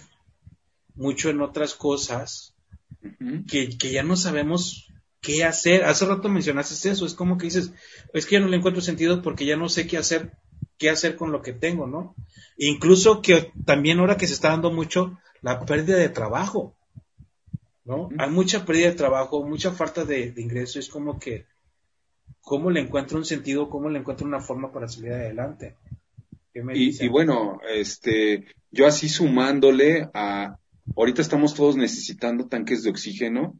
mucho 0.93 1.29
en 1.29 1.41
otras 1.41 1.73
cosas 1.73 2.53
que, 3.47 3.77
que 3.77 3.91
ya 3.91 4.03
no 4.03 4.17
sabemos 4.17 4.91
qué 5.21 5.43
hacer. 5.43 5.85
Hace 5.85 6.05
rato 6.05 6.29
mencionaste 6.29 6.89
eso, 6.89 7.05
es 7.05 7.13
como 7.13 7.37
que 7.37 7.45
dices, 7.45 7.71
es 8.13 8.25
que 8.25 8.35
ya 8.35 8.41
no 8.41 8.47
le 8.47 8.57
encuentro 8.57 8.81
sentido 8.81 9.21
porque 9.21 9.45
ya 9.45 9.55
no 9.55 9.69
sé 9.69 9.87
qué 9.87 9.97
hacer, 9.97 10.33
qué 10.77 10.89
hacer 10.89 11.15
con 11.15 11.31
lo 11.31 11.41
que 11.41 11.53
tengo, 11.53 11.87
¿no? 11.87 12.13
Incluso 12.57 13.21
que 13.21 13.51
también 13.65 13.99
ahora 13.99 14.17
que 14.17 14.27
se 14.27 14.33
está 14.33 14.49
dando 14.49 14.71
mucho 14.71 15.17
la 15.41 15.65
pérdida 15.65 15.97
de 15.97 16.09
trabajo, 16.09 16.75
¿no? 17.85 18.09
Hay 18.17 18.29
mucha 18.29 18.65
pérdida 18.65 18.89
de 18.89 18.95
trabajo, 18.95 19.45
mucha 19.45 19.71
falta 19.71 20.03
de, 20.03 20.31
de 20.31 20.41
ingreso, 20.41 20.79
es 20.79 20.89
como 20.89 21.19
que, 21.19 21.45
¿cómo 22.41 22.69
le 22.69 22.81
encuentro 22.81 23.17
un 23.17 23.25
sentido, 23.25 23.69
cómo 23.69 23.89
le 23.89 23.99
encuentro 23.99 24.27
una 24.27 24.41
forma 24.41 24.71
para 24.71 24.87
salir 24.87 25.13
adelante? 25.13 25.75
Y, 26.55 27.07
bueno, 27.09 27.59
este, 27.69 28.45
yo 28.71 28.87
así 28.87 29.09
sumándole 29.09 30.07
a, 30.13 30.57
ahorita 30.95 31.21
estamos 31.21 31.53
todos 31.53 31.75
necesitando 31.75 32.47
tanques 32.47 32.81
de 32.83 32.91
oxígeno, 32.91 33.59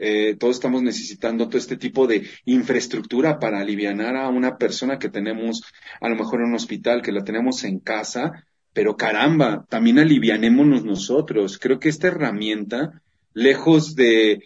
eh, 0.00 0.34
todos 0.36 0.56
estamos 0.56 0.82
necesitando 0.82 1.46
todo 1.46 1.58
este 1.58 1.76
tipo 1.76 2.08
de 2.08 2.26
infraestructura 2.44 3.38
para 3.38 3.60
aliviar 3.60 4.00
a 4.16 4.28
una 4.28 4.58
persona 4.58 4.98
que 4.98 5.08
tenemos 5.08 5.62
a 6.00 6.08
lo 6.08 6.16
mejor 6.16 6.40
en 6.40 6.48
un 6.48 6.54
hospital, 6.54 7.02
que 7.02 7.12
la 7.12 7.22
tenemos 7.22 7.62
en 7.62 7.78
casa, 7.78 8.44
pero 8.72 8.96
caramba, 8.96 9.64
también 9.68 10.00
alivianémonos 10.00 10.84
nosotros. 10.84 11.56
Creo 11.58 11.78
que 11.78 11.88
esta 11.88 12.08
herramienta, 12.08 13.00
lejos 13.32 13.94
de, 13.94 14.42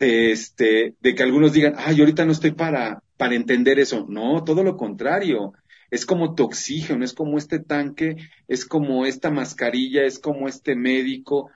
de 0.00 0.32
este, 0.32 0.94
de 1.00 1.14
que 1.14 1.22
algunos 1.22 1.52
digan, 1.52 1.74
ay, 1.76 2.00
ahorita 2.00 2.24
no 2.24 2.32
estoy 2.32 2.50
para, 2.52 3.00
para 3.16 3.36
entender 3.36 3.78
eso. 3.78 4.06
No, 4.08 4.42
todo 4.42 4.64
lo 4.64 4.76
contrario 4.76 5.52
es 5.90 6.06
como 6.06 6.34
tu 6.34 6.48
es 6.50 7.12
como 7.14 7.38
este 7.38 7.58
tanque, 7.58 8.16
es 8.48 8.64
como 8.64 9.06
esta 9.06 9.30
mascarilla, 9.30 10.04
es 10.04 10.18
como 10.18 10.48
este 10.48 10.76
médico. 10.76 11.50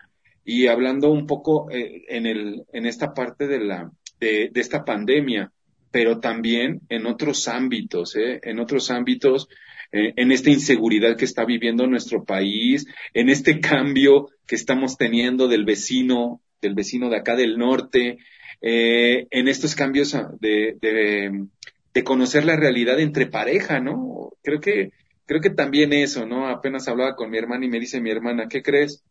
Y 0.45 0.67
hablando 0.67 1.11
un 1.11 1.27
poco 1.27 1.71
eh, 1.71 2.05
en, 2.09 2.27
el, 2.27 2.65
en 2.73 2.87
esta 2.87 3.15
parte 3.15 3.47
de, 3.47 3.61
la, 3.61 3.91
de, 4.21 4.51
de 4.53 4.61
esta 4.61 4.85
pandemia, 4.85 5.53
pero 5.95 6.19
también 6.19 6.81
en 6.89 7.07
otros 7.07 7.47
ámbitos, 7.47 8.17
¿eh? 8.17 8.41
en 8.43 8.59
otros 8.59 8.91
ámbitos, 8.91 9.49
eh, 9.93 10.13
en 10.17 10.33
esta 10.33 10.51
inseguridad 10.51 11.17
que 11.17 11.25
está 11.25 11.45
viviendo 11.45 11.87
nuestro 11.87 12.25
país, 12.25 12.85
en 13.13 13.29
este 13.29 13.61
cambio 13.61 14.29
que 14.45 14.57
estamos 14.57 14.97
teniendo 14.97 15.47
del 15.47 15.65
vecino, 15.65 16.41
del 16.61 16.75
vecino 16.75 17.11
de 17.11 17.19
acá 17.19 17.37
del 17.37 17.57
norte, 17.59 18.19
eh, 18.61 19.29
en 19.31 19.47
estos 19.47 19.77
cambios 19.77 20.17
de, 20.41 20.77
de, 20.81 21.47
de 21.95 22.05
conocer 22.05 22.45
la 22.45 22.57
realidad 22.57 22.99
entre 22.99 23.27
pareja, 23.27 23.81
¿no? 23.81 24.33
Creo 24.43 24.61
que, 24.61 24.91
creo 25.27 25.41
que 25.41 25.51
también 25.51 25.93
eso, 25.93 26.27
¿no? 26.27 26.49
Apenas 26.49 26.89
hablaba 26.89 27.15
con 27.15 27.31
mi 27.31 27.39
hermana 27.39 27.65
y 27.65 27.69
me 27.69 27.81
dice 27.81 28.01
mi 28.01 28.11
hermana, 28.11 28.49
¿qué 28.49 28.63
crees? 28.63 29.05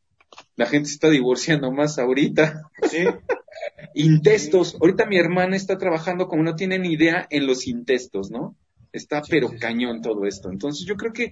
La 0.55 0.65
gente 0.65 0.89
se 0.89 0.95
está 0.95 1.09
divorciando 1.09 1.71
más 1.71 1.97
ahorita. 1.97 2.61
Sí. 2.89 3.05
intestos. 3.95 4.75
Ahorita 4.79 5.05
mi 5.05 5.17
hermana 5.17 5.55
está 5.55 5.77
trabajando 5.77 6.27
como 6.27 6.43
no 6.43 6.55
tiene 6.55 6.77
ni 6.77 6.93
idea 6.93 7.25
en 7.29 7.47
los 7.47 7.67
intestos, 7.67 8.31
¿no? 8.31 8.55
Está 8.91 9.21
pero 9.27 9.49
cañón 9.59 10.01
todo 10.01 10.25
esto. 10.25 10.51
Entonces 10.51 10.85
yo 10.85 10.95
creo 10.95 11.13
que 11.13 11.31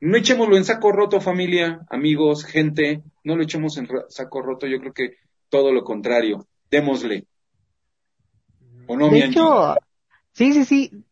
no 0.00 0.16
echémoslo 0.16 0.56
en 0.56 0.64
saco 0.64 0.92
roto, 0.92 1.20
familia, 1.20 1.80
amigos, 1.90 2.44
gente, 2.44 3.02
no 3.24 3.36
lo 3.36 3.42
echemos 3.42 3.76
en 3.76 3.88
saco 4.08 4.42
roto, 4.42 4.66
yo 4.66 4.78
creo 4.78 4.92
que 4.92 5.16
todo 5.48 5.72
lo 5.72 5.84
contrario, 5.84 6.46
démosle. 6.70 7.26
¿O 8.86 8.96
no, 8.96 9.10
de 9.10 9.20
hecho, 9.20 9.76
Sí, 10.32 10.52
sí, 10.52 10.64
sí. 10.64 11.04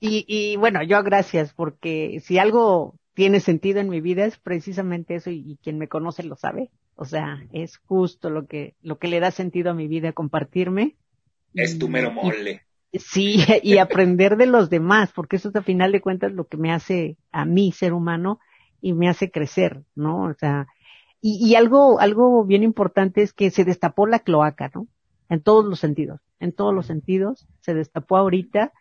Y, 0.00 0.24
y 0.26 0.56
bueno, 0.56 0.82
yo 0.82 1.02
gracias, 1.02 1.52
porque 1.54 2.20
si 2.24 2.38
algo 2.38 2.94
tiene 3.18 3.40
sentido 3.40 3.80
en 3.80 3.88
mi 3.88 4.00
vida 4.00 4.26
es 4.26 4.38
precisamente 4.38 5.16
eso 5.16 5.30
y, 5.30 5.58
quien 5.60 5.76
me 5.76 5.88
conoce 5.88 6.22
lo 6.22 6.36
sabe. 6.36 6.70
O 6.94 7.04
sea, 7.04 7.44
es 7.52 7.76
justo 7.78 8.30
lo 8.30 8.46
que, 8.46 8.76
lo 8.80 8.98
que 8.98 9.08
le 9.08 9.18
da 9.18 9.32
sentido 9.32 9.72
a 9.72 9.74
mi 9.74 9.88
vida, 9.88 10.12
compartirme. 10.12 10.94
Es 11.52 11.80
tu 11.80 11.88
mero 11.88 12.12
mole. 12.12 12.62
sí, 12.92 13.44
y 13.64 13.78
aprender 13.78 14.36
de 14.36 14.46
los 14.46 14.70
demás, 14.70 15.10
porque 15.12 15.34
eso 15.34 15.48
es 15.48 15.56
a 15.56 15.62
final 15.62 15.90
de 15.90 16.00
cuentas 16.00 16.32
lo 16.32 16.46
que 16.46 16.58
me 16.58 16.72
hace 16.72 17.16
a 17.32 17.44
mí 17.44 17.72
ser 17.72 17.92
humano 17.92 18.38
y 18.80 18.92
me 18.92 19.08
hace 19.08 19.32
crecer, 19.32 19.82
¿no? 19.96 20.22
O 20.22 20.34
sea, 20.34 20.68
y, 21.20 21.44
y 21.44 21.56
algo, 21.56 21.98
algo 21.98 22.44
bien 22.44 22.62
importante 22.62 23.22
es 23.22 23.32
que 23.32 23.50
se 23.50 23.64
destapó 23.64 24.06
la 24.06 24.20
cloaca, 24.20 24.70
¿no? 24.72 24.86
En 25.28 25.42
todos 25.42 25.64
los 25.64 25.78
sentidos 25.80 26.20
en 26.40 26.52
todos 26.52 26.74
los 26.74 26.86
sentidos, 26.86 27.46
se 27.60 27.74
destapó 27.74 28.16
ahorita 28.16 28.72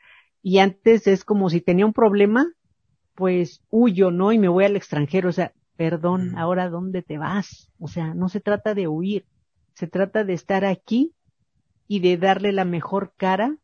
y 0.42 0.60
antes 0.60 1.08
es 1.08 1.24
como 1.24 1.50
si 1.50 1.62
tenía 1.62 1.86
un 1.86 1.94
problema, 1.94 2.52
pues 3.16 3.64
huyo, 3.70 4.12
¿no? 4.12 4.32
Y 4.32 4.40
me 4.40 4.48
voy 4.48 4.66
al 4.66 4.76
extranjero, 4.76 5.30
o 5.30 5.34
sea, 5.34 5.54
perdón, 5.76 6.38
ahora 6.38 6.70
¿dónde 6.70 7.02
te 7.02 7.18
vas? 7.18 7.70
O 7.80 7.88
sea, 7.88 8.14
no 8.14 8.30
se 8.30 8.40
trata 8.40 8.74
de 8.74 8.88
huir, 8.88 9.26
se 9.74 9.88
trata 9.88 10.24
de 10.24 10.34
estar 10.34 10.66
aquí 10.66 11.14
y 11.88 12.00
de 12.00 12.18
darle 12.18 12.52
la 12.52 12.66
mejor 12.66 13.14
cara 13.18 13.58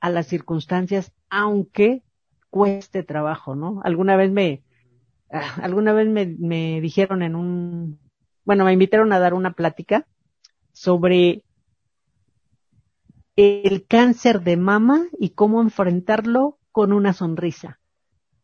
a 0.00 0.10
las 0.10 0.26
circunstancias, 0.26 1.12
aunque 1.28 2.02
cueste 2.48 3.02
trabajo, 3.02 3.54
¿no? 3.54 3.80
Alguna 3.84 4.16
vez 4.16 4.30
me, 4.30 4.62
ah, 5.30 5.56
alguna 5.62 5.92
vez 5.92 6.08
me, 6.08 6.26
me 6.26 6.80
dijeron 6.80 7.22
en 7.22 7.36
un, 7.36 7.98
bueno, 8.44 8.64
me 8.64 8.72
invitaron 8.72 9.12
a 9.12 9.18
dar 9.18 9.34
una 9.34 9.52
plática 9.52 10.06
sobre 10.72 11.44
el 13.40 13.86
cáncer 13.86 14.42
de 14.42 14.58
mama 14.58 15.06
y 15.18 15.30
cómo 15.30 15.62
enfrentarlo 15.62 16.58
con 16.72 16.92
una 16.92 17.14
sonrisa. 17.14 17.80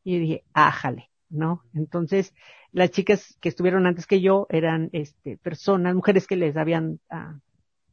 Y 0.02 0.18
dije, 0.18 0.44
ájale, 0.54 1.10
¿no? 1.28 1.62
Entonces, 1.74 2.32
las 2.72 2.92
chicas 2.92 3.36
que 3.42 3.50
estuvieron 3.50 3.86
antes 3.86 4.06
que 4.06 4.22
yo 4.22 4.46
eran 4.48 4.88
este, 4.92 5.36
personas, 5.36 5.94
mujeres 5.94 6.26
que 6.26 6.36
les 6.36 6.56
habían, 6.56 6.98
ah, 7.10 7.38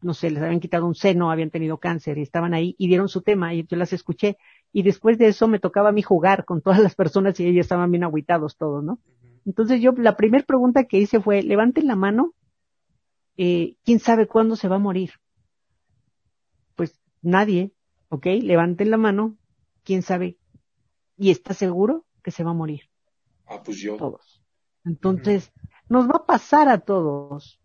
no 0.01 0.13
sé, 0.13 0.31
les 0.31 0.41
habían 0.41 0.61
quitado 0.61 0.85
un 0.85 0.95
seno, 0.95 1.29
habían 1.29 1.49
tenido 1.49 1.77
cáncer 1.77 2.17
y 2.17 2.21
estaban 2.21 2.53
ahí 2.53 2.73
y 2.77 2.87
dieron 2.87 3.09
su 3.09 3.21
tema 3.21 3.53
y 3.53 3.65
yo 3.67 3.75
las 3.75 3.91
escuché. 3.91 4.37
Y 4.71 4.83
después 4.83 5.17
de 5.17 5.27
eso 5.27 5.49
me 5.49 5.59
tocaba 5.59 5.89
a 5.89 5.93
mí 5.93 6.03
jugar 6.03 6.45
con 6.45 6.61
todas 6.61 6.79
las 6.79 6.95
personas 6.95 7.37
y 7.39 7.45
ellas 7.45 7.65
estaban 7.65 7.91
bien 7.91 8.05
aguitados 8.05 8.55
todos, 8.55 8.81
¿no? 8.81 8.99
Entonces 9.45 9.81
yo, 9.81 9.91
la 9.97 10.15
primera 10.15 10.45
pregunta 10.45 10.85
que 10.85 10.99
hice 10.99 11.19
fue, 11.19 11.43
levanten 11.43 11.85
la 11.85 11.97
mano, 11.97 12.33
eh, 13.35 13.75
¿quién 13.83 13.99
sabe 13.99 14.25
cuándo 14.25 14.55
se 14.55 14.69
va 14.69 14.77
a 14.77 14.79
morir? 14.79 15.11
Nadie, 17.23 17.73
¿ok? 18.09 18.27
Levanten 18.41 18.91
la 18.91 18.97
mano, 18.97 19.37
quién 19.83 20.03
sabe, 20.03 20.37
y 21.17 21.31
está 21.31 21.53
seguro 21.53 22.05
que 22.21 22.31
se 22.31 22.43
va 22.43 22.51
a 22.51 22.55
morir. 22.55 22.81
Ah, 23.47 23.61
pues 23.63 23.79
yo. 23.79 23.97
Todos. 23.97 24.43
Entonces, 24.85 25.51
nos 25.89 26.07
va 26.07 26.17
a 26.17 26.25
pasar 26.25 26.69
a 26.69 26.79
todos. 26.79 27.59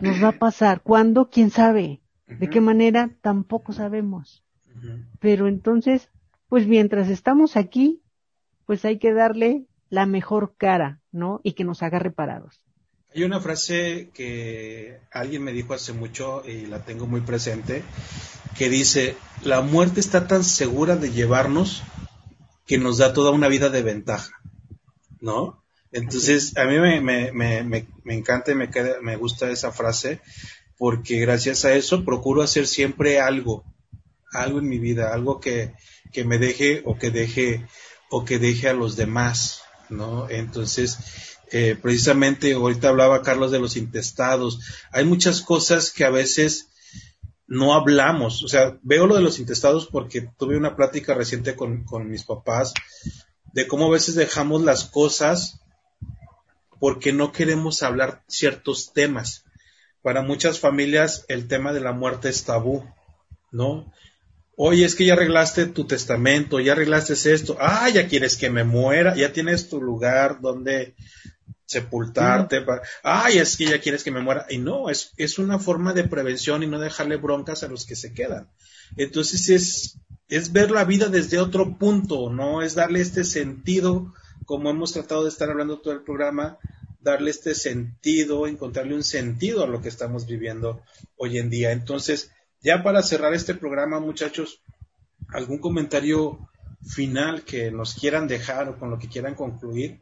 Nos 0.00 0.22
va 0.22 0.28
a 0.28 0.38
pasar. 0.38 0.82
¿Cuándo? 0.82 1.28
¿Quién 1.28 1.50
sabe? 1.50 2.00
¿De 2.26 2.48
qué 2.48 2.60
manera? 2.60 3.10
Tampoco 3.20 3.72
sabemos. 3.72 4.44
Pero 5.20 5.46
entonces, 5.46 6.10
pues 6.48 6.66
mientras 6.66 7.08
estamos 7.08 7.56
aquí, 7.56 8.02
pues 8.66 8.84
hay 8.84 8.98
que 8.98 9.12
darle 9.12 9.66
la 9.88 10.06
mejor 10.06 10.54
cara, 10.56 11.00
¿no? 11.12 11.40
Y 11.42 11.52
que 11.52 11.64
nos 11.64 11.82
haga 11.82 11.98
reparados. 11.98 12.64
Hay 13.14 13.22
una 13.22 13.38
frase 13.38 14.10
que 14.12 14.98
alguien 15.12 15.44
me 15.44 15.52
dijo 15.52 15.72
hace 15.72 15.92
mucho 15.92 16.42
y 16.44 16.66
la 16.66 16.84
tengo 16.84 17.06
muy 17.06 17.20
presente, 17.20 17.84
que 18.58 18.68
dice, 18.68 19.16
la 19.44 19.60
muerte 19.60 20.00
está 20.00 20.26
tan 20.26 20.42
segura 20.42 20.96
de 20.96 21.12
llevarnos 21.12 21.84
que 22.66 22.76
nos 22.76 22.98
da 22.98 23.12
toda 23.12 23.30
una 23.30 23.46
vida 23.46 23.68
de 23.68 23.82
ventaja, 23.82 24.32
¿no? 25.20 25.62
Entonces, 25.92 26.56
a 26.56 26.64
mí 26.64 26.80
me, 26.80 27.00
me, 27.00 27.30
me, 27.30 27.86
me 28.02 28.14
encanta 28.14 28.50
y 28.50 28.56
me, 28.56 28.68
me 29.00 29.14
gusta 29.14 29.48
esa 29.48 29.70
frase 29.70 30.20
porque 30.76 31.20
gracias 31.20 31.64
a 31.64 31.72
eso 31.72 32.04
procuro 32.04 32.42
hacer 32.42 32.66
siempre 32.66 33.20
algo, 33.20 33.64
algo 34.32 34.58
en 34.58 34.68
mi 34.68 34.80
vida, 34.80 35.14
algo 35.14 35.38
que, 35.38 35.72
que 36.12 36.24
me 36.24 36.38
deje 36.38 36.82
o 36.84 36.98
que 36.98 37.12
deje 37.12 37.64
o 38.10 38.24
que 38.24 38.40
deje 38.40 38.68
a 38.70 38.74
los 38.74 38.96
demás, 38.96 39.62
¿no? 39.88 40.28
Entonces, 40.28 40.98
eh, 41.56 41.76
precisamente 41.80 42.52
ahorita 42.52 42.88
hablaba 42.88 43.22
Carlos 43.22 43.52
de 43.52 43.60
los 43.60 43.76
intestados. 43.76 44.58
Hay 44.90 45.04
muchas 45.04 45.40
cosas 45.40 45.92
que 45.92 46.04
a 46.04 46.10
veces 46.10 46.68
no 47.46 47.74
hablamos. 47.74 48.42
O 48.42 48.48
sea, 48.48 48.76
veo 48.82 49.06
lo 49.06 49.14
de 49.14 49.22
los 49.22 49.38
intestados 49.38 49.86
porque 49.86 50.28
tuve 50.36 50.56
una 50.56 50.74
plática 50.74 51.14
reciente 51.14 51.54
con, 51.54 51.86
mis 52.10 52.24
papás 52.24 52.74
de 53.52 53.68
cómo 53.68 53.86
a 53.86 53.90
veces 53.92 54.16
dejamos 54.16 54.64
las 54.64 54.82
cosas 54.82 55.60
porque 56.80 57.12
no 57.12 57.30
queremos 57.30 57.84
hablar 57.84 58.24
ciertos 58.26 58.92
temas. 58.92 59.44
Para 60.02 60.22
muchas 60.22 60.58
familias 60.58 61.24
el 61.28 61.46
tema 61.46 61.72
de 61.72 61.80
la 61.80 61.92
muerte 61.92 62.30
es 62.30 62.42
tabú, 62.42 62.84
¿no? 63.52 63.92
Oye, 64.56 64.84
es 64.84 64.96
que 64.96 65.04
ya 65.04 65.12
arreglaste 65.12 65.66
tu 65.66 65.86
testamento, 65.86 66.58
ya 66.58 66.72
arreglaste 66.72 67.12
esto, 67.32 67.56
ah, 67.60 67.88
ya 67.90 68.08
quieres 68.08 68.36
que 68.36 68.50
me 68.50 68.64
muera, 68.64 69.14
ya 69.14 69.32
tienes 69.32 69.68
tu 69.68 69.80
lugar 69.80 70.40
donde 70.40 70.96
sepultarte, 71.66 72.64
ay, 73.02 73.38
es 73.38 73.56
que 73.56 73.66
ya 73.66 73.80
quieres 73.80 74.04
que 74.04 74.10
me 74.10 74.20
muera. 74.20 74.46
Y 74.50 74.58
no, 74.58 74.90
es, 74.90 75.12
es 75.16 75.38
una 75.38 75.58
forma 75.58 75.92
de 75.92 76.04
prevención 76.04 76.62
y 76.62 76.66
no 76.66 76.78
dejarle 76.78 77.16
broncas 77.16 77.62
a 77.62 77.68
los 77.68 77.86
que 77.86 77.96
se 77.96 78.12
quedan. 78.12 78.48
Entonces 78.96 79.48
es, 79.48 79.98
es 80.28 80.52
ver 80.52 80.70
la 80.70 80.84
vida 80.84 81.08
desde 81.08 81.38
otro 81.38 81.78
punto, 81.78 82.30
no 82.30 82.62
es 82.62 82.74
darle 82.74 83.00
este 83.00 83.24
sentido, 83.24 84.14
como 84.44 84.70
hemos 84.70 84.92
tratado 84.92 85.24
de 85.24 85.30
estar 85.30 85.50
hablando 85.50 85.80
todo 85.80 85.94
el 85.94 86.02
programa, 86.02 86.58
darle 87.00 87.30
este 87.30 87.54
sentido, 87.54 88.46
encontrarle 88.46 88.94
un 88.94 89.04
sentido 89.04 89.64
a 89.64 89.66
lo 89.66 89.80
que 89.80 89.88
estamos 89.88 90.26
viviendo 90.26 90.82
hoy 91.16 91.38
en 91.38 91.50
día. 91.50 91.72
Entonces, 91.72 92.30
ya 92.62 92.82
para 92.82 93.02
cerrar 93.02 93.34
este 93.34 93.54
programa, 93.54 94.00
muchachos, 94.00 94.62
¿algún 95.28 95.58
comentario 95.58 96.48
final 96.82 97.42
que 97.42 97.70
nos 97.70 97.94
quieran 97.94 98.26
dejar 98.26 98.68
o 98.68 98.78
con 98.78 98.90
lo 98.90 98.98
que 98.98 99.08
quieran 99.08 99.34
concluir? 99.34 100.00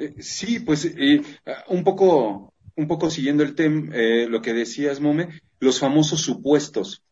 Eh, 0.00 0.14
sí, 0.20 0.60
pues 0.60 0.86
eh, 0.86 1.20
un 1.68 1.84
poco, 1.84 2.54
un 2.74 2.88
poco 2.88 3.10
siguiendo 3.10 3.42
el 3.42 3.54
tema, 3.54 3.94
eh, 3.94 4.26
lo 4.26 4.40
que 4.40 4.54
decías, 4.54 4.98
Mome, 4.98 5.42
los 5.60 5.78
famosos 5.78 6.22
supuestos. 6.22 7.02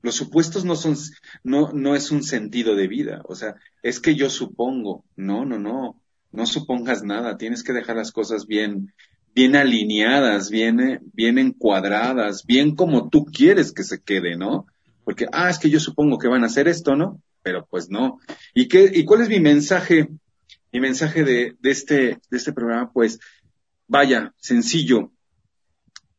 Los 0.00 0.14
supuestos 0.14 0.64
no 0.64 0.74
son, 0.74 0.96
no, 1.44 1.72
no 1.72 1.94
es 1.94 2.10
un 2.10 2.22
sentido 2.22 2.74
de 2.74 2.88
vida. 2.88 3.20
O 3.26 3.34
sea, 3.34 3.56
es 3.82 4.00
que 4.00 4.14
yo 4.14 4.30
supongo. 4.30 5.04
No, 5.14 5.44
no, 5.44 5.58
no. 5.58 6.00
No 6.32 6.46
supongas 6.46 7.04
nada. 7.04 7.36
Tienes 7.36 7.62
que 7.62 7.74
dejar 7.74 7.96
las 7.96 8.12
cosas 8.12 8.46
bien, 8.46 8.94
bien 9.34 9.54
alineadas, 9.54 10.48
bien, 10.50 11.02
bien 11.12 11.38
encuadradas, 11.38 12.46
bien 12.46 12.74
como 12.74 13.10
tú 13.10 13.26
quieres 13.26 13.72
que 13.72 13.84
se 13.84 14.00
quede, 14.00 14.36
¿no? 14.36 14.66
Porque, 15.04 15.26
ah, 15.32 15.50
es 15.50 15.58
que 15.58 15.68
yo 15.68 15.78
supongo 15.78 16.18
que 16.18 16.28
van 16.28 16.44
a 16.44 16.46
hacer 16.46 16.66
esto, 16.66 16.96
¿no? 16.96 17.20
Pero 17.42 17.66
pues 17.68 17.90
no. 17.90 18.18
¿Y 18.54 18.68
qué, 18.68 18.90
y 18.92 19.04
cuál 19.04 19.20
es 19.20 19.28
mi 19.28 19.40
mensaje? 19.40 20.08
Mi 20.72 20.80
mensaje 20.80 21.54
este, 21.62 21.94
de 22.30 22.36
este 22.36 22.52
programa, 22.52 22.90
pues, 22.92 23.20
vaya, 23.86 24.32
sencillo. 24.38 25.12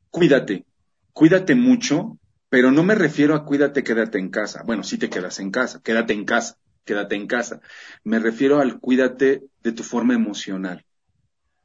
Cuídate. 0.09 0.65
Cuídate 1.11 1.55
mucho, 1.55 2.17
pero 2.49 2.71
no 2.71 2.83
me 2.83 2.95
refiero 2.95 3.35
a 3.35 3.45
cuídate, 3.45 3.83
quédate 3.83 4.19
en 4.19 4.29
casa. 4.29 4.63
Bueno, 4.63 4.83
sí 4.83 4.97
te 4.97 5.09
quedas 5.09 5.39
en 5.39 5.51
casa, 5.51 5.81
quédate 5.83 6.13
en 6.13 6.25
casa, 6.25 6.57
quédate 6.85 7.15
en 7.15 7.27
casa. 7.27 7.61
Me 8.03 8.19
refiero 8.19 8.59
al 8.59 8.79
cuídate 8.79 9.43
de 9.61 9.71
tu 9.71 9.83
forma 9.83 10.13
emocional 10.13 10.85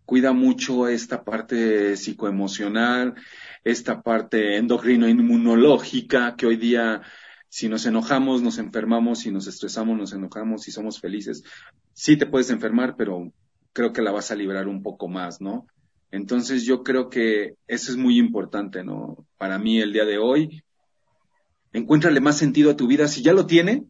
cuida 0.09 0.32
mucho 0.32 0.89
esta 0.89 1.22
parte 1.22 1.95
psicoemocional, 1.95 3.14
esta 3.62 4.01
parte 4.01 4.57
endocrino-inmunológica, 4.57 6.34
que 6.34 6.47
hoy 6.47 6.57
día 6.57 7.03
si 7.49 7.68
nos 7.68 7.86
enojamos, 7.86 8.42
nos 8.42 8.59
enfermamos, 8.59 9.20
si 9.20 9.30
nos 9.30 9.46
estresamos, 9.46 9.96
nos 9.96 10.12
enojamos, 10.12 10.62
si 10.62 10.70
somos 10.70 11.01
felices, 11.01 11.44
sí 11.94 12.16
te 12.16 12.26
puedes 12.26 12.51
enfermar, 12.51 12.96
pero 12.96 13.32
creo 13.72 13.92
que 13.92 14.03
la 14.03 14.12
vas 14.12 14.30
a 14.30 14.34
librar 14.34 14.68
un 14.68 14.82
poco 14.82 15.09
más, 15.09 15.40
¿no? 15.40 15.66
Entonces 16.11 16.64
yo 16.64 16.82
creo 16.82 17.09
que 17.09 17.57
eso 17.66 17.90
es 17.90 17.96
muy 17.96 18.18
importante, 18.18 18.84
¿no? 18.84 19.26
Para 19.36 19.59
mí 19.59 19.80
el 19.80 19.92
día 19.92 20.05
de 20.05 20.18
hoy, 20.18 20.62
encuéntrale 21.72 22.20
más 22.20 22.38
sentido 22.38 22.70
a 22.70 22.76
tu 22.76 22.86
vida. 22.86 23.09
Si 23.09 23.22
ya 23.22 23.32
lo 23.32 23.46
tiene, 23.46 23.84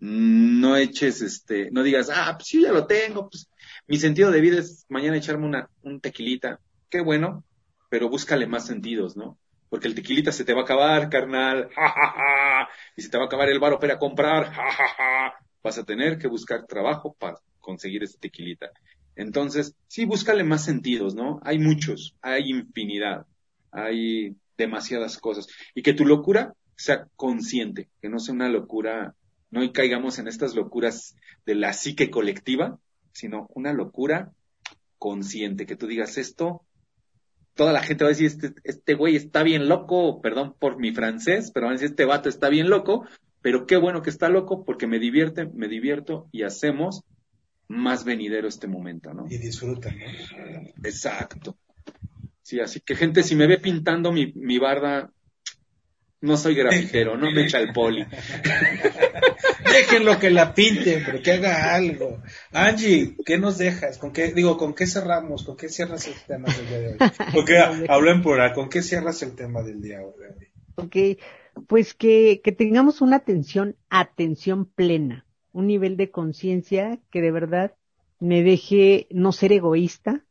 no 0.00 0.76
eches, 0.76 1.20
este, 1.22 1.70
no 1.70 1.82
digas, 1.82 2.10
ah, 2.12 2.34
pues 2.36 2.48
sí, 2.48 2.62
ya 2.62 2.72
lo 2.72 2.86
tengo, 2.86 3.28
pues 3.28 3.48
mi 3.86 3.98
sentido 3.98 4.30
de 4.30 4.40
vida 4.40 4.58
es 4.58 4.86
mañana 4.88 5.16
echarme 5.16 5.46
una, 5.46 5.68
un 5.82 6.00
tequilita. 6.00 6.60
Qué 6.88 7.00
bueno, 7.00 7.44
pero 7.90 8.08
búscale 8.08 8.46
más 8.46 8.66
sentidos, 8.66 9.16
¿no? 9.16 9.38
Porque 9.68 9.88
el 9.88 9.94
tequilita 9.94 10.32
se 10.32 10.44
te 10.44 10.54
va 10.54 10.60
a 10.60 10.64
acabar, 10.64 11.08
carnal, 11.10 11.68
ja, 11.74 12.68
y 12.96 13.02
se 13.02 13.10
te 13.10 13.18
va 13.18 13.24
a 13.24 13.26
acabar 13.26 13.48
el 13.48 13.58
bar 13.58 13.78
para 13.78 13.98
comprar, 13.98 14.52
ja, 14.52 15.34
Vas 15.62 15.78
a 15.78 15.84
tener 15.84 16.18
que 16.18 16.28
buscar 16.28 16.66
trabajo 16.66 17.14
para 17.18 17.38
conseguir 17.60 18.02
ese 18.02 18.18
tequilita. 18.18 18.70
Entonces, 19.16 19.74
sí, 19.88 20.04
búscale 20.04 20.44
más 20.44 20.64
sentidos, 20.64 21.14
¿no? 21.14 21.40
Hay 21.42 21.58
muchos, 21.58 22.14
hay 22.22 22.50
infinidad, 22.50 23.26
hay 23.72 24.36
demasiadas 24.56 25.18
cosas. 25.18 25.48
Y 25.74 25.82
que 25.82 25.92
tu 25.92 26.06
locura 26.06 26.54
sea 26.76 27.08
consciente, 27.16 27.88
que 28.00 28.08
no 28.08 28.20
sea 28.20 28.34
una 28.34 28.48
locura, 28.48 29.14
no 29.50 29.72
caigamos 29.72 30.18
en 30.20 30.28
estas 30.28 30.54
locuras 30.54 31.16
de 31.44 31.56
la 31.56 31.72
psique 31.72 32.10
colectiva, 32.10 32.78
sino 33.12 33.48
una 33.54 33.72
locura 33.72 34.30
consciente, 34.98 35.66
que 35.66 35.76
tú 35.76 35.88
digas 35.88 36.18
esto, 36.18 36.62
toda 37.58 37.72
la 37.72 37.82
gente 37.82 38.04
va 38.04 38.10
a 38.10 38.14
decir, 38.14 38.28
este, 38.28 38.52
este 38.62 38.94
güey 38.94 39.16
está 39.16 39.42
bien 39.42 39.68
loco, 39.68 40.20
perdón 40.22 40.54
por 40.60 40.78
mi 40.78 40.92
francés, 40.92 41.50
pero 41.52 41.66
van 41.66 41.72
a 41.72 41.74
decir, 41.74 41.90
este 41.90 42.04
vato 42.04 42.28
está 42.28 42.48
bien 42.48 42.70
loco, 42.70 43.04
pero 43.42 43.66
qué 43.66 43.76
bueno 43.76 44.00
que 44.00 44.10
está 44.10 44.28
loco 44.28 44.64
porque 44.64 44.86
me 44.86 45.00
divierte, 45.00 45.44
me 45.44 45.66
divierto 45.66 46.28
y 46.30 46.44
hacemos 46.44 47.02
más 47.66 48.04
venidero 48.04 48.46
este 48.46 48.68
momento, 48.68 49.12
¿no? 49.12 49.26
Y 49.28 49.38
disfrutan, 49.38 49.98
¿no? 49.98 50.06
Exacto. 50.84 51.58
Sí, 52.42 52.60
así 52.60 52.78
que 52.78 52.94
gente, 52.94 53.24
si 53.24 53.34
me 53.34 53.48
ve 53.48 53.58
pintando 53.58 54.12
mi, 54.12 54.32
mi 54.36 54.58
barda, 54.58 55.10
no 56.20 56.36
soy 56.36 56.54
grafitero, 56.54 57.16
no 57.16 57.30
me 57.30 57.42
echa 57.42 57.58
el 57.58 57.72
poli. 57.72 58.04
Déjenlo 59.64 60.18
que 60.18 60.30
la 60.30 60.54
pinte, 60.54 61.02
pero 61.04 61.22
que 61.22 61.32
haga 61.32 61.74
algo. 61.74 62.22
Angie, 62.52 63.16
¿qué 63.24 63.38
nos 63.38 63.58
dejas? 63.58 63.98
¿Con 63.98 64.12
qué, 64.12 64.32
digo, 64.32 64.56
con 64.56 64.74
qué 64.74 64.86
cerramos? 64.86 65.44
¿Con 65.44 65.56
qué 65.56 65.68
cierras 65.68 66.06
el 66.08 66.14
tema 66.26 66.48
del 66.52 66.68
día 66.68 66.78
de 66.78 66.88
hoy? 66.88 66.98
Porque 67.34 67.58
hablo 67.58 68.10
en 68.10 68.22
plural, 68.22 68.52
¿con 68.52 68.68
qué 68.68 68.82
cierras 68.82 69.22
el 69.22 69.36
tema 69.36 69.62
del 69.62 69.80
día 69.80 69.98
de 69.98 70.04
hoy? 70.04 70.48
Ok, 70.76 70.96
pues 71.66 71.94
que, 71.94 72.40
que 72.42 72.52
tengamos 72.52 73.00
una 73.00 73.16
atención, 73.16 73.76
atención 73.90 74.64
plena, 74.66 75.26
un 75.52 75.66
nivel 75.66 75.96
de 75.96 76.10
conciencia 76.10 76.98
que 77.10 77.20
de 77.20 77.30
verdad 77.30 77.74
me 78.20 78.42
deje 78.42 79.06
no 79.10 79.32
ser 79.32 79.52
egoísta 79.52 80.24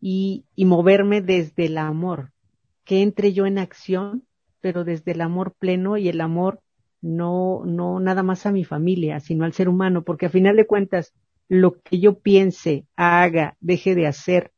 y, 0.00 0.44
y 0.54 0.64
moverme 0.64 1.22
desde 1.22 1.66
el 1.66 1.78
amor, 1.78 2.32
que 2.84 3.02
entre 3.02 3.32
yo 3.32 3.46
en 3.46 3.58
acción, 3.58 4.24
pero 4.62 4.84
desde 4.84 5.12
el 5.12 5.20
amor 5.20 5.54
pleno 5.58 5.98
y 5.98 6.08
el 6.08 6.22
amor 6.22 6.62
no, 7.02 7.64
no 7.66 8.00
nada 8.00 8.22
más 8.22 8.46
a 8.46 8.52
mi 8.52 8.64
familia, 8.64 9.20
sino 9.20 9.44
al 9.44 9.52
ser 9.52 9.68
humano, 9.68 10.04
porque 10.04 10.26
a 10.26 10.30
final 10.30 10.56
de 10.56 10.66
cuentas, 10.66 11.12
lo 11.48 11.82
que 11.82 11.98
yo 11.98 12.20
piense, 12.20 12.86
haga, 12.96 13.56
deje 13.60 13.94
de 13.94 14.06
hacer, 14.06 14.52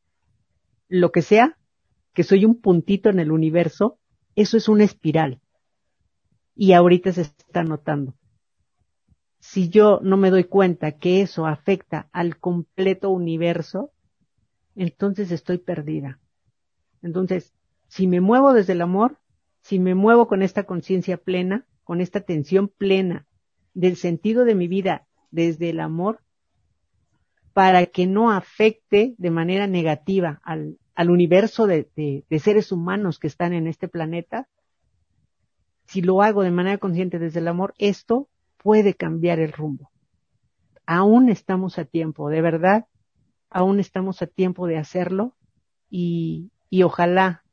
lo 0.87 1.11
que 1.11 1.23
sea, 1.23 1.57
que 2.13 2.23
soy 2.23 2.45
un 2.45 2.61
puntito 2.61 3.09
en 3.09 3.19
el 3.19 3.31
universo, 3.31 3.97
eso 4.35 4.55
es 4.55 4.69
una 4.69 4.83
espiral. 4.83 5.41
Y 6.55 6.73
ahorita 6.73 7.11
se 7.11 7.21
está 7.21 7.63
notando. 7.63 8.13
Si 9.39 9.69
yo 9.69 9.99
no 10.01 10.17
me 10.17 10.29
doy 10.29 10.45
cuenta 10.45 10.93
que 10.93 11.21
eso 11.21 11.47
afecta 11.47 12.09
al 12.13 12.37
completo 12.37 13.09
universo, 13.09 13.91
entonces 14.75 15.31
estoy 15.31 15.57
perdida. 15.57 16.19
Entonces, 17.01 17.53
si 17.87 18.07
me 18.07 18.21
muevo 18.21 18.53
desde 18.53 18.73
el 18.73 18.81
amor, 18.81 19.17
si 19.65 19.79
me 19.79 19.95
muevo 19.95 20.27
con 20.27 20.43
esta 20.43 20.65
conciencia 20.65 21.17
plena, 21.17 21.65
con 21.83 21.99
esta 21.99 22.19
atención 22.19 22.67
plena 22.67 23.25
del 23.73 23.95
sentido 23.95 24.45
de 24.45 24.53
mi 24.53 24.67
vida 24.67 25.07
desde 25.31 25.71
el 25.71 25.79
amor 25.79 26.19
para 27.51 27.87
que 27.87 28.05
no 28.05 28.29
afecte 28.29 29.15
de 29.17 29.31
manera 29.31 29.65
negativa 29.65 30.39
al, 30.43 30.77
universo 31.09 31.65
de, 31.65 31.89
de, 31.95 32.39
seres 32.39 32.71
humanos 32.71 33.17
que 33.17 33.25
están 33.25 33.53
en 33.53 33.65
este 33.65 33.87
planeta, 33.87 34.47
si 35.87 36.03
lo 36.03 36.21
hago 36.21 36.43
de 36.43 36.51
manera 36.51 36.77
consciente 36.77 37.17
desde 37.17 37.39
el 37.39 37.47
amor, 37.47 37.73
esto 37.79 38.29
puede 38.57 38.93
cambiar 38.93 39.39
el 39.39 39.51
rumbo. 39.51 39.89
Aún 40.85 41.27
estamos 41.27 41.79
a 41.79 41.85
tiempo, 41.85 42.29
de 42.29 42.41
verdad, 42.41 42.85
aún 43.49 43.79
estamos 43.79 44.21
a 44.21 44.27
tiempo 44.27 44.67
de 44.67 44.77
hacerlo 44.77 45.35
y, 45.89 46.51
y 46.69 46.83
ojalá 46.83 47.44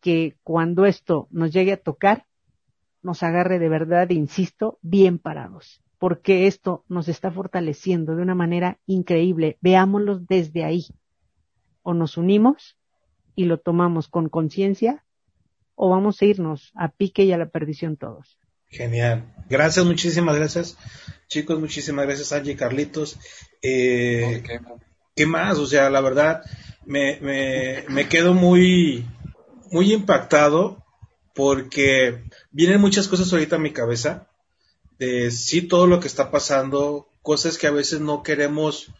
que 0.00 0.36
cuando 0.42 0.86
esto 0.86 1.28
nos 1.30 1.52
llegue 1.52 1.72
a 1.72 1.76
tocar, 1.76 2.26
nos 3.02 3.22
agarre 3.22 3.58
de 3.58 3.68
verdad, 3.68 4.10
insisto, 4.10 4.78
bien 4.82 5.18
parados, 5.18 5.82
porque 5.98 6.46
esto 6.46 6.84
nos 6.88 7.08
está 7.08 7.30
fortaleciendo 7.30 8.16
de 8.16 8.22
una 8.22 8.34
manera 8.34 8.78
increíble. 8.86 9.58
Veámoslo 9.60 10.18
desde 10.18 10.64
ahí. 10.64 10.86
O 11.82 11.94
nos 11.94 12.16
unimos 12.16 12.76
y 13.34 13.44
lo 13.44 13.58
tomamos 13.58 14.08
con 14.08 14.28
conciencia, 14.28 15.04
o 15.74 15.88
vamos 15.88 16.20
a 16.20 16.26
irnos 16.26 16.72
a 16.74 16.88
pique 16.88 17.24
y 17.24 17.32
a 17.32 17.38
la 17.38 17.48
perdición 17.48 17.96
todos. 17.96 18.38
Genial. 18.68 19.24
Gracias, 19.48 19.84
muchísimas 19.84 20.36
gracias. 20.36 20.76
Chicos, 21.26 21.58
muchísimas 21.58 22.06
gracias, 22.06 22.32
Angie 22.32 22.54
Carlitos. 22.54 23.18
Eh, 23.62 24.42
¿Qué 25.16 25.26
más? 25.26 25.58
O 25.58 25.66
sea, 25.66 25.90
la 25.90 26.00
verdad, 26.00 26.42
me, 26.84 27.18
me, 27.20 27.84
me 27.88 28.08
quedo 28.08 28.34
muy, 28.34 29.06
muy 29.70 29.92
impactado 29.92 30.84
porque 31.34 32.24
vienen 32.50 32.80
muchas 32.80 33.08
cosas 33.08 33.32
ahorita 33.32 33.56
a 33.56 33.60
mi 33.60 33.72
cabeza 33.72 34.26
de 34.98 35.30
sí 35.30 35.62
todo 35.62 35.86
lo 35.86 36.00
que 36.00 36.08
está 36.08 36.30
pasando 36.30 37.08
cosas 37.22 37.58
que 37.58 37.66
a 37.66 37.70
veces 37.72 38.00
no 38.00 38.22
queremos 38.22 38.92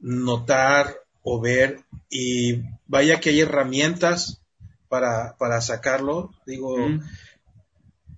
notar 0.00 0.96
o 1.22 1.40
ver 1.40 1.80
y 2.10 2.62
vaya 2.86 3.20
que 3.20 3.30
hay 3.30 3.40
herramientas 3.40 4.42
para, 4.88 5.36
para 5.38 5.60
sacarlo. 5.60 6.30
Digo, 6.46 6.76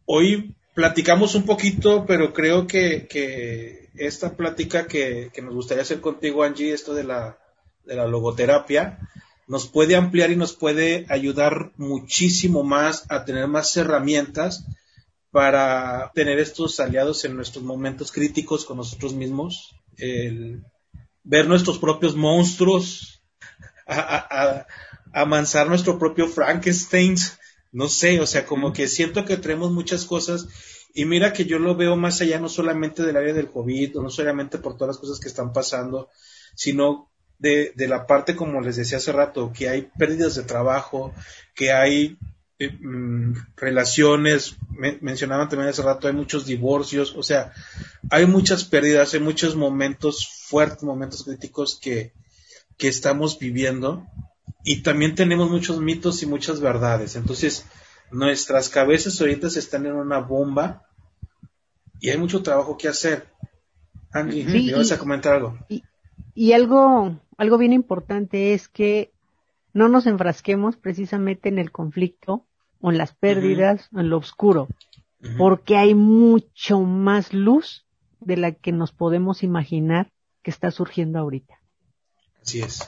hoy 0.04 0.54
platicamos 0.74 1.34
un 1.34 1.44
poquito, 1.44 2.04
pero 2.06 2.32
creo 2.32 2.66
que, 2.66 3.06
que 3.08 3.88
esta 3.96 4.36
plática 4.36 4.86
que, 4.86 5.30
que, 5.32 5.42
nos 5.42 5.54
gustaría 5.54 5.82
hacer 5.82 6.00
contigo, 6.00 6.42
Angie, 6.42 6.72
esto 6.72 6.94
de 6.94 7.04
la, 7.04 7.38
de 7.84 7.94
la 7.94 8.06
logoterapia, 8.06 8.98
nos 9.46 9.68
puede 9.68 9.96
ampliar 9.96 10.30
y 10.30 10.36
nos 10.36 10.54
puede 10.54 11.06
ayudar 11.08 11.72
muchísimo 11.76 12.62
más 12.62 13.04
a 13.08 13.24
tener 13.24 13.46
más 13.46 13.76
herramientas 13.76 14.64
para 15.30 16.10
tener 16.14 16.38
estos 16.38 16.80
aliados 16.80 17.24
en 17.24 17.36
nuestros 17.36 17.64
momentos 17.64 18.10
críticos 18.10 18.64
con 18.64 18.78
nosotros 18.78 19.14
mismos, 19.14 19.76
el 19.98 20.64
ver 21.22 21.46
nuestros 21.46 21.78
propios 21.78 22.16
monstruos, 22.16 23.22
amansar 25.12 25.68
nuestro 25.68 25.98
propio 25.98 26.28
Frankenstein, 26.28 27.16
no 27.72 27.88
sé, 27.88 28.20
o 28.20 28.26
sea, 28.26 28.46
como 28.46 28.72
que 28.72 28.88
siento 28.88 29.24
que 29.24 29.36
tenemos 29.36 29.70
muchas 29.72 30.04
cosas 30.04 30.48
y 30.94 31.04
mira 31.04 31.32
que 31.32 31.44
yo 31.44 31.58
lo 31.58 31.76
veo 31.76 31.96
más 31.96 32.20
allá 32.22 32.40
no 32.40 32.48
solamente 32.48 33.02
del 33.02 33.16
área 33.16 33.34
del 33.34 33.50
COVID, 33.50 33.96
no 33.96 34.08
solamente 34.08 34.58
por 34.58 34.76
todas 34.76 34.96
las 34.96 34.98
cosas 34.98 35.20
que 35.20 35.28
están 35.28 35.52
pasando, 35.52 36.08
sino 36.54 37.10
de, 37.38 37.72
de 37.74 37.88
la 37.88 38.06
parte, 38.06 38.36
como 38.36 38.60
les 38.60 38.76
decía 38.76 38.98
hace 38.98 39.12
rato, 39.12 39.52
que 39.52 39.68
hay 39.68 39.88
pérdidas 39.98 40.34
de 40.34 40.42
trabajo, 40.42 41.14
que 41.54 41.72
hay 41.72 42.18
eh, 42.58 42.70
mm, 42.70 43.34
relaciones, 43.56 44.56
mencionaban 45.00 45.48
también 45.48 45.68
hace 45.68 45.82
rato, 45.82 46.08
hay 46.08 46.14
muchos 46.14 46.46
divorcios, 46.46 47.14
o 47.14 47.22
sea, 47.22 47.52
hay 48.10 48.26
muchas 48.26 48.64
pérdidas, 48.64 49.12
hay 49.12 49.20
muchos 49.20 49.56
momentos 49.56 50.26
fuertes, 50.48 50.82
momentos 50.82 51.24
críticos 51.24 51.78
que, 51.80 52.12
que 52.78 52.88
estamos 52.88 53.38
viviendo 53.38 54.06
y 54.64 54.82
también 54.82 55.14
tenemos 55.14 55.50
muchos 55.50 55.80
mitos 55.80 56.22
y 56.22 56.26
muchas 56.26 56.60
verdades. 56.60 57.16
Entonces, 57.16 57.66
nuestras 58.10 58.70
cabezas 58.70 59.20
ahorita 59.20 59.50
se 59.50 59.58
están 59.58 59.84
en 59.84 59.92
una 59.92 60.18
bomba 60.18 60.82
y 62.00 62.08
hay 62.08 62.16
mucho 62.16 62.42
trabajo 62.42 62.78
que 62.78 62.88
hacer. 62.88 63.28
Angie, 64.12 64.44
¿me 64.44 64.74
vas 64.74 64.92
a 64.92 64.98
comentar 64.98 65.34
algo? 65.34 65.58
Y, 65.68 65.82
y, 66.36 66.52
algo, 66.52 67.18
algo 67.36 67.58
bien 67.58 67.72
importante 67.72 68.54
es 68.54 68.68
que 68.68 69.12
no 69.72 69.88
nos 69.88 70.06
enfrasquemos 70.06 70.76
precisamente 70.76 71.48
en 71.48 71.58
el 71.58 71.72
conflicto 71.72 72.46
o 72.80 72.92
en 72.92 72.98
las 72.98 73.14
pérdidas 73.14 73.88
o 73.92 74.00
en 74.00 74.10
lo 74.10 74.18
oscuro, 74.18 74.68
porque 75.38 75.76
hay 75.76 75.94
mucho 75.94 76.80
más 76.80 77.32
luz 77.32 77.86
de 78.20 78.36
la 78.36 78.52
que 78.52 78.72
nos 78.72 78.92
podemos 78.92 79.42
imaginar 79.42 80.12
que 80.42 80.50
está 80.50 80.70
surgiendo 80.70 81.18
ahorita. 81.18 81.60
Así 82.42 82.60
es. 82.60 82.86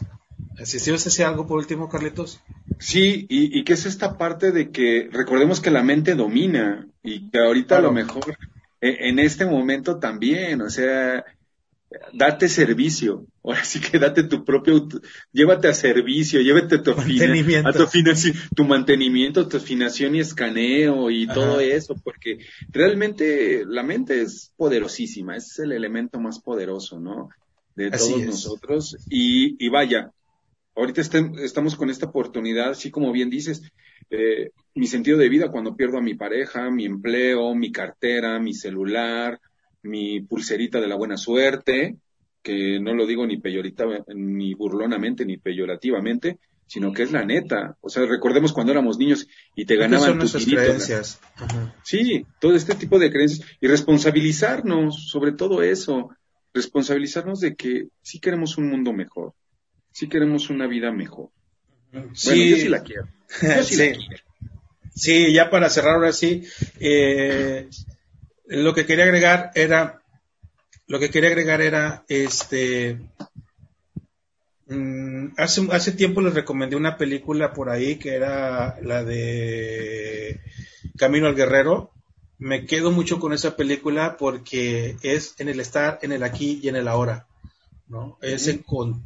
Así 0.60 0.76
es. 0.76 0.90
¿Vas 0.90 1.20
a 1.20 1.28
algo 1.28 1.46
por 1.46 1.58
último, 1.58 1.88
Carlitos? 1.88 2.40
Sí, 2.78 3.26
y, 3.28 3.58
y, 3.58 3.64
que 3.64 3.72
es 3.72 3.86
esta 3.86 4.18
parte 4.18 4.52
de 4.52 4.70
que 4.70 5.08
recordemos 5.10 5.60
que 5.60 5.70
la 5.70 5.82
mente 5.82 6.14
domina 6.14 6.86
y 7.02 7.28
que 7.30 7.38
ahorita 7.38 7.78
a 7.78 7.80
lo 7.80 7.92
mejor 7.92 8.36
e, 8.80 9.08
en 9.08 9.18
este 9.18 9.46
momento 9.46 9.98
también, 9.98 10.60
o 10.62 10.70
sea, 10.70 11.24
date 12.12 12.48
servicio. 12.48 13.26
Ahora 13.42 13.64
sí 13.64 13.80
que 13.80 13.98
date 13.98 14.24
tu 14.24 14.44
propio, 14.44 14.86
llévate 15.32 15.68
a 15.68 15.74
servicio, 15.74 16.40
llévate 16.40 16.78
tu 16.78 16.94
mantenimiento, 16.94 17.68
a 17.68 17.72
tu, 17.72 17.86
tu 18.54 18.64
mantenimiento, 18.64 19.48
tu 19.48 19.56
afinación 19.56 20.14
y 20.14 20.20
escaneo 20.20 21.10
y 21.10 21.26
todo 21.26 21.60
eso, 21.60 21.94
porque 22.04 22.38
realmente 22.70 23.64
la 23.66 23.82
mente 23.82 24.20
es 24.20 24.52
poderosísima, 24.56 25.36
es 25.36 25.58
el 25.58 25.72
elemento 25.72 26.20
más 26.20 26.40
poderoso, 26.40 27.00
¿no? 27.00 27.30
de 27.78 27.90
todos 27.92 28.22
nosotros. 28.22 28.96
Y, 29.08 29.64
y, 29.64 29.68
vaya, 29.68 30.10
ahorita 30.74 31.00
estamos 31.00 31.76
con 31.76 31.90
esta 31.90 32.06
oportunidad, 32.06 32.70
así 32.70 32.90
como 32.90 33.12
bien 33.12 33.30
dices, 33.30 33.62
eh, 34.10 34.50
mi 34.74 34.86
sentido 34.86 35.16
de 35.16 35.28
vida 35.28 35.50
cuando 35.50 35.76
pierdo 35.76 35.98
a 35.98 36.02
mi 36.02 36.14
pareja, 36.14 36.70
mi 36.70 36.84
empleo, 36.84 37.54
mi 37.54 37.70
cartera, 37.70 38.40
mi 38.40 38.52
celular, 38.52 39.40
mi 39.82 40.20
pulserita 40.20 40.80
de 40.80 40.88
la 40.88 40.96
buena 40.96 41.16
suerte, 41.16 41.96
que 42.42 42.80
no 42.80 42.94
lo 42.94 43.06
digo 43.06 43.26
ni 43.26 43.38
peyorita, 43.38 43.84
ni 44.14 44.54
burlonamente, 44.54 45.24
ni 45.24 45.36
peyorativamente, 45.36 46.38
sino 46.66 46.92
que 46.92 47.02
es 47.02 47.12
la 47.12 47.24
neta. 47.24 47.76
O 47.80 47.88
sea, 47.88 48.04
recordemos 48.06 48.52
cuando 48.52 48.72
éramos 48.72 48.98
niños 48.98 49.26
y 49.56 49.64
te 49.64 49.76
ganaban 49.76 50.18
tus 50.18 50.44
creencias. 50.44 51.20
Sí, 51.82 52.26
todo 52.40 52.54
este 52.54 52.74
tipo 52.74 52.98
de 52.98 53.10
creencias 53.10 53.48
y 53.60 53.66
responsabilizarnos 53.66 55.08
sobre 55.10 55.32
todo 55.32 55.62
eso 55.62 56.10
responsabilizarnos 56.54 57.40
de 57.40 57.54
que 57.54 57.88
sí 58.02 58.20
queremos 58.20 58.58
un 58.58 58.68
mundo 58.68 58.92
mejor, 58.92 59.34
sí 59.92 60.08
queremos 60.08 60.50
una 60.50 60.66
vida 60.66 60.90
mejor. 60.92 61.30
Sí, 62.12 62.50
yo 62.50 62.56
sí 62.56 62.68
la 62.68 62.82
quiero. 62.82 63.08
sí, 64.94 65.32
ya 65.32 65.50
para 65.50 65.70
cerrar 65.70 65.94
ahora 65.94 66.12
sí, 66.12 66.44
eh, 66.80 67.68
lo 68.48 68.74
que 68.74 68.86
quería 68.86 69.04
agregar 69.04 69.50
era, 69.54 70.02
lo 70.86 70.98
que 70.98 71.10
quería 71.10 71.28
agregar 71.28 71.60
era, 71.60 72.04
este, 72.08 72.98
mm, 74.66 75.28
hace, 75.36 75.68
hace 75.70 75.92
tiempo 75.92 76.20
les 76.20 76.34
recomendé 76.34 76.74
una 76.74 76.96
película 76.96 77.52
por 77.52 77.70
ahí 77.70 77.96
que 77.96 78.14
era 78.14 78.78
la 78.82 79.04
de 79.04 80.40
Camino 80.96 81.26
al 81.26 81.36
Guerrero, 81.36 81.92
me 82.38 82.66
quedo 82.66 82.90
mucho 82.90 83.20
con 83.20 83.32
esa 83.32 83.56
película 83.56 84.16
porque 84.16 84.96
es 85.02 85.34
en 85.38 85.48
el 85.48 85.60
estar, 85.60 85.98
en 86.02 86.12
el 86.12 86.22
aquí 86.22 86.58
y 86.62 86.68
en 86.68 86.76
el 86.76 86.88
ahora. 86.88 87.27
¿No? 87.88 88.18
Es, 88.20 88.48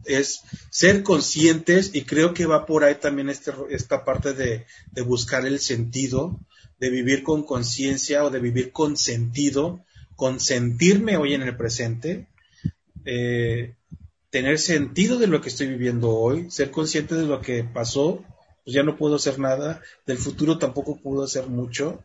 es 0.04 0.42
ser 0.70 1.02
conscientes 1.02 1.94
y 1.94 2.02
creo 2.02 2.34
que 2.34 2.46
va 2.46 2.66
por 2.66 2.84
ahí 2.84 2.96
también 2.96 3.28
este, 3.28 3.52
esta 3.70 4.04
parte 4.04 4.32
de, 4.32 4.66
de 4.90 5.02
buscar 5.02 5.46
el 5.46 5.60
sentido, 5.60 6.40
de 6.78 6.90
vivir 6.90 7.22
con 7.22 7.44
conciencia 7.44 8.24
o 8.24 8.30
de 8.30 8.40
vivir 8.40 8.72
con 8.72 8.96
sentido, 8.96 9.84
consentirme 10.16 11.16
hoy 11.16 11.34
en 11.34 11.42
el 11.42 11.56
presente, 11.56 12.26
eh, 13.04 13.74
tener 14.30 14.58
sentido 14.58 15.18
de 15.18 15.26
lo 15.26 15.40
que 15.40 15.48
estoy 15.48 15.68
viviendo 15.68 16.10
hoy, 16.10 16.50
ser 16.50 16.70
consciente 16.70 17.14
de 17.14 17.26
lo 17.26 17.40
que 17.40 17.64
pasó, 17.64 18.24
pues 18.64 18.74
ya 18.74 18.82
no 18.82 18.96
puedo 18.96 19.16
hacer 19.16 19.38
nada, 19.38 19.82
del 20.06 20.18
futuro 20.18 20.58
tampoco 20.58 20.96
puedo 20.96 21.22
hacer 21.22 21.48
mucho, 21.48 22.02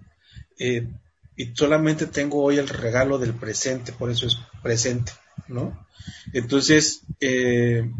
eh, 0.60 0.88
y 1.36 1.56
solamente 1.56 2.08
tengo 2.08 2.44
hoy 2.44 2.58
el 2.58 2.68
regalo 2.68 3.18
del 3.18 3.34
presente, 3.34 3.94
por 3.94 4.10
eso 4.10 4.28
es 4.28 4.38
presente, 4.62 5.12
¿no? 5.48 5.86
Entonces, 6.34 7.02
eh, 7.20 7.92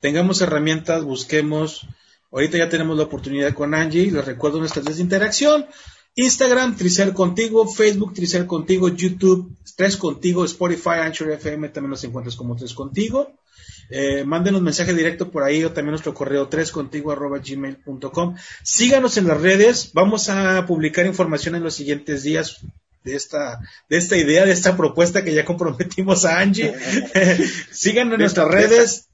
tengamos 0.00 0.40
herramientas, 0.40 1.04
busquemos. 1.04 1.86
Ahorita 2.30 2.58
ya 2.58 2.68
tenemos 2.68 2.96
la 2.96 3.04
oportunidad 3.04 3.54
con 3.54 3.74
Angie, 3.74 4.10
les 4.10 4.24
recuerdo 4.24 4.58
nuestras 4.58 4.84
redes 4.84 4.98
de 4.98 5.04
interacción. 5.04 5.66
Instagram, 6.14 6.76
Tricer 6.76 7.12
Contigo, 7.12 7.66
Facebook, 7.66 8.12
Tricer 8.12 8.46
Contigo, 8.46 8.88
YouTube, 8.88 9.56
Tres 9.76 9.96
Contigo, 9.96 10.44
Spotify, 10.44 11.00
Anchor 11.02 11.30
FM, 11.30 11.68
también 11.68 11.90
nos 11.90 12.04
encuentras 12.04 12.34
como 12.34 12.56
Tres 12.56 12.74
Contigo. 12.74 13.38
Eh, 13.90 14.24
mándenos 14.24 14.60
mensaje 14.60 14.92
directo 14.92 15.30
por 15.30 15.42
ahí 15.42 15.64
o 15.64 15.72
también 15.72 15.92
nuestro 15.92 16.12
correo 16.12 16.50
3contigo 16.50 17.12
arroba 17.12 17.38
gmail.com. 17.38 18.36
Síganos 18.62 19.16
en 19.16 19.28
las 19.28 19.40
redes. 19.40 19.92
Vamos 19.94 20.28
a 20.28 20.66
publicar 20.66 21.06
información 21.06 21.54
en 21.54 21.62
los 21.62 21.74
siguientes 21.74 22.22
días 22.22 22.60
de 23.04 23.16
esta, 23.16 23.60
de 23.88 23.96
esta 23.96 24.16
idea, 24.16 24.44
de 24.44 24.52
esta 24.52 24.76
propuesta 24.76 25.24
que 25.24 25.34
ya 25.34 25.44
comprometimos 25.44 26.24
a 26.24 26.40
Angie. 26.40 26.74
Síganos 27.70 28.14
en 28.14 28.20
nuestras 28.20 28.48
redes. 28.48 29.08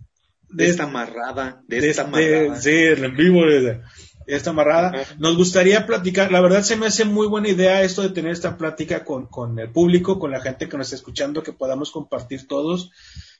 De, 0.49 0.69
esta 0.69 0.85
amarrada, 0.85 1.63
de, 1.67 1.91
esta 1.91 2.03
amarrada. 2.03 2.61
sí, 2.61 2.71
en 2.71 3.17
vivo 3.17 3.45
de, 3.45 3.81
esta 4.27 4.51
amarrada. 4.51 5.05
Nos 5.19 5.37
gustaría 5.37 5.85
platicar, 5.85 6.31
la 6.31 6.41
verdad 6.41 6.63
se 6.63 6.77
me 6.77 6.87
hace 6.87 7.05
muy 7.05 7.27
buena 7.27 7.49
idea 7.49 7.83
esto 7.83 8.03
de 8.03 8.11
tener 8.11 8.33
esta 8.33 8.57
plática 8.57 9.05
con, 9.05 9.27
con 9.27 9.59
el 9.59 9.71
público, 9.71 10.19
con 10.19 10.31
la 10.31 10.41
gente 10.41 10.69
que 10.69 10.77
nos 10.77 10.87
está 10.87 10.97
escuchando, 10.97 11.43
que 11.43 11.53
podamos 11.53 11.91
compartir 11.91 12.47
todos 12.47 12.93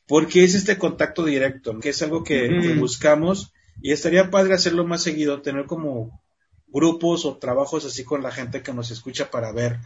porque 0.07 0.45
es 0.45 0.55
este 0.55 0.79
contacto 0.79 1.25
directo, 1.25 1.79
que 1.79 1.91
es 1.91 2.03
algo 2.03 2.25
que, 2.25 2.75
buscamos 2.79 3.53
y 3.81 3.93
estaría 3.93 4.31
padre 4.31 4.55
hacerlo 4.55 4.85
más 4.85 5.03
seguido, 5.03 5.43
tener 5.43 5.67
como 5.67 6.23
grupos 6.67 7.25
o 7.25 7.39
trabajos 7.39 7.85
así 7.85 8.05
con 8.05 8.23
la 8.23 8.31
gente 8.31 8.63
que 8.63 8.75
nos 8.75 8.91
escucha 8.91 9.31
para 9.31 9.53
ver 9.53 9.79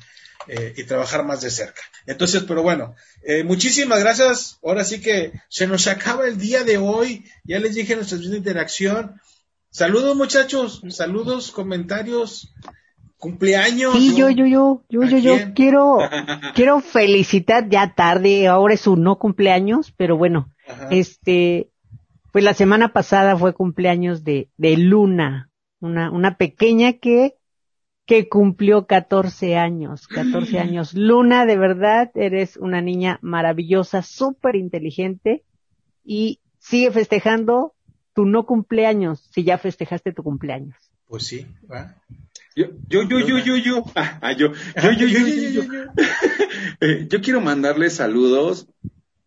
eh, 0.47 0.74
y 0.76 0.84
trabajar 0.84 1.24
más 1.24 1.41
de 1.41 1.51
cerca. 1.51 1.82
Entonces, 2.07 2.45
pero 2.47 2.62
bueno, 2.62 2.95
eh, 3.22 3.45
muchísimas 3.45 4.01
gracias. 4.01 4.59
Ahora 4.62 4.84
sí 4.84 5.01
que 5.01 5.32
se 5.49 5.66
nos 5.66 5.86
acaba 5.86 6.26
el 6.26 6.39
día 6.39 6.64
de 6.64 6.78
hoy. 6.78 7.24
Ya 7.45 7.59
les 7.59 7.74
dije 7.74 7.97
nuestra 7.97 8.18
interacción. 8.18 9.20
Saludos 9.70 10.16
muchachos, 10.16 10.82
saludos, 10.89 11.51
comentarios, 11.51 12.55
cumpleaños. 13.18 13.95
Sí, 13.95 14.16
yo, 14.16 14.30
yo, 14.30 14.47
yo, 14.47 14.82
yo, 14.89 15.05
yo, 15.05 15.18
yo 15.18 15.55
quiero, 15.55 15.99
quiero 16.55 16.80
felicitar 16.80 17.68
ya 17.68 17.95
tarde, 17.95 18.47
ahora 18.47 18.74
es 18.74 18.86
un 18.86 19.03
no 19.03 19.18
cumpleaños, 19.18 19.93
pero 19.97 20.16
bueno, 20.16 20.51
este, 20.91 21.70
pues 22.32 22.45
la 22.45 22.55
semana 22.55 22.93
pasada 22.93 23.36
fue 23.36 23.53
cumpleaños 23.53 24.24
de, 24.24 24.49
de 24.57 24.76
Luna, 24.76 25.51
una, 25.80 26.11
una 26.11 26.36
pequeña 26.36 26.95
que 26.95 27.38
que 28.09 28.26
cumplió 28.26 28.86
14 28.86 29.56
años, 29.56 30.09
14 30.09 30.59
años. 30.59 30.94
Luna, 30.94 31.44
de 31.44 31.59
verdad, 31.59 32.11
eres 32.14 32.56
una 32.56 32.80
niña 32.80 33.18
maravillosa, 33.20 34.00
súper 34.00 34.56
inteligente 34.56 35.44
y 36.06 36.40
sigue 36.59 36.90
festejando 36.90 37.74
tu 38.14 38.24
no 38.24 38.46
cumpleaños 38.46 39.28
si 39.30 39.44
ya 39.44 39.59
festejaste 39.59 40.14
tu 40.14 40.22
cumpleaños. 40.22 40.74
Pues 41.06 41.26
sí, 41.26 41.46
¿va? 41.70 41.96
Yo, 42.56 42.68
yo, 42.88 43.02
yo, 43.02 43.20
yo, 43.20 43.38
yo, 43.40 43.56
yo, 43.59 43.84
ah, 43.94 44.18
ah, 44.22 44.32
yo, 44.32 44.54
yo, 44.54 44.92
yo, 44.92 45.06
yo, 45.06 45.18
yo, 45.26 45.62
yo, 45.62 45.70
Eh, 46.80 47.06
yo 47.11 47.20
quiero 47.20 47.42
mandarles 47.42 47.96
saludos 47.96 48.68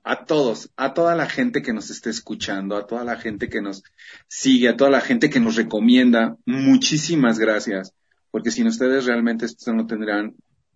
a 0.03 0.25
todos, 0.25 0.71
a 0.75 0.95
toda 0.95 1.15
la 1.15 1.29
gente 1.29 1.61
que 1.61 1.73
nos 1.73 1.91
esté 1.91 2.09
escuchando, 2.09 2.75
a 2.75 2.88
toda 2.88 3.03
la 3.03 3.17
gente 3.17 3.47
que 3.47 3.61
nos 3.61 3.84
sigue, 4.27 4.69
a 4.69 4.75
toda 4.75 4.89
la 4.89 5.01
gente 5.01 5.29
que 5.29 5.39
nos 5.39 5.55
recomienda. 5.55 6.36
Muchísimas 6.45 7.38
gracias, 7.38 7.93
porque 8.32 8.51
sin 8.51 8.67
ustedes 8.67 9.05
realmente 9.05 9.45
esto 9.45 9.73
no 9.73 9.86
tendrán 9.86 10.36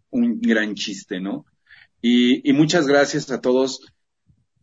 un 0.10 0.39
gran 0.39 0.76
chiste, 0.76 1.20
¿no? 1.20 1.45
Y, 2.01 2.47
y 2.47 2.53
muchas 2.53 2.88
gracias 2.88 3.32
a 3.32 3.41
todos 3.41 3.82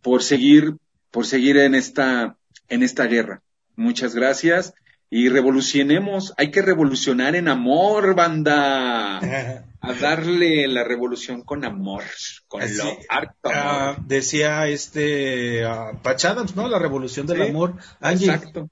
por 0.03 0.23
seguir, 0.23 0.77
por 1.11 1.27
seguir 1.27 1.57
en 1.57 1.75
esta, 1.75 2.37
en 2.69 2.83
esta 2.83 3.07
guerra. 3.07 3.43
Muchas 3.77 4.15
gracias 4.15 4.75
y 5.11 5.29
revolucionemos. 5.29 6.33
Hay 6.39 6.51
que 6.51 6.63
revolucionar 6.63 7.37
en 7.37 7.49
amor, 7.49 8.15
banda. 8.15 9.19
A 9.85 9.95
darle 9.95 10.69
la 10.69 10.85
revolución 10.85 11.43
con 11.43 11.65
amor, 11.65 12.05
con 12.47 12.63
Así, 12.63 12.77
love, 12.77 12.99
harto 13.09 13.51
Ah, 13.53 13.97
decía 14.07 14.69
este 14.69 15.65
ah, 15.65 15.99
Patch 16.01 16.27
Adams, 16.27 16.55
¿no? 16.55 16.69
La 16.69 16.79
revolución 16.79 17.27
del 17.27 17.39
Sí, 17.39 17.49
amor. 17.49 17.75
Angie, 18.01 18.31
Exacto. 18.31 18.71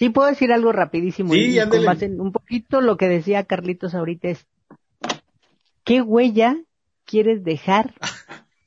Sí, 0.00 0.08
puedo 0.08 0.28
decir 0.28 0.50
algo 0.50 0.72
rapidísimo. 0.72 1.34
Sí, 1.34 1.40
y 1.50 1.54
con 1.56 1.64
ándale. 1.64 1.84
base 1.86 2.04
en 2.06 2.22
un 2.22 2.32
poquito 2.32 2.80
lo 2.80 2.96
que 2.96 3.06
decía 3.06 3.44
Carlitos 3.44 3.94
ahorita 3.94 4.28
es, 4.28 4.46
¿qué 5.84 6.00
huella 6.00 6.56
quieres 7.04 7.44
dejar 7.44 7.92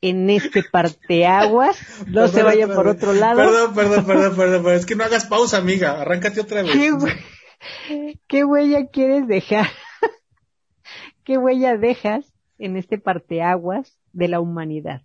en 0.01 0.29
este 0.29 0.61
parteaguas? 0.61 1.75
No 2.05 2.13
Perdón, 2.21 2.29
se 2.29 2.43
vaya 2.43 2.67
por 2.67 2.87
otro 2.87 3.13
lado. 3.13 3.37
Perdón, 3.37 3.73
perdón, 3.73 4.05
perdón, 4.05 4.35
perdón, 4.35 4.61
perdón. 4.63 4.73
Es 4.75 4.85
que 4.85 4.95
no 4.95 5.05
hagas 5.05 5.25
pausa, 5.25 5.57
amiga. 5.57 5.99
Arráncate 5.99 6.39
otra 6.39 6.61
vez. 6.61 6.71
¿Qué, 6.71 6.91
hue- 6.93 8.19
qué 8.27 8.43
huella 8.45 8.85
quieres 8.91 9.27
dejar? 9.27 9.65
¿Qué 11.23 11.39
huella 11.39 11.77
dejas 11.77 12.31
en 12.59 12.77
este 12.77 12.99
parteaguas 12.99 13.97
de 14.11 14.27
la 14.27 14.39
humanidad? 14.39 15.01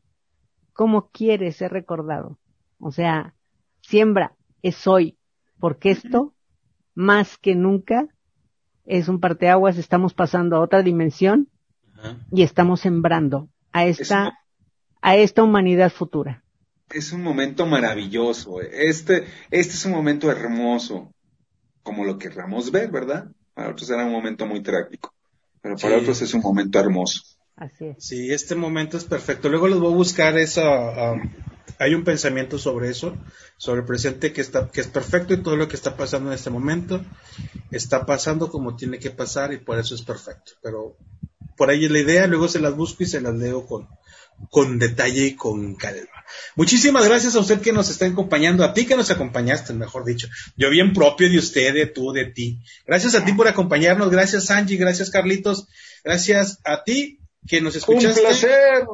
¿Cómo 0.75 1.09
quieres 1.11 1.57
ser 1.57 1.73
recordado? 1.73 2.39
O 2.79 2.93
sea, 2.93 3.35
siembra, 3.81 4.35
es 4.63 4.87
hoy, 4.87 5.18
porque 5.61 5.91
esto, 5.91 6.35
más 6.95 7.37
que 7.39 7.55
nunca, 7.55 8.07
es 8.85 9.09
un 9.09 9.21
parteaguas, 9.21 9.77
estamos 9.79 10.15
pasando 10.15 10.57
a 10.57 10.61
otra 10.61 10.83
dimensión 10.83 11.49
Ajá. 11.99 12.17
y 12.33 12.43
estamos 12.43 12.81
sembrando 12.81 13.49
a 13.73 13.85
Es 13.87 14.01
esta, 14.01 14.39
a 15.03 15.17
esta 15.17 15.43
humanidad 15.43 15.91
futura. 15.93 16.43
Es 16.91 17.13
un 17.13 17.23
momento 17.23 17.67
maravilloso. 17.67 18.61
Este, 18.63 19.27
este 19.51 19.75
es 19.75 19.85
un 19.85 19.93
momento 19.93 20.31
hermoso, 20.31 21.13
como 21.83 22.05
lo 22.05 22.19
querramos 22.19 22.71
ver, 22.71 22.91
¿verdad? 22.91 23.31
Para 23.55 23.71
otros 23.71 23.91
era 23.91 24.05
un 24.07 24.13
momento 24.13 24.47
muy 24.47 24.63
trágico, 24.63 25.13
pero 25.61 25.77
para 25.77 25.97
Sí. 25.97 26.01
otros 26.03 26.23
es 26.23 26.33
un 26.35 26.41
momento 26.41 26.79
hermoso. 26.79 27.23
Así 27.59 27.87
es. 27.87 27.97
Sí, 27.99 28.33
este 28.33 28.55
momento 28.55 28.97
es 28.97 29.05
perfecto. 29.05 29.49
Luego 29.49 29.69
les 29.69 29.79
voy 29.79 29.93
a 29.93 29.97
buscar 29.97 30.39
eso. 30.39 30.63
ah, 30.63 31.21
hay 31.79 31.95
un 31.95 32.05
pensamiento 32.05 32.59
sobre 32.59 32.91
eso, 32.91 33.17
sobre 33.57 33.81
el 33.81 33.87
presente 33.87 34.33
que 34.33 34.41
está, 34.41 34.69
que 34.71 34.81
es 34.81 34.89
perfecto 34.89 35.35
y 35.35 35.43
todo 35.43 35.57
lo 35.57 35.69
que 35.69 35.77
está 35.77 35.97
pasando 35.97 36.31
en 36.31 36.35
este 36.35 36.51
momento 36.51 37.05
está 37.71 38.05
pasando 38.05 38.51
como 38.51 38.77
tiene 38.77 38.99
que 38.99 39.11
pasar 39.11 39.53
y 39.53 39.59
por 39.59 39.79
eso 39.79 39.95
es 39.95 40.03
perfecto. 40.03 40.53
Pero 40.63 40.97
por 41.57 41.71
ahí 41.71 41.85
es 41.85 41.91
la 41.91 42.01
idea, 42.01 42.27
luego 42.27 42.49
se 42.49 42.61
las 42.61 42.75
busco 42.75 43.03
y 43.03 43.07
se 43.07 43.21
las 43.21 43.35
leo 43.35 43.67
con, 43.67 43.89
con 44.51 44.79
detalle 44.79 45.27
y 45.27 45.35
con 45.37 45.75
calma. 45.77 46.09
Muchísimas 46.57 47.07
gracias 47.07 47.37
a 47.37 47.41
usted 47.41 47.61
que 47.61 47.73
nos 47.73 47.91
está 47.91 48.07
acompañando, 48.07 48.65
a 48.65 48.73
ti 48.73 48.87
que 48.87 48.97
nos 48.97 49.11
acompañaste, 49.11 49.73
mejor 49.73 50.05
dicho. 50.05 50.29
Yo 50.57 50.71
bien 50.71 50.93
propio 50.93 51.31
de 51.31 51.39
usted, 51.39 51.75
de 51.75 51.87
tú, 51.87 52.13
de 52.13 52.27
ti. 52.27 52.61
Gracias 52.87 53.15
a 53.15 53.25
ti 53.25 53.33
por 53.33 53.49
acompañarnos, 53.49 54.11
gracias 54.11 54.51
Angie, 54.51 54.77
gracias 54.77 55.11
Carlitos, 55.11 55.69
gracias 56.03 56.61
a 56.65 56.83
ti 56.83 57.21
que 57.47 57.61
nos 57.61 57.77
escuchaste. 57.77 58.21
Un 58.21 58.27
placer. 58.27 58.87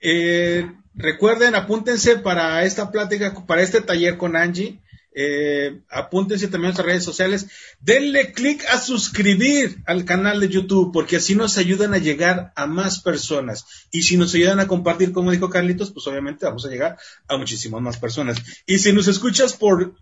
Eh, 0.00 0.70
recuerden, 0.94 1.54
apúntense 1.54 2.16
para 2.18 2.64
esta 2.64 2.90
plática, 2.90 3.34
para 3.46 3.62
este 3.62 3.80
taller 3.80 4.16
con 4.16 4.36
Angie. 4.36 4.80
Eh, 5.20 5.80
apúntense 5.90 6.46
también 6.46 6.66
a 6.66 6.68
nuestras 6.68 6.86
redes 6.86 7.02
sociales. 7.04 7.48
Denle 7.80 8.32
clic 8.32 8.64
a 8.70 8.78
suscribir 8.78 9.78
al 9.86 10.04
canal 10.04 10.38
de 10.38 10.48
YouTube, 10.48 10.92
porque 10.92 11.16
así 11.16 11.34
nos 11.34 11.58
ayudan 11.58 11.92
a 11.92 11.98
llegar 11.98 12.52
a 12.54 12.66
más 12.68 13.00
personas. 13.00 13.64
Y 13.90 14.02
si 14.02 14.16
nos 14.16 14.32
ayudan 14.34 14.60
a 14.60 14.68
compartir, 14.68 15.10
como 15.12 15.32
dijo 15.32 15.50
Carlitos, 15.50 15.90
pues 15.90 16.06
obviamente 16.06 16.46
vamos 16.46 16.64
a 16.66 16.68
llegar 16.68 16.98
a 17.26 17.36
muchísimas 17.36 17.80
más 17.82 17.96
personas. 17.98 18.38
Y 18.64 18.78
si 18.78 18.92
nos 18.92 19.08
escuchas 19.08 19.54
por, 19.54 19.94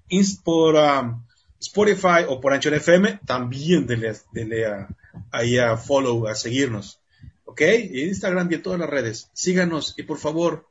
por 0.44 0.74
um, 0.74 1.24
Spotify 1.60 2.26
o 2.28 2.38
por 2.38 2.52
Anchor 2.52 2.74
FM, 2.74 3.20
también 3.24 3.86
denle, 3.86 4.14
denle 4.32 4.66
a- 4.66 4.88
ahí 5.30 5.56
a 5.56 5.78
follow, 5.78 6.26
a 6.28 6.34
seguirnos. 6.34 7.00
¿Ok? 7.46 7.62
Y 7.90 8.02
Instagram 8.02 8.48
y 8.50 8.56
en 8.56 8.62
todas 8.62 8.78
las 8.78 8.90
redes. 8.90 9.30
Síganos 9.32 9.94
y 9.96 10.02
por 10.02 10.18
favor, 10.18 10.66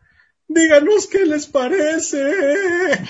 díganos 0.47 1.07
qué 1.07 1.25
les 1.25 1.47
parece. 1.47 2.21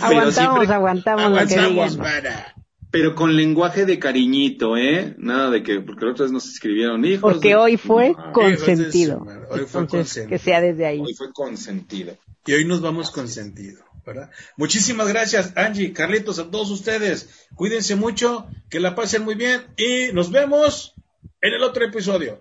Aguantamos, 0.00 0.34
siempre- 0.34 0.74
aguantamos 0.74 1.96
para. 1.96 2.54
Pero 2.90 3.14
con 3.14 3.36
lenguaje 3.36 3.84
de 3.84 3.98
cariñito, 3.98 4.76
¿eh? 4.76 5.14
Nada 5.18 5.50
de 5.50 5.62
que, 5.62 5.80
porque 5.80 6.06
otras 6.06 6.30
nos 6.32 6.48
escribieron 6.48 7.04
hijos. 7.04 7.34
Porque 7.34 7.48
de- 7.50 7.56
hoy 7.56 7.76
fue 7.76 8.14
consentido. 8.32 9.20
Hoy 9.50 9.60
fue 9.66 9.82
Entonces, 9.82 9.88
consentido. 9.90 10.28
que 10.28 10.38
sea 10.38 10.60
desde 10.60 10.86
ahí. 10.86 11.00
Hoy 11.00 11.14
fue 11.14 11.32
consentido. 11.32 12.16
Y 12.46 12.52
hoy 12.54 12.64
nos 12.64 12.80
vamos 12.80 13.10
con 13.10 13.28
sentido, 13.28 13.84
¿verdad? 14.06 14.30
Muchísimas 14.56 15.08
gracias, 15.08 15.52
Angie, 15.56 15.92
Carlitos, 15.92 16.38
a 16.38 16.50
todos 16.50 16.70
ustedes. 16.70 17.46
Cuídense 17.54 17.96
mucho, 17.96 18.46
que 18.70 18.80
la 18.80 18.94
pasen 18.94 19.24
muy 19.24 19.34
bien 19.34 19.66
y 19.76 20.14
nos 20.14 20.30
vemos 20.30 20.94
en 21.42 21.52
el 21.54 21.62
otro 21.62 21.84
episodio. 21.84 22.38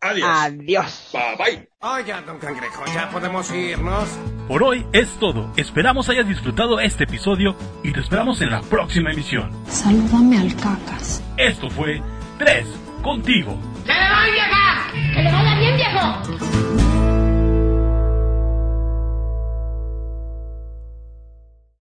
Adiós. 0.00 0.28
Adiós. 0.30 1.10
Bye 1.12 1.36
bye. 1.36 1.68
Oiga, 1.80 2.22
don 2.22 2.38
Cangrejo, 2.38 2.84
ya 2.94 3.10
podemos 3.10 3.50
irnos. 3.50 4.08
Por 4.48 4.62
hoy 4.62 4.86
es 4.92 5.08
todo. 5.18 5.52
Esperamos 5.56 6.08
hayas 6.08 6.28
disfrutado 6.28 6.78
este 6.80 7.04
episodio 7.04 7.56
y 7.82 7.92
te 7.92 8.00
esperamos 8.00 8.40
en 8.40 8.50
la 8.50 8.60
próxima 8.60 9.10
emisión. 9.10 9.50
Salúdame 9.68 10.38
al 10.38 10.54
cacas. 10.56 11.22
Esto 11.36 11.68
fue 11.70 12.00
3 12.38 12.66
contigo. 13.02 13.58
¡Que 13.84 13.92
le 13.92 14.08
doy, 14.08 14.30
vieja 14.30 14.56